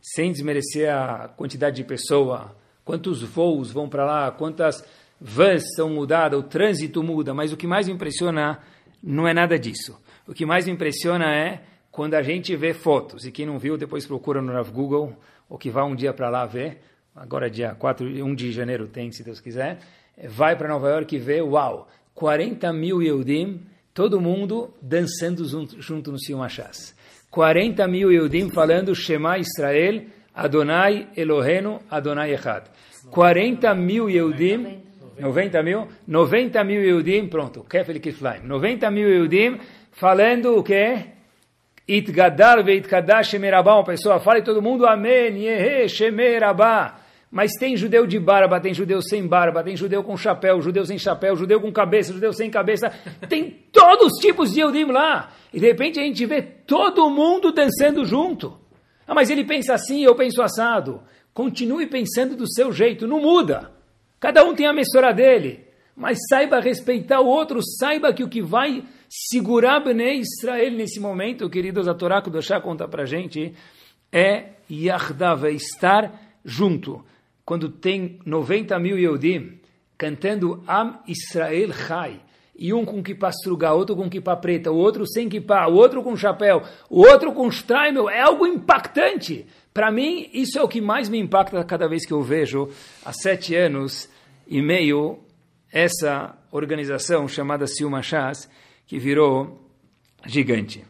sem 0.00 0.32
desmerecer 0.32 0.92
a 0.92 1.28
quantidade 1.28 1.76
de 1.76 1.84
pessoa, 1.84 2.56
quantos 2.84 3.22
voos 3.22 3.70
vão 3.70 3.88
para 3.88 4.04
lá, 4.04 4.30
quantas 4.30 4.84
vans 5.20 5.62
são 5.74 5.90
mudadas, 5.90 6.38
o 6.38 6.42
trânsito 6.42 7.02
muda, 7.02 7.34
mas 7.34 7.52
o 7.52 7.56
que 7.56 7.66
mais 7.66 7.86
me 7.86 7.94
impressiona 7.94 8.60
não 9.02 9.28
é 9.28 9.34
nada 9.34 9.58
disso. 9.58 10.00
O 10.26 10.32
que 10.32 10.46
mais 10.46 10.66
me 10.66 10.72
impressiona 10.72 11.26
é 11.34 11.62
quando 11.90 12.14
a 12.14 12.22
gente 12.22 12.54
vê 12.56 12.72
fotos, 12.72 13.26
e 13.26 13.32
quem 13.32 13.44
não 13.44 13.58
viu, 13.58 13.76
depois 13.76 14.06
procura 14.06 14.40
no 14.40 14.64
Google, 14.66 15.16
ou 15.48 15.58
que 15.58 15.70
vá 15.70 15.84
um 15.84 15.94
dia 15.94 16.12
para 16.12 16.30
lá 16.30 16.46
ver, 16.46 16.80
agora 17.20 17.50
dia 17.50 17.74
4, 17.78 18.06
1 18.06 18.34
de 18.34 18.50
janeiro 18.50 18.86
tem, 18.86 19.12
se 19.12 19.22
Deus 19.22 19.40
quiser, 19.40 19.78
vai 20.26 20.56
para 20.56 20.68
Nova 20.68 20.88
York 20.88 21.14
e 21.14 21.18
vê, 21.18 21.42
uau, 21.42 21.86
40 22.14 22.72
mil 22.72 23.02
Yehudim, 23.02 23.60
todo 23.92 24.18
mundo 24.18 24.72
dançando 24.80 25.44
junto, 25.44 25.80
junto 25.82 26.10
no 26.10 26.18
Sion 26.18 26.40
Hashas. 26.40 26.94
40 27.30 27.86
mil 27.86 28.10
Yehudim 28.10 28.48
falando 28.48 28.94
Shema 28.94 29.36
Israel, 29.38 30.02
Adonai 30.34 31.08
Elohenu, 31.14 31.80
Adonai 31.90 32.32
Echad. 32.32 32.64
40 33.10 33.74
mil 33.74 34.08
Yehudim, 34.08 34.80
90 35.18 35.62
mil, 35.62 35.88
90 36.08 36.64
mil 36.64 36.82
Yehudim, 36.82 37.28
pronto, 37.28 37.64
Kefel 37.64 38.00
Kiflaim, 38.00 38.46
90 38.46 38.90
mil 38.90 39.08
Yehudim 39.08 39.58
falando 39.92 40.56
o 40.56 40.62
quê? 40.62 41.04
Itgadar 41.86 42.64
veitkadash 42.64 43.28
shemerabá, 43.28 43.74
uma 43.74 43.84
pessoa 43.84 44.20
fala 44.20 44.38
e 44.38 44.42
todo 44.42 44.62
mundo 44.62 44.86
amém, 44.86 45.42
yehe 45.42 45.86
shemerabá. 45.86 46.99
Mas 47.30 47.52
tem 47.52 47.76
judeu 47.76 48.06
de 48.08 48.18
barba, 48.18 48.58
tem 48.58 48.74
judeu 48.74 49.00
sem 49.00 49.24
barba, 49.24 49.62
tem 49.62 49.76
judeu 49.76 50.02
com 50.02 50.16
chapéu, 50.16 50.60
judeu 50.60 50.84
sem 50.84 50.98
chapéu, 50.98 51.36
judeu 51.36 51.60
com 51.60 51.70
cabeça, 51.70 52.12
judeu 52.12 52.32
sem 52.32 52.50
cabeça. 52.50 52.90
Tem 53.28 53.50
todos 53.70 54.14
os 54.14 54.18
tipos 54.18 54.52
de 54.52 54.58
Eudim 54.60 54.86
lá. 54.86 55.30
E 55.54 55.60
de 55.60 55.66
repente 55.66 56.00
a 56.00 56.02
gente 56.02 56.26
vê 56.26 56.42
todo 56.42 57.08
mundo 57.08 57.52
dançando 57.52 58.04
junto. 58.04 58.58
Ah, 59.06 59.14
mas 59.14 59.30
ele 59.30 59.44
pensa 59.44 59.74
assim, 59.74 60.02
eu 60.02 60.16
penso 60.16 60.42
assado. 60.42 61.02
Continue 61.32 61.86
pensando 61.86 62.34
do 62.34 62.52
seu 62.52 62.72
jeito, 62.72 63.06
não 63.06 63.20
muda. 63.20 63.70
Cada 64.18 64.44
um 64.44 64.52
tem 64.52 64.66
a 64.66 64.72
missora 64.72 65.12
dele. 65.12 65.64
Mas 65.94 66.18
saiba 66.28 66.58
respeitar 66.58 67.20
o 67.20 67.26
outro, 67.26 67.60
saiba 67.78 68.12
que 68.12 68.24
o 68.24 68.28
que 68.28 68.42
vai 68.42 68.82
segurar 69.08 69.80
Bnei 69.80 70.20
Israel 70.20 70.72
nesse 70.72 70.98
momento, 70.98 71.48
queridos, 71.48 71.86
a 71.86 71.94
Torá 71.94 72.20
Kudoshá 72.22 72.60
conta 72.60 72.88
pra 72.88 73.04
gente, 73.04 73.54
é 74.10 74.50
Yahdav, 74.70 75.46
é 75.46 75.52
estar 75.52 76.12
junto 76.44 77.04
quando 77.44 77.68
tem 77.68 78.18
90 78.24 78.78
mil 78.78 78.98
Yehudim 78.98 79.60
cantando 79.96 80.62
Am 80.66 80.98
Israel 81.06 81.72
Chai, 81.72 82.20
e 82.60 82.74
um 82.74 82.84
com 82.84 83.02
kippah 83.02 83.30
struga, 83.30 83.72
outro 83.72 83.96
com 83.96 84.10
kippah 84.10 84.36
preta, 84.36 84.70
o 84.70 84.76
outro 84.76 85.06
sem 85.06 85.30
kippah, 85.30 85.66
o 85.68 85.76
outro 85.76 86.02
com 86.02 86.14
chapéu, 86.14 86.62
o 86.90 87.00
outro 87.00 87.32
com 87.32 87.48
straimel, 87.48 88.10
é 88.10 88.20
algo 88.20 88.46
impactante. 88.46 89.46
Para 89.72 89.90
mim, 89.90 90.28
isso 90.30 90.58
é 90.58 90.62
o 90.62 90.68
que 90.68 90.78
mais 90.78 91.08
me 91.08 91.18
impacta 91.18 91.64
cada 91.64 91.88
vez 91.88 92.04
que 92.04 92.12
eu 92.12 92.22
vejo, 92.22 92.68
há 93.02 93.14
sete 93.14 93.56
anos 93.56 94.10
e 94.46 94.60
meio, 94.60 95.20
essa 95.72 96.36
organização 96.52 97.26
chamada 97.26 97.66
Silma 97.66 98.02
Chas, 98.02 98.46
que 98.86 98.98
virou 98.98 99.58
gigante. 100.26 100.84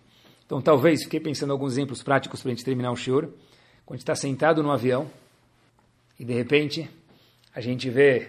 Então, 0.45 0.61
talvez, 0.61 1.05
fiquei 1.05 1.21
pensando 1.21 1.51
em 1.51 1.53
alguns 1.53 1.75
exemplos 1.75 2.03
práticos 2.03 2.43
para 2.43 2.51
a 2.51 2.55
gente 2.55 2.65
terminar 2.65 2.91
o 2.91 2.97
shiur. 2.97 3.29
Quando 3.87 3.91
a 3.91 3.95
gente 3.95 4.03
está 4.03 4.17
sentado 4.17 4.61
no 4.61 4.73
avião, 4.73 5.09
e 6.21 6.25
de 6.25 6.35
repente 6.35 6.87
a 7.55 7.63
gente 7.63 7.89
vê 7.89 8.29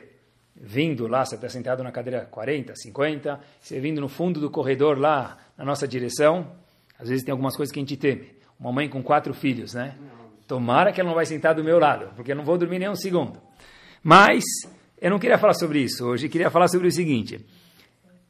vindo 0.55 1.07
lá, 1.07 1.25
você 1.25 1.35
está 1.35 1.49
sentado 1.49 1.83
na 1.83 1.91
cadeira 1.91 2.25
40, 2.25 2.73
50, 2.73 3.39
você 3.59 3.81
vindo 3.81 3.99
no 3.99 4.07
fundo 4.07 4.39
do 4.39 4.49
corredor 4.49 4.97
lá 4.97 5.37
na 5.57 5.65
nossa 5.65 5.85
direção, 5.85 6.49
às 6.97 7.09
vezes 7.09 7.25
tem 7.25 7.33
algumas 7.33 7.53
coisas 7.53 7.73
que 7.73 7.79
a 7.79 7.81
gente 7.81 7.97
teme. 7.97 8.29
Uma 8.57 8.71
mãe 8.71 8.87
com 8.87 9.03
quatro 9.03 9.33
filhos, 9.33 9.73
né? 9.73 9.97
Tomara 10.47 10.93
que 10.93 11.01
ela 11.01 11.09
não 11.09 11.15
vai 11.15 11.25
sentar 11.25 11.53
do 11.53 11.65
meu 11.65 11.79
lado, 11.79 12.13
porque 12.15 12.31
eu 12.31 12.35
não 12.35 12.45
vou 12.45 12.57
dormir 12.57 12.79
nem 12.79 12.89
um 12.89 12.95
segundo. 12.95 13.41
Mas 14.01 14.45
eu 15.01 15.09
não 15.09 15.19
queria 15.19 15.37
falar 15.37 15.53
sobre 15.53 15.79
isso 15.79 16.07
hoje, 16.07 16.29
queria 16.29 16.49
falar 16.49 16.69
sobre 16.69 16.87
o 16.87 16.91
seguinte. 16.91 17.45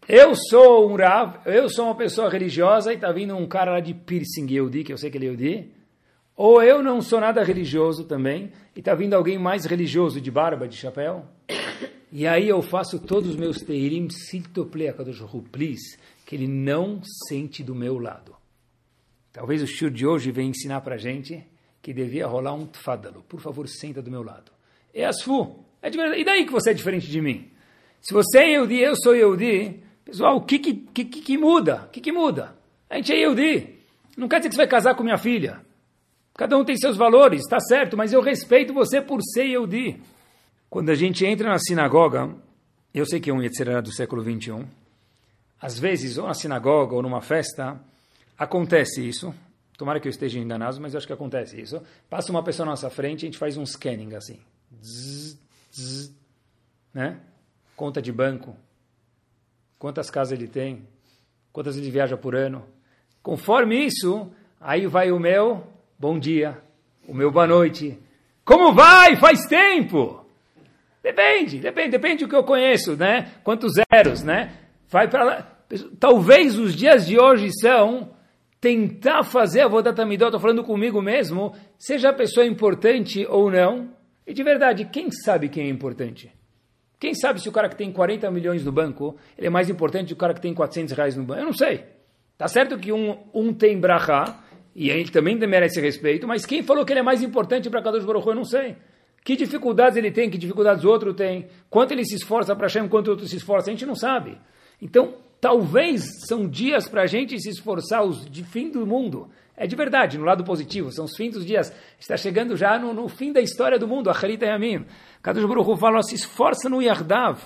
Eu 0.08 0.34
sou 0.34 0.90
um 0.90 0.96
Rav, 0.96 1.36
eu 1.46 1.70
sou 1.70 1.86
uma 1.86 1.96
pessoa 1.96 2.32
religiosa 2.32 2.92
e 2.92 2.96
está 2.96 3.12
vindo 3.12 3.38
um 3.38 3.46
cara 3.46 3.74
lá 3.74 3.80
de 3.80 3.94
piercing 3.94 4.52
Yehudi, 4.52 4.84
que 4.84 4.92
eu 4.92 4.98
sei 4.98 5.12
que 5.12 5.20
ele 5.20 5.28
é 5.28 5.30
Yehudi, 5.30 5.72
ou 6.44 6.64
eu 6.64 6.82
não 6.82 7.04
sou 7.04 7.20
nada 7.20 7.44
religioso 7.44 8.04
também, 8.04 8.52
e 8.76 8.80
está 8.80 8.96
vindo 8.96 9.14
alguém 9.14 9.38
mais 9.38 9.64
religioso 9.66 10.20
de 10.20 10.32
barba, 10.32 10.68
de 10.68 10.76
chapéu, 10.76 11.24
e 12.12 12.26
aí 12.26 12.50
eu 12.50 12.64
faço 12.64 12.98
todos 12.98 13.30
os 13.30 13.36
meus 13.36 13.62
teirim, 13.62 14.10
siltoplekadosh 14.10 15.22
please, 15.52 16.00
que 16.26 16.36
ele 16.36 16.48
não 16.48 17.00
sente 17.30 17.62
do 17.62 17.76
meu 17.76 18.00
lado. 18.00 18.36
Talvez 19.32 19.62
o 19.62 19.68
shur 19.68 19.92
de 19.92 20.08
hoje 20.08 20.32
venha 20.32 20.50
ensinar 20.50 20.82
para 20.82 20.98
gente 20.98 21.46
que 21.80 21.94
devia 21.94 22.26
rolar 22.26 22.56
um 22.56 22.66
tfadalo. 22.66 23.24
Por 23.30 23.40
favor, 23.40 23.68
senta 23.68 24.02
do 24.02 24.10
meu 24.10 24.24
lado. 24.24 24.52
É 24.92 25.06
asfu. 25.06 25.64
É. 25.80 25.90
E 26.20 26.26
daí 26.26 26.44
que 26.48 26.52
você 26.52 26.72
é 26.72 26.74
diferente 26.74 27.08
de 27.08 27.22
mim? 27.22 27.52
Se 28.02 28.16
você 28.16 28.40
é 28.40 28.50
Yehudi, 28.54 28.80
eu 28.80 28.96
sou 28.96 29.16
Yehudi, 29.16 29.80
pessoal, 30.04 30.38
o 30.38 30.42
que 30.42 30.58
que, 30.58 30.74
que, 30.74 31.06
que 31.06 31.38
muda? 31.38 31.84
O 31.86 31.90
que, 31.90 32.02
que 32.02 32.12
muda? 32.12 32.56
A 32.90 32.96
gente 32.96 33.14
é 33.14 33.18
Yehudi. 33.18 33.76
Não 34.18 34.28
quer 34.28 34.40
dizer 34.40 34.50
que 34.50 34.56
você 34.56 34.62
vai 34.62 34.68
casar 34.68 34.96
com 34.96 35.04
minha 35.04 35.20
filha. 35.20 35.70
Cada 36.36 36.58
um 36.58 36.64
tem 36.64 36.78
seus 36.78 36.98
valores, 36.98 37.42
está 37.42 37.60
certo, 37.60 37.98
mas 37.98 38.14
eu 38.14 38.22
respeito 38.22 38.74
você 38.74 39.02
por 39.02 39.22
ser 39.22 39.46
Yehudi. 39.46 40.02
Quando 40.70 40.90
a 40.90 40.96
gente 40.96 41.26
entra 41.26 41.50
na 41.50 41.60
sinagoga, 41.60 42.34
eu 42.94 43.06
sei 43.06 43.20
que 43.20 43.30
é 43.30 43.34
um 43.34 43.42
Yetzirah 43.42 43.82
do 43.82 43.94
século 43.94 44.22
21, 44.22 44.66
às 45.62 45.78
vezes, 45.78 46.18
ou 46.18 46.28
na 46.28 46.34
sinagoga 46.34 46.96
ou 46.96 47.02
numa 47.02 47.22
festa, 47.22 47.80
acontece 48.38 49.08
isso. 49.08 49.34
Tomara 49.78 50.00
que 50.00 50.08
eu 50.08 50.10
esteja 50.10 50.40
enganado, 50.40 50.80
mas 50.82 50.94
eu 50.94 50.98
acho 50.98 51.08
que 51.08 51.14
acontece 51.14 51.60
isso. 51.60 51.82
Passa 52.10 52.32
uma 52.32 52.44
pessoa 52.44 52.66
na 52.66 52.72
nossa 52.72 52.90
frente, 52.90 53.26
a 53.26 53.28
gente 53.28 53.38
faz 53.38 53.58
um 53.58 53.66
scanning 53.66 54.16
assim. 54.16 54.40
Zzz, 54.82 55.38
zzz, 55.74 56.16
né? 56.94 57.20
Conta 57.76 58.02
de 58.02 58.12
banco. 58.12 58.56
Quantas 59.78 60.10
casas 60.10 60.34
ele 60.34 60.48
tem? 60.48 60.88
Quantas 61.52 61.78
ele 61.78 61.90
viaja 61.92 62.16
por 62.16 62.36
ano? 62.36 62.66
Conforme 63.22 63.76
isso, 63.86 64.32
aí 64.60 64.88
vai 64.88 65.12
o 65.12 65.20
meu 65.20 65.68
bom 66.02 66.18
dia, 66.18 66.58
o 67.08 67.14
meu 67.14 67.30
boa 67.30 67.46
noite. 67.46 67.96
Como 68.44 68.74
vai? 68.74 69.16
Faz 69.18 69.46
tempo. 69.46 70.26
Depende, 71.04 71.60
depende, 71.60 71.92
depende 71.92 72.26
do 72.26 72.28
que 72.28 72.36
eu 72.36 72.44
conheço, 72.44 72.96
né? 72.96 73.34
Quantos 73.44 73.74
zeros, 73.74 74.24
né? 74.24 74.52
Vai 74.90 75.08
para 75.08 75.24
lá. 75.24 75.48
Talvez 76.00 76.58
os 76.58 76.76
dias 76.76 77.06
de 77.06 77.20
hoje 77.20 77.52
são 77.60 78.16
tentar 78.60 79.22
fazer 79.22 79.62
a 79.62 79.68
Vodat 79.68 80.02
Amidot, 80.02 80.30
estou 80.30 80.40
falando 80.40 80.64
comigo 80.64 81.04
mesmo, 81.04 81.54
seja 81.78 82.10
a 82.10 82.14
pessoa 82.14 82.48
importante 82.48 83.24
ou 83.30 83.52
não. 83.52 83.92
E 84.26 84.34
de 84.34 84.42
verdade, 84.42 84.86
quem 84.86 85.12
sabe 85.12 85.50
quem 85.50 85.68
é 85.68 85.70
importante? 85.70 86.32
Quem 87.00 87.14
sabe 87.14 87.40
se 87.40 87.48
o 87.48 87.52
cara 87.52 87.70
que 87.70 87.76
tem 87.76 87.92
40 87.92 88.32
milhões 88.32 88.66
no 88.66 88.72
banco, 88.72 89.16
ele 89.38 89.46
é 89.46 89.52
mais 89.52 89.70
importante 89.70 90.06
do 90.06 90.08
que 90.08 90.14
o 90.14 90.18
cara 90.18 90.34
que 90.34 90.42
tem 90.42 90.54
400 90.56 90.96
reais 90.96 91.16
no 91.16 91.24
banco? 91.24 91.42
Eu 91.42 91.46
não 91.46 91.54
sei. 91.54 91.86
Tá 92.40 92.48
certo 92.48 92.80
que 92.80 92.92
um, 92.92 93.20
um 93.32 93.54
tem 93.54 93.80
brachá, 93.80 94.44
e 94.76 94.90
ele 94.90 95.10
também 95.10 95.36
merece 95.36 95.82
respeito, 95.82 96.28
mas 96.28 96.46
quem 96.46 96.64
falou 96.64 96.86
que 96.86 96.94
ele 96.94 97.02
é 97.02 97.04
mais 97.04 97.22
importante 97.22 97.70
para 97.70 97.82
Kadosh 97.82 98.06
Baruch 98.06 98.28
eu 98.28 98.36
não 98.36 98.46
sei. 98.46 98.76
Que 99.24 99.36
dificuldades 99.36 99.98
ele 99.98 100.12
tem, 100.12 100.30
que 100.30 100.38
dificuldades 100.38 100.84
o 100.84 100.90
outro 100.90 101.14
tem, 101.14 101.48
quanto 101.70 101.92
ele 101.92 102.04
se 102.04 102.16
esforça 102.16 102.56
para 102.56 102.66
Hashem, 102.66 102.88
quanto 102.88 103.08
o 103.08 103.12
outro 103.12 103.28
se 103.28 103.36
esforça, 103.36 103.70
a 103.70 103.74
gente 103.74 103.86
não 103.86 103.96
sabe. 103.96 104.38
Então, 104.82 105.16
talvez 105.40 106.04
são 106.28 106.48
dias 106.48 106.88
para 106.88 107.04
a 107.04 107.06
gente 107.06 107.40
se 107.40 107.50
esforçar, 107.50 108.04
os 108.04 108.26
de 108.30 108.44
fim 108.44 108.72
do 108.72 108.86
mundo. 108.86 109.30
É 109.56 109.68
de 109.68 109.76
verdade, 109.76 110.18
no 110.18 110.24
lado 110.24 110.44
positivo, 110.44 110.92
são 110.92 111.06
os 111.06 111.16
fins 111.16 111.34
dos 111.34 111.46
dias. 111.46 111.72
Está 112.00 112.18
chegando 112.18 112.56
já 112.56 112.80
no, 112.80 112.94
no 112.94 113.08
fim 113.08 113.32
da 113.32 113.42
história 113.42 113.78
do 113.78 113.88
mundo, 113.88 114.10
a 114.10 114.14
Harita 114.14 114.46
Yamim. 114.46 114.86
Kadosh 115.22 115.46
Baruch 115.46 115.80
fala, 115.80 116.02
se 116.02 116.16
esforça 116.16 116.68
no 116.68 116.82
Yardav, 116.82 117.40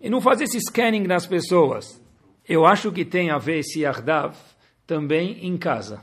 e 0.00 0.10
não 0.10 0.20
fazer 0.20 0.44
esse 0.44 0.58
scanning 0.58 1.06
nas 1.06 1.26
pessoas. 1.26 2.02
Eu 2.48 2.66
acho 2.66 2.90
que 2.90 3.04
tem 3.04 3.30
a 3.30 3.38
ver 3.38 3.60
esse 3.60 3.82
Yardav 3.82 4.34
também 4.84 5.46
em 5.46 5.56
casa. 5.56 6.02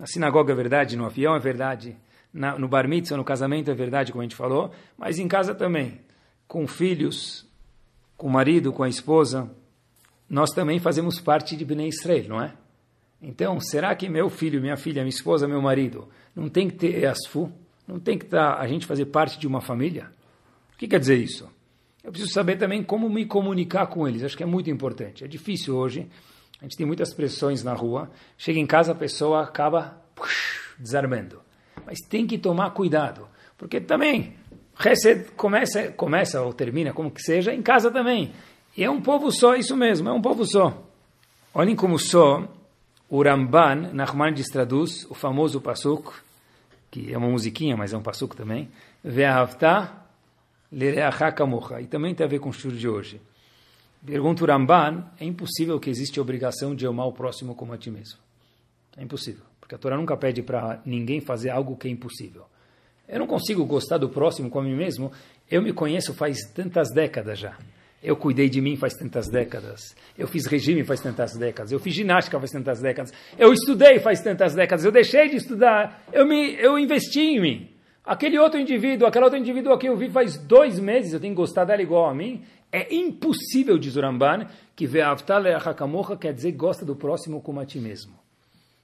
Na 0.00 0.06
sinagoga 0.06 0.50
é 0.50 0.56
verdade, 0.56 0.96
no 0.96 1.04
avião 1.04 1.36
é 1.36 1.38
verdade, 1.38 1.94
na, 2.32 2.58
no 2.58 2.66
bar 2.66 2.88
mitzvah, 2.88 3.18
no 3.18 3.24
casamento 3.24 3.70
é 3.70 3.74
verdade, 3.74 4.12
como 4.12 4.22
a 4.22 4.24
gente 4.24 4.34
falou, 4.34 4.72
mas 4.96 5.18
em 5.18 5.28
casa 5.28 5.54
também, 5.54 6.00
com 6.48 6.66
filhos, 6.66 7.46
com 8.16 8.26
o 8.26 8.30
marido, 8.30 8.72
com 8.72 8.82
a 8.82 8.88
esposa, 8.88 9.50
nós 10.26 10.52
também 10.52 10.78
fazemos 10.78 11.20
parte 11.20 11.54
de 11.54 11.66
Bnei 11.66 11.88
Israel, 11.88 12.24
não 12.30 12.42
é? 12.42 12.54
Então, 13.20 13.60
será 13.60 13.94
que 13.94 14.08
meu 14.08 14.30
filho, 14.30 14.58
minha 14.58 14.74
filha, 14.78 15.02
minha 15.02 15.14
esposa, 15.14 15.46
meu 15.46 15.60
marido, 15.60 16.08
não 16.34 16.48
tem 16.48 16.70
que 16.70 16.76
ter 16.76 17.04
asfu? 17.04 17.52
Não 17.86 18.00
tem 18.00 18.16
que 18.16 18.24
tá, 18.24 18.54
a 18.54 18.66
gente 18.66 18.86
fazer 18.86 19.04
parte 19.04 19.38
de 19.38 19.46
uma 19.46 19.60
família? 19.60 20.10
O 20.72 20.78
que 20.78 20.88
quer 20.88 20.98
dizer 20.98 21.16
isso? 21.16 21.46
Eu 22.02 22.10
preciso 22.10 22.32
saber 22.32 22.56
também 22.56 22.82
como 22.82 23.10
me 23.10 23.26
comunicar 23.26 23.86
com 23.88 24.08
eles. 24.08 24.22
Acho 24.22 24.34
que 24.34 24.42
é 24.42 24.46
muito 24.46 24.70
importante. 24.70 25.24
É 25.24 25.28
difícil 25.28 25.76
hoje 25.76 26.08
a 26.60 26.64
gente 26.64 26.76
tem 26.76 26.86
muitas 26.86 27.14
pressões 27.14 27.64
na 27.64 27.72
rua. 27.72 28.10
Chega 28.36 28.58
em 28.58 28.66
casa, 28.66 28.92
a 28.92 28.94
pessoa 28.94 29.42
acaba 29.42 29.98
push, 30.14 30.74
desarmando. 30.78 31.40
Mas 31.86 31.98
tem 32.00 32.26
que 32.26 32.36
tomar 32.36 32.70
cuidado. 32.70 33.26
Porque 33.56 33.80
também, 33.80 34.34
começa, 35.36 35.92
começa 35.92 36.42
ou 36.42 36.52
termina, 36.52 36.92
como 36.92 37.10
que 37.10 37.22
seja, 37.22 37.54
em 37.54 37.62
casa 37.62 37.90
também. 37.90 38.32
E 38.76 38.84
é 38.84 38.90
um 38.90 39.00
povo 39.00 39.32
só, 39.32 39.56
isso 39.56 39.76
mesmo, 39.76 40.08
é 40.08 40.12
um 40.12 40.20
povo 40.20 40.44
só. 40.44 40.82
Olhem 41.54 41.74
como 41.74 41.98
só 41.98 42.46
o 43.08 43.22
Ramban, 43.22 43.90
Nachmanides 43.92 44.48
traduz 44.48 45.06
o 45.10 45.14
famoso 45.14 45.60
pasuk, 45.60 46.12
que 46.90 47.12
é 47.12 47.18
uma 47.18 47.28
musiquinha, 47.28 47.76
mas 47.76 47.92
é 47.92 47.96
um 47.96 48.02
pasuk 48.02 48.36
também, 48.36 48.68
Ve'ahavta 49.02 49.90
lereacha 50.70 51.32
kamocha. 51.32 51.80
E 51.80 51.86
também 51.86 52.14
tem 52.14 52.24
a 52.24 52.28
ver 52.28 52.38
com 52.38 52.48
o 52.48 52.52
estudo 52.52 52.76
de 52.76 52.88
hoje. 52.88 53.20
Pergunta 54.04 54.44
o 54.44 54.46
Ramban, 54.46 55.04
é 55.20 55.24
impossível 55.24 55.78
que 55.78 55.90
existe 55.90 56.18
a 56.18 56.22
obrigação 56.22 56.74
de 56.74 56.86
amar 56.86 57.06
o 57.06 57.12
próximo 57.12 57.54
como 57.54 57.72
a 57.72 57.78
ti 57.78 57.90
mesmo. 57.90 58.18
É 58.96 59.02
impossível, 59.02 59.44
porque 59.60 59.74
a 59.74 59.78
Torá 59.78 59.96
nunca 59.96 60.16
pede 60.16 60.42
para 60.42 60.80
ninguém 60.86 61.20
fazer 61.20 61.50
algo 61.50 61.76
que 61.76 61.86
é 61.86 61.90
impossível. 61.90 62.44
Eu 63.06 63.18
não 63.18 63.26
consigo 63.26 63.64
gostar 63.66 63.98
do 63.98 64.08
próximo 64.08 64.48
como 64.48 64.66
a 64.66 64.70
mim 64.70 64.76
mesmo, 64.76 65.12
eu 65.50 65.60
me 65.60 65.72
conheço 65.72 66.14
faz 66.14 66.38
tantas 66.54 66.90
décadas 66.90 67.38
já. 67.38 67.58
Eu 68.02 68.16
cuidei 68.16 68.48
de 68.48 68.62
mim 68.62 68.76
faz 68.76 68.94
tantas 68.94 69.28
décadas. 69.28 69.94
Eu 70.16 70.26
fiz 70.26 70.46
regime 70.46 70.82
faz 70.84 71.00
tantas 71.00 71.36
décadas. 71.36 71.70
Eu 71.70 71.78
fiz 71.78 71.94
ginástica 71.94 72.38
faz 72.38 72.50
tantas 72.50 72.80
décadas. 72.80 73.12
Eu 73.38 73.52
estudei 73.52 73.98
faz 73.98 74.22
tantas 74.22 74.54
décadas. 74.54 74.86
Eu 74.86 74.92
deixei 74.92 75.28
de 75.28 75.36
estudar. 75.36 76.02
Eu, 76.10 76.26
me, 76.26 76.54
eu 76.54 76.78
investi 76.78 77.20
em 77.20 77.40
mim. 77.40 77.79
Aquele 78.10 78.36
outro 78.40 78.58
indivíduo, 78.58 79.06
aquela 79.06 79.26
outra 79.26 79.38
indivíduo 79.38 79.78
que 79.78 79.88
eu 79.88 79.96
vi 79.96 80.10
faz 80.10 80.36
dois 80.36 80.80
meses, 80.80 81.12
eu 81.12 81.20
tenho 81.20 81.32
gostado 81.32 81.68
dela 81.68 81.80
igual 81.80 82.10
a 82.10 82.12
mim. 82.12 82.42
É 82.72 82.92
impossível, 82.92 83.78
diz 83.78 83.94
o 83.94 84.00
que 84.74 84.84
Ve'avtal 84.84 85.46
Hakamocha 85.46 86.16
quer 86.16 86.34
dizer 86.34 86.50
gosta 86.50 86.84
do 86.84 86.96
próximo 86.96 87.40
como 87.40 87.60
a 87.60 87.64
ti 87.64 87.78
mesmo. 87.78 88.18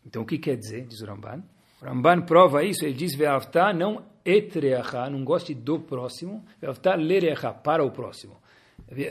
Então 0.06 0.22
o 0.22 0.24
que 0.24 0.38
quer 0.38 0.56
dizer, 0.56 0.86
diz 0.86 1.00
o 1.00 1.06
Ramban? 1.06 1.42
Prova 2.24 2.62
isso, 2.62 2.84
ele 2.84 2.94
diz 2.94 3.16
Ve'avtal 3.16 3.74
não 3.74 4.04
etreacha, 4.24 5.10
não 5.10 5.24
goste 5.24 5.52
do 5.54 5.80
próximo, 5.80 6.44
Ve'avtal 6.60 6.96
lereacha, 6.96 7.52
para 7.52 7.84
o 7.84 7.90
próximo. 7.90 8.36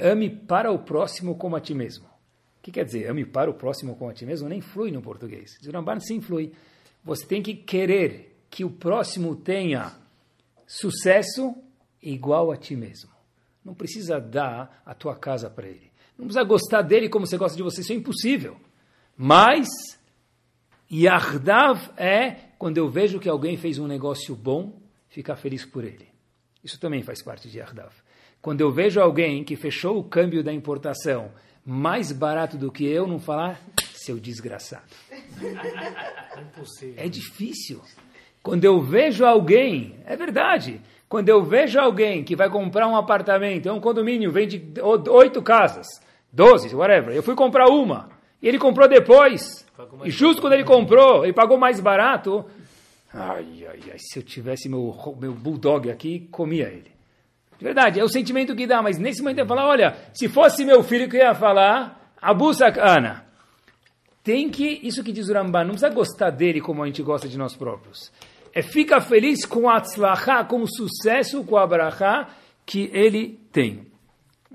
Ame 0.02 0.30
para 0.30 0.72
o 0.72 0.80
próximo 0.80 1.36
como 1.36 1.58
a 1.58 1.60
ti 1.60 1.74
mesmo. 1.74 2.06
O 2.06 2.62
que 2.62 2.72
quer 2.72 2.86
dizer? 2.86 3.10
Ame 3.10 3.26
para 3.26 3.52
o 3.52 3.54
próximo 3.54 3.98
como 3.98 4.12
a 4.12 4.14
ti 4.14 4.26
mesmo 4.26 4.48
nem 4.48 4.62
flui 4.62 4.92
no 4.92 5.02
português. 5.02 5.58
Diz 5.60 5.70
o 5.74 6.00
sim 6.00 6.22
flui. 6.22 6.54
Você 7.04 7.26
tem 7.26 7.42
que 7.42 7.54
querer 7.54 8.34
que 8.50 8.64
o 8.64 8.70
próximo 8.70 9.36
tenha 9.36 10.05
sucesso 10.68 11.56
igual 12.02 12.52
a 12.52 12.58
ti 12.58 12.76
mesmo. 12.76 13.12
Não 13.64 13.74
precisa 13.74 14.20
dar 14.20 14.82
a 14.86 14.94
tua 14.94 15.16
casa 15.16 15.50
para 15.50 15.68
ele. 15.68 15.92
Não 16.18 16.26
precisa 16.26 16.44
gostar 16.44 16.82
dele 16.82 17.10
como 17.10 17.26
você 17.26 17.38
gosta 17.38 17.58
de 17.58 17.64
você, 17.64 17.82
isso 17.82 17.92
é 17.92 17.96
impossível. 17.96 18.58
Mas, 19.18 19.68
Yardav 20.92 21.90
é 21.98 22.32
quando 22.58 22.78
eu 22.78 22.90
vejo 22.90 23.20
que 23.20 23.30
alguém 23.30 23.58
fez 23.58 23.80
um 23.80 23.88
negócio 23.88 24.36
bom, 24.36 24.80
ficar 25.10 25.36
feliz 25.36 25.66
por 25.66 25.84
ele. 25.84 26.08
Isso 26.64 26.80
também 26.80 27.02
faz 27.02 27.22
parte 27.22 27.50
de 27.50 27.58
Yardav. 27.58 27.92
Quando 28.42 28.62
eu 28.62 28.72
vejo 28.72 29.00
alguém 29.00 29.44
que 29.44 29.56
fechou 29.56 29.98
o 29.98 30.04
câmbio 30.04 30.44
da 30.44 30.54
importação 30.54 31.32
mais 31.66 32.12
barato 32.12 32.58
do 32.58 32.72
que 32.72 32.86
eu, 32.86 33.08
não 33.08 33.20
falar, 33.20 33.60
seu 33.94 34.20
desgraçado. 34.20 34.86
É 36.98 37.08
difícil. 37.08 37.82
Quando 38.46 38.64
eu 38.64 38.80
vejo 38.80 39.26
alguém, 39.26 39.96
é 40.06 40.16
verdade, 40.16 40.80
quando 41.10 41.30
eu 41.30 41.44
vejo 41.44 41.80
alguém 41.80 42.24
que 42.24 42.36
vai 42.36 42.48
comprar 42.48 42.88
um 42.88 42.96
apartamento, 42.96 43.68
é 43.68 43.74
um 43.74 43.80
condomínio, 43.80 44.32
vende 44.32 44.64
oito 45.10 45.42
casas, 45.42 45.88
doze, 46.32 46.76
whatever, 46.76 47.16
eu 47.16 47.24
fui 47.24 47.34
comprar 47.34 47.68
uma, 47.70 48.08
e 48.40 48.48
ele 48.48 48.60
comprou 48.60 48.88
depois, 48.88 49.66
e 50.04 50.12
justo 50.12 50.42
quando 50.44 50.54
ele 50.54 50.64
comprou, 50.64 51.24
ele 51.24 51.34
pagou 51.34 51.58
mais 51.58 51.80
barato, 51.80 52.46
ai, 53.12 53.66
ai, 53.68 53.80
ai, 53.94 53.98
se 53.98 54.20
eu 54.20 54.22
tivesse 54.22 54.70
meu, 54.70 54.96
meu 55.20 55.34
bulldog 55.34 55.90
aqui, 55.90 56.28
comia 56.30 56.68
ele. 56.68 56.92
De 57.58 57.66
verdade, 57.66 58.00
é 58.00 58.04
o 58.04 58.10
sentimento 58.10 58.56
que 58.56 58.68
dá, 58.68 58.80
mas 58.80 59.00
nesse 59.00 59.24
momento 59.24 59.40
eu 59.40 59.48
falar, 59.48 59.68
olha, 59.68 59.96
se 60.14 60.30
fosse 60.30 60.64
meu 60.64 60.84
filho 60.84 61.10
que 61.10 61.18
ia 61.18 61.34
falar, 61.34 62.14
Abu 62.22 62.54
Sakana, 62.54 63.26
tem 64.24 64.52
que, 64.52 64.82
isso 64.84 65.04
que 65.04 65.12
diz 65.12 65.30
o 65.30 65.34
Ramban, 65.34 65.64
não 65.64 65.72
precisa 65.72 65.90
gostar 65.90 66.30
dele 66.30 66.62
como 66.62 66.84
a 66.84 66.86
gente 66.86 67.02
gosta 67.02 67.28
de 67.28 67.40
nós 67.40 67.56
próprios 67.56 68.12
é 68.56 68.62
fica 68.62 69.02
feliz 69.02 69.46
com 69.46 69.70
a 69.70 69.82
tzlachá, 69.82 70.46
com 70.46 70.62
o 70.62 70.68
sucesso, 70.68 71.44
com 71.44 71.58
a 71.58 71.68
brachá 71.68 72.30
que 72.66 72.90
ele 72.94 73.38
tem. 73.52 73.86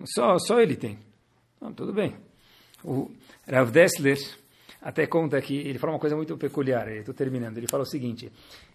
Só, 0.07 0.39
só 0.39 0.59
ele 0.59 0.75
tem. 0.75 0.99
Então, 1.59 1.75
tudo 1.75 1.93
bem. 1.93 2.17
O 2.83 3.11
Rav 3.47 3.71
Dessler 3.71 4.19
até 4.81 5.07
conta 5.07 5.39
que 5.43 5.55
ele 5.55 5.79
fala 5.79 5.93
uma 5.93 5.99
coisa 5.99 6.17
muito 6.17 6.35
peculiar, 6.39 6.89
estou 6.89 7.13
terminando, 7.13 7.59
ele 7.59 7.69
fala 7.69 7.83
o 7.83 7.87
seguinte, 7.87 8.33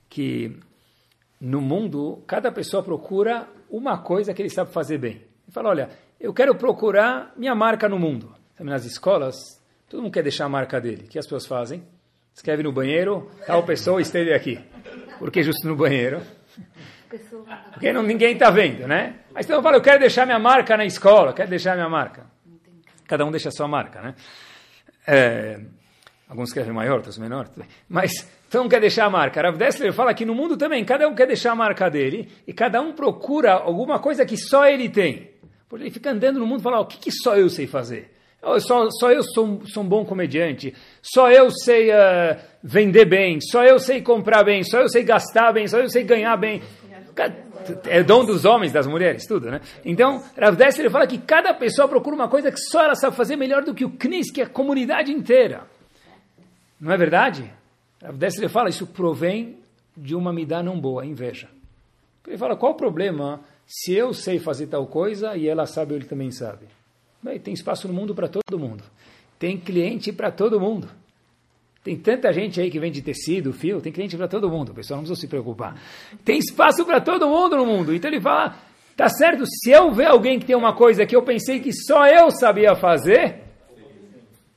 que 0.07 0.55
no 1.41 1.59
mundo, 1.59 2.23
cada 2.27 2.51
pessoa 2.51 2.83
procura 2.83 3.47
uma 3.67 3.97
coisa 3.97 4.31
que 4.31 4.43
ele 4.43 4.49
sabe 4.51 4.71
fazer 4.71 4.99
bem. 4.99 5.13
Ele 5.13 5.51
fala, 5.51 5.69
olha, 5.69 5.89
eu 6.19 6.31
quero 6.35 6.55
procurar 6.55 7.33
minha 7.35 7.55
marca 7.55 7.89
no 7.89 7.97
mundo. 7.97 8.35
Nas 8.59 8.85
escolas, 8.85 9.35
todo 9.89 10.03
mundo 10.03 10.13
quer 10.13 10.21
deixar 10.21 10.45
a 10.45 10.49
marca 10.49 10.79
dele. 10.79 11.05
O 11.05 11.07
que 11.07 11.17
as 11.17 11.25
pessoas 11.25 11.47
fazem? 11.47 11.83
Escreve 12.35 12.63
no 12.63 12.71
banheiro, 12.71 13.31
tal 13.47 13.63
pessoa 13.63 14.01
esteve 14.01 14.33
aqui. 14.33 14.59
Por 15.17 15.31
que 15.31 15.41
justo 15.41 15.65
no 15.67 15.75
banheiro? 15.75 16.21
Porque 17.71 17.93
não, 17.93 18.03
ninguém 18.03 18.33
está 18.33 18.49
vendo, 18.49 18.85
né? 18.85 19.21
Mas 19.33 19.45
então 19.45 19.57
eu 19.57 19.63
falo, 19.63 19.77
eu 19.77 19.81
quero 19.81 19.99
deixar 19.99 20.25
minha 20.25 20.37
marca 20.37 20.75
na 20.75 20.85
escola, 20.85 21.31
quero 21.31 21.49
deixar 21.49 21.75
minha 21.75 21.87
marca. 21.87 22.25
Cada 23.07 23.25
um 23.25 23.31
deixa 23.31 23.47
a 23.47 23.51
sua 23.53 23.69
marca, 23.69 24.01
né? 24.01 24.15
É, 25.07 25.61
alguns 26.27 26.49
escrevem 26.49 26.73
maior, 26.73 26.95
outros 26.97 27.17
menor. 27.17 27.49
Mas 27.87 28.11
então 28.49 28.67
quer 28.67 28.81
deixar 28.81 29.05
a 29.05 29.09
marca. 29.09 29.41
Rav 29.41 29.57
Dessler 29.57 29.93
fala 29.93 30.13
que 30.13 30.25
no 30.25 30.35
mundo 30.35 30.57
também, 30.57 30.83
cada 30.83 31.07
um 31.07 31.15
quer 31.15 31.27
deixar 31.27 31.53
a 31.53 31.55
marca 31.55 31.89
dele 31.89 32.29
e 32.45 32.51
cada 32.51 32.81
um 32.81 32.91
procura 32.91 33.53
alguma 33.53 33.97
coisa 33.97 34.25
que 34.25 34.35
só 34.35 34.67
ele 34.67 34.89
tem. 34.89 35.31
Porque 35.69 35.85
ele 35.85 35.91
fica 35.91 36.11
andando 36.11 36.37
no 36.37 36.45
mundo 36.45 36.59
e 36.59 36.63
fala, 36.63 36.81
o 36.81 36.85
que, 36.85 36.97
que 36.97 37.11
só 37.11 37.37
eu 37.37 37.49
sei 37.49 37.65
fazer? 37.65 38.14
Só, 38.59 38.89
só 38.91 39.11
eu 39.11 39.23
sou, 39.23 39.61
sou, 39.65 39.83
um 39.83 39.87
bom 39.87 40.05
comediante, 40.05 40.73
só 41.01 41.31
eu 41.31 41.49
sei 41.49 41.89
uh, 41.89 42.37
vender 42.63 43.05
bem, 43.05 43.39
só 43.41 43.63
eu 43.63 43.79
sei 43.79 44.03
comprar 44.03 44.43
bem, 44.43 44.63
só 44.63 44.81
eu 44.81 44.87
sei 44.87 45.03
gastar 45.03 45.51
bem, 45.51 45.67
só 45.67 45.79
eu 45.79 45.89
sei 45.89 46.03
ganhar 46.03 46.37
bem. 46.37 46.61
É 47.85 48.03
dom 48.03 48.23
dos 48.23 48.45
homens, 48.45 48.71
das 48.71 48.85
mulheres, 48.85 49.25
tudo, 49.25 49.49
né? 49.49 49.61
Então, 49.83 50.23
Rav 50.37 50.55
Dessler 50.55 50.91
fala 50.91 51.07
que 51.07 51.17
cada 51.17 51.53
pessoa 51.55 51.87
procura 51.87 52.15
uma 52.15 52.27
coisa 52.27 52.51
que 52.51 52.59
só 52.59 52.83
ela 52.83 52.93
sabe 52.93 53.15
fazer 53.15 53.35
melhor 53.35 53.63
do 53.63 53.73
que 53.73 53.83
o 53.83 53.89
Knis, 53.89 54.29
que 54.29 54.41
é 54.41 54.43
a 54.43 54.49
comunidade 54.49 55.11
inteira. 55.11 55.63
Não 56.79 56.91
é 56.91 56.97
verdade? 56.97 57.51
Rav 57.99 58.15
Dessler 58.15 58.49
fala, 58.49 58.69
isso 58.69 58.85
provém 58.85 59.57
de 59.97 60.13
uma 60.13 60.31
midá 60.31 60.61
não 60.61 60.79
boa, 60.79 61.03
inveja. 61.03 61.47
Ele 62.27 62.37
fala, 62.37 62.55
qual 62.55 62.73
o 62.73 62.75
problema 62.75 63.41
se 63.65 63.93
eu 63.93 64.13
sei 64.13 64.39
fazer 64.39 64.67
tal 64.67 64.85
coisa 64.85 65.35
e 65.35 65.47
ela 65.47 65.65
sabe 65.65 65.93
ou 65.93 65.97
ele 65.97 66.07
também 66.07 66.31
sabe? 66.31 66.67
Bem, 67.25 67.39
tem 67.39 67.55
espaço 67.55 67.87
no 67.87 67.93
mundo 67.95 68.13
para 68.13 68.27
todo 68.27 68.59
mundo. 68.59 68.83
Tem 69.39 69.57
cliente 69.57 70.13
para 70.13 70.29
todo 70.29 70.59
mundo. 70.59 70.87
Tem 71.83 71.97
tanta 71.97 72.31
gente 72.31 72.61
aí 72.61 72.69
que 72.69 72.79
vende 72.79 73.01
tecido, 73.01 73.51
fio, 73.51 73.81
tem 73.81 73.91
cliente 73.91 74.15
para 74.15 74.27
todo 74.27 74.47
mundo. 74.47 74.75
Pessoal 74.75 74.97
não 74.97 75.05
precisa 75.05 75.21
se 75.21 75.27
preocupar. 75.27 75.75
Tem 76.23 76.37
espaço 76.37 76.85
para 76.85 77.01
todo 77.01 77.27
mundo 77.27 77.57
no 77.57 77.65
mundo. 77.65 77.95
Então 77.95 78.11
ele 78.11 78.21
fala, 78.21 78.55
tá 78.95 79.09
certo, 79.09 79.43
se 79.47 79.71
eu 79.71 79.91
ver 79.91 80.05
alguém 80.05 80.37
que 80.37 80.45
tem 80.45 80.55
uma 80.55 80.75
coisa 80.75 81.03
que 81.03 81.15
eu 81.15 81.23
pensei 81.23 81.59
que 81.59 81.73
só 81.73 82.05
eu 82.05 82.29
sabia 82.29 82.75
fazer, 82.75 83.41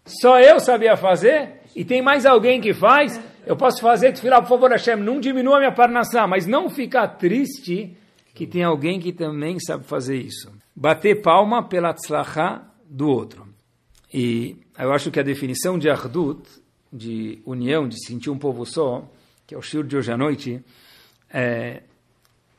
só 0.04 0.38
eu 0.38 0.60
sabia 0.60 0.94
fazer, 0.94 1.62
e 1.74 1.86
tem 1.86 2.02
mais 2.02 2.26
alguém 2.26 2.60
que 2.60 2.74
faz, 2.74 3.18
eu 3.46 3.56
posso 3.56 3.80
fazer, 3.80 4.14
falar, 4.14 4.42
por 4.42 4.48
favor, 4.48 4.70
Hashem, 4.70 4.96
não 4.96 5.20
diminua 5.20 5.58
minha 5.58 5.72
parnassá, 5.72 6.26
mas 6.26 6.46
não 6.46 6.68
ficar 6.68 7.08
triste 7.16 7.96
que 8.34 8.46
tem 8.46 8.62
alguém 8.62 9.00
que 9.00 9.10
também 9.10 9.58
sabe 9.58 9.84
fazer 9.84 10.18
isso. 10.18 10.52
Bater 10.80 11.20
palma 11.20 11.60
pela 11.60 11.92
tzlachá 11.92 12.64
do 12.88 13.08
outro. 13.08 13.48
E 14.14 14.56
eu 14.78 14.92
acho 14.92 15.10
que 15.10 15.18
a 15.18 15.24
definição 15.24 15.76
de 15.76 15.90
Ardut, 15.90 16.48
de 16.92 17.42
união, 17.44 17.88
de 17.88 17.96
sentir 18.06 18.30
um 18.30 18.38
povo 18.38 18.64
só, 18.64 19.04
que 19.44 19.56
é 19.56 19.58
o 19.58 19.60
shir 19.60 19.82
de 19.82 19.96
hoje 19.96 20.12
à 20.12 20.16
noite, 20.16 20.64
é 21.28 21.82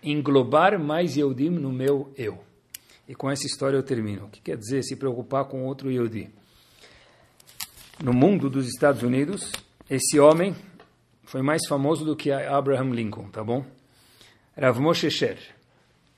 englobar 0.03 0.77
mais 0.77 1.15
Yehudim 1.15 1.49
no 1.49 1.71
meu 1.71 2.11
eu. 2.17 2.43
E 3.07 3.15
com 3.15 3.31
essa 3.31 3.45
história 3.45 3.77
eu 3.77 3.83
termino. 3.83 4.25
O 4.25 4.29
que 4.29 4.41
quer 4.41 4.57
dizer 4.57 4.83
se 4.83 4.97
preocupar 4.97 5.45
com 5.45 5.63
outro 5.63 5.89
Yehudi? 5.89 6.29
No 8.03 8.11
mundo 8.11 8.49
dos 8.49 8.67
Estados 8.67 9.01
Unidos, 9.01 9.49
esse 9.89 10.19
homem 10.19 10.53
foi 11.23 11.41
mais 11.41 11.65
famoso 11.69 12.03
do 12.03 12.17
que 12.17 12.33
Abraham 12.33 12.91
Lincoln, 12.91 13.29
tá 13.29 13.41
bom? 13.41 13.65
Rav 14.57 14.77
Moshe 14.81 15.09
Sher. 15.09 15.57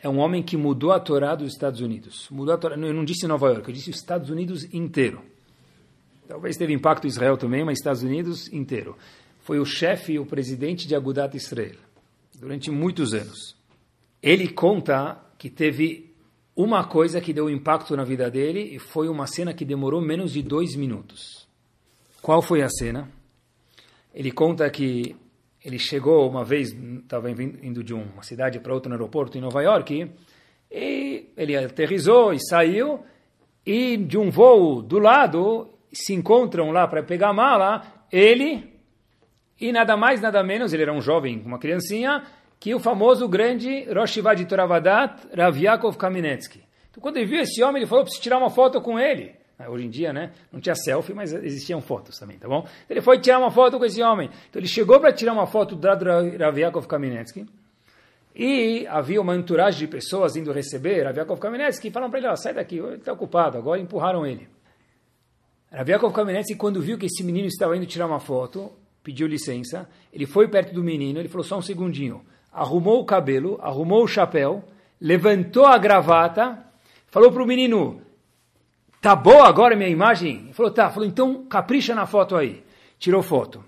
É 0.01 0.09
um 0.09 0.17
homem 0.17 0.41
que 0.41 0.57
mudou 0.57 0.91
a 0.91 0.99
Torá 0.99 1.35
dos 1.35 1.53
Estados 1.53 1.79
Unidos. 1.79 2.27
Mudou 2.31 2.53
a 2.53 2.57
Torá, 2.57 2.75
eu 2.75 2.93
não 2.93 3.05
disse 3.05 3.27
Nova 3.27 3.47
York, 3.47 3.69
eu 3.69 3.73
disse 3.73 3.91
os 3.91 3.97
Estados 3.97 4.29
Unidos 4.29 4.67
inteiro. 4.73 5.21
Talvez 6.27 6.57
teve 6.57 6.73
impacto 6.73 7.05
em 7.05 7.09
Israel 7.09 7.37
também, 7.37 7.63
mas 7.63 7.77
Estados 7.77 8.01
Unidos 8.01 8.51
inteiro. 8.51 8.97
Foi 9.41 9.59
o 9.59 9.65
chefe 9.65 10.13
e 10.13 10.19
o 10.19 10.25
presidente 10.25 10.87
de 10.87 10.95
Agudat 10.95 11.35
Israel 11.35 11.77
durante 12.39 12.71
muitos 12.71 13.13
anos. 13.13 13.55
Ele 14.21 14.47
conta 14.47 15.19
que 15.37 15.49
teve 15.49 16.11
uma 16.55 16.83
coisa 16.83 17.21
que 17.21 17.33
deu 17.33 17.49
impacto 17.49 17.95
na 17.95 18.03
vida 18.03 18.29
dele 18.29 18.75
e 18.75 18.79
foi 18.79 19.07
uma 19.07 19.27
cena 19.27 19.53
que 19.53 19.63
demorou 19.63 20.01
menos 20.01 20.33
de 20.33 20.41
dois 20.41 20.75
minutos. 20.75 21.47
Qual 22.21 22.41
foi 22.41 22.61
a 22.61 22.69
cena? 22.69 23.09
Ele 24.13 24.31
conta 24.31 24.69
que 24.69 25.15
ele 25.63 25.77
chegou 25.77 26.29
uma 26.29 26.43
vez, 26.43 26.71
estava 26.71 27.29
indo 27.31 27.83
de 27.83 27.93
uma 27.93 28.23
cidade 28.23 28.59
para 28.59 28.73
outra 28.73 28.89
no 28.89 28.95
aeroporto 28.95 29.37
em 29.37 29.41
Nova 29.41 29.61
York, 29.61 30.11
e 30.71 31.29
ele 31.37 31.55
aterrizou 31.55 32.33
e 32.33 32.39
saiu, 32.39 33.03
e 33.65 33.97
de 33.97 34.17
um 34.17 34.29
voo 34.29 34.81
do 34.81 34.97
lado 34.97 35.69
se 35.93 36.13
encontram 36.13 36.71
lá 36.71 36.87
para 36.87 37.03
pegar 37.03 37.29
a 37.29 37.33
mala, 37.33 37.83
ele 38.11 38.71
e 39.59 39.71
nada 39.71 39.95
mais, 39.95 40.19
nada 40.19 40.43
menos, 40.43 40.73
ele 40.73 40.81
era 40.81 40.91
um 40.91 41.01
jovem, 41.01 41.39
uma 41.45 41.59
criancinha, 41.59 42.23
que 42.59 42.73
o 42.73 42.79
famoso 42.79 43.27
grande 43.27 43.83
Rosh 43.93 44.19
de 44.35 44.45
Toravadat, 44.45 45.27
Rav 45.35 45.55
Yaakov. 45.55 45.95
Então, 45.95 46.99
quando 46.99 47.17
ele 47.17 47.27
viu 47.27 47.41
esse 47.41 47.61
homem, 47.61 47.81
ele 47.81 47.87
falou, 47.87 48.03
preciso 48.03 48.23
tirar 48.23 48.39
uma 48.39 48.49
foto 48.49 48.81
com 48.81 48.99
ele. 48.99 49.35
Ah, 49.63 49.69
hoje 49.69 49.85
em 49.85 49.89
dia, 49.89 50.11
né, 50.11 50.31
não 50.51 50.59
tinha 50.59 50.73
selfie, 50.73 51.13
mas 51.13 51.31
existiam 51.31 51.81
fotos 51.81 52.17
também, 52.17 52.37
tá 52.37 52.47
bom? 52.47 52.67
Ele 52.89 53.01
foi 53.01 53.19
tirar 53.19 53.37
uma 53.37 53.51
foto 53.51 53.77
com 53.77 53.85
esse 53.85 54.01
homem. 54.01 54.29
Então, 54.49 54.59
ele 54.59 54.67
chegou 54.67 54.99
para 54.99 55.13
tirar 55.13 55.33
uma 55.33 55.45
foto 55.45 55.75
do 55.75 55.87
Rav 55.87 56.57
Yaakov 56.57 56.87
Kaminetsky, 56.87 57.45
e 58.33 58.87
havia 58.87 59.21
uma 59.21 59.35
entourage 59.35 59.77
de 59.77 59.87
pessoas 59.87 60.35
indo 60.35 60.51
receber 60.51 61.03
Rav 61.03 61.17
Yaakov 61.17 61.39
Kaminetsky, 61.39 61.89
e 61.89 61.91
falaram 61.91 62.09
para 62.09 62.19
ele, 62.19 62.29
oh, 62.29 62.35
sai 62.35 62.53
daqui, 62.53 62.77
ele 62.77 62.95
está 62.95 63.13
ocupado, 63.13 63.57
agora 63.57 63.79
empurraram 63.79 64.25
ele. 64.25 64.47
Rav 65.71 65.89
Yaakov 65.89 66.13
Kamenetsky, 66.13 66.55
quando 66.55 66.81
viu 66.81 66.97
que 66.97 67.05
esse 67.05 67.23
menino 67.23 67.47
estava 67.47 67.77
indo 67.77 67.85
tirar 67.85 68.07
uma 68.07 68.19
foto, 68.19 68.71
pediu 69.03 69.27
licença, 69.27 69.87
ele 70.11 70.25
foi 70.25 70.47
perto 70.47 70.73
do 70.73 70.83
menino, 70.83 71.19
ele 71.19 71.29
falou 71.29 71.43
só 71.43 71.57
um 71.57 71.61
segundinho, 71.61 72.21
arrumou 72.51 72.99
o 72.99 73.05
cabelo, 73.05 73.59
arrumou 73.61 74.03
o 74.03 74.07
chapéu, 74.07 74.63
levantou 74.99 75.65
a 75.65 75.77
gravata, 75.77 76.65
falou 77.07 77.31
para 77.31 77.43
o 77.43 77.47
menino, 77.47 78.01
tá 79.01 79.15
boa 79.15 79.47
agora 79.47 79.75
minha 79.75 79.89
imagem? 79.89 80.43
Ele 80.45 80.53
falou, 80.53 80.71
tá, 80.71 80.89
falou, 80.89 81.07
então 81.07 81.43
capricha 81.45 81.93
na 81.93 82.05
foto 82.05 82.35
aí. 82.35 82.63
Tirou 82.99 83.21
foto. 83.21 83.63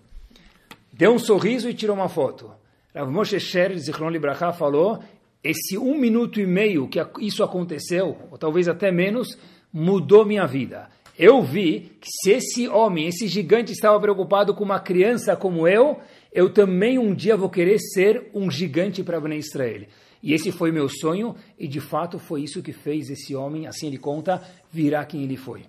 Deu 0.91 1.11
um 1.11 1.19
sorriso 1.19 1.67
e 1.67 1.73
tirou 1.73 1.95
uma 1.95 2.07
foto. 2.07 2.51
Rav 2.95 3.11
Moshe 3.11 3.39
Sher, 3.39 3.75
Zichron 3.77 4.09
Libraha, 4.09 4.53
falou, 4.53 5.03
esse 5.43 5.77
um 5.77 5.97
minuto 5.97 6.39
e 6.39 6.45
meio 6.45 6.87
que 6.87 7.03
isso 7.19 7.43
aconteceu, 7.43 8.15
ou 8.31 8.37
talvez 8.37 8.67
até 8.67 8.91
menos, 8.91 9.37
mudou 9.73 10.23
minha 10.23 10.45
vida 10.45 10.87
eu 11.17 11.41
vi 11.41 11.91
que 12.01 12.09
se 12.09 12.31
esse 12.31 12.67
homem, 12.67 13.07
esse 13.07 13.27
gigante 13.27 13.71
estava 13.71 13.99
preocupado 13.99 14.53
com 14.53 14.63
uma 14.63 14.79
criança 14.79 15.35
como 15.35 15.67
eu, 15.67 15.99
eu 16.31 16.49
também 16.51 16.97
um 16.97 17.13
dia 17.13 17.37
vou 17.37 17.49
querer 17.49 17.77
ser 17.79 18.29
um 18.33 18.49
gigante 18.49 19.03
para 19.03 19.19
Bnei 19.19 19.39
Israel. 19.39 19.83
E 20.23 20.33
esse 20.33 20.53
foi 20.53 20.71
meu 20.71 20.87
sonho, 20.87 21.35
e 21.59 21.67
de 21.67 21.81
fato 21.81 22.17
foi 22.17 22.43
isso 22.43 22.63
que 22.63 22.71
fez 22.71 23.09
esse 23.09 23.35
homem, 23.35 23.67
assim 23.67 23.87
ele 23.87 23.97
conta, 23.97 24.41
virar 24.71 25.05
quem 25.05 25.21
ele 25.21 25.35
foi. 25.35 25.65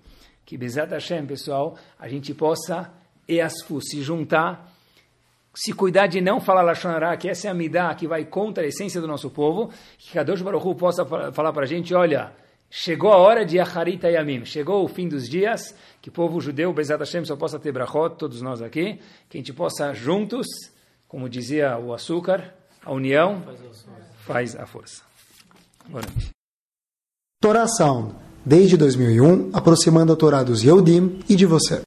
Que 0.47 0.57
Bezat 0.57 0.93
Hashem, 0.93 1.27
pessoal, 1.27 1.77
a 1.99 2.07
gente 2.07 2.33
possa, 2.33 2.89
Easfu, 3.29 3.81
se 3.83 4.01
juntar, 4.01 4.73
se 5.53 5.73
cuidar 5.73 6.07
de 6.07 6.21
não 6.21 6.41
falar 6.41 6.63
Lashonará, 6.63 7.17
que 7.17 7.29
essa 7.29 7.49
é 7.49 7.51
a 7.51 7.55
Midah 7.55 7.93
que 7.97 8.07
vai 8.07 8.25
contra 8.25 8.63
a 8.63 8.67
essência 8.67 9.01
do 9.01 9.09
nosso 9.09 9.29
povo, 9.29 9.73
que 9.99 10.13
Kadosh 10.13 10.43
Baruch 10.43 10.65
Hu 10.65 10.75
possa 10.77 11.05
falar 11.05 11.53
para 11.53 11.65
a 11.65 11.67
gente, 11.67 11.93
olha, 11.93 12.33
Chegou 12.77 13.13
a 13.13 13.19
hora 13.19 13.47
de 13.47 13.61
Acharita 13.61 14.11
Yamim, 14.11 14.45
chegou 14.45 14.83
o 14.85 14.89
fim 14.89 15.07
dos 15.07 15.29
dias, 15.29 15.77
que 16.03 16.09
o 16.09 16.13
povo 16.13 16.41
judeu, 16.41 16.73
Bezat 16.73 16.99
Hashem, 16.99 17.25
só 17.25 17.37
possa 17.37 17.57
ter 17.57 17.71
brachot, 17.71 18.17
todos 18.17 18.43
nós 18.43 18.61
aqui, 18.61 18.99
que 19.29 19.37
a 19.37 19.41
gente 19.41 19.53
possa 19.53 19.95
juntos, 19.95 20.45
como 21.07 21.29
dizia 21.29 21.79
o 21.79 21.95
açúcar, 21.95 22.53
a 22.85 22.93
união 22.93 23.45
faz 24.25 24.57
a 24.57 24.67
força. 24.67 25.03
Boa 25.89 26.03
noite. 26.03 26.31
Torá 27.41 27.69
Sound, 27.69 28.15
desde 28.45 28.77
2001, 28.77 29.51
aproximando 29.53 30.13
a 30.13 30.17
Torá 30.17 30.43
dos 30.43 30.63
Yehudim 30.63 31.23
e 31.29 31.37
de 31.37 31.45
você. 31.45 31.83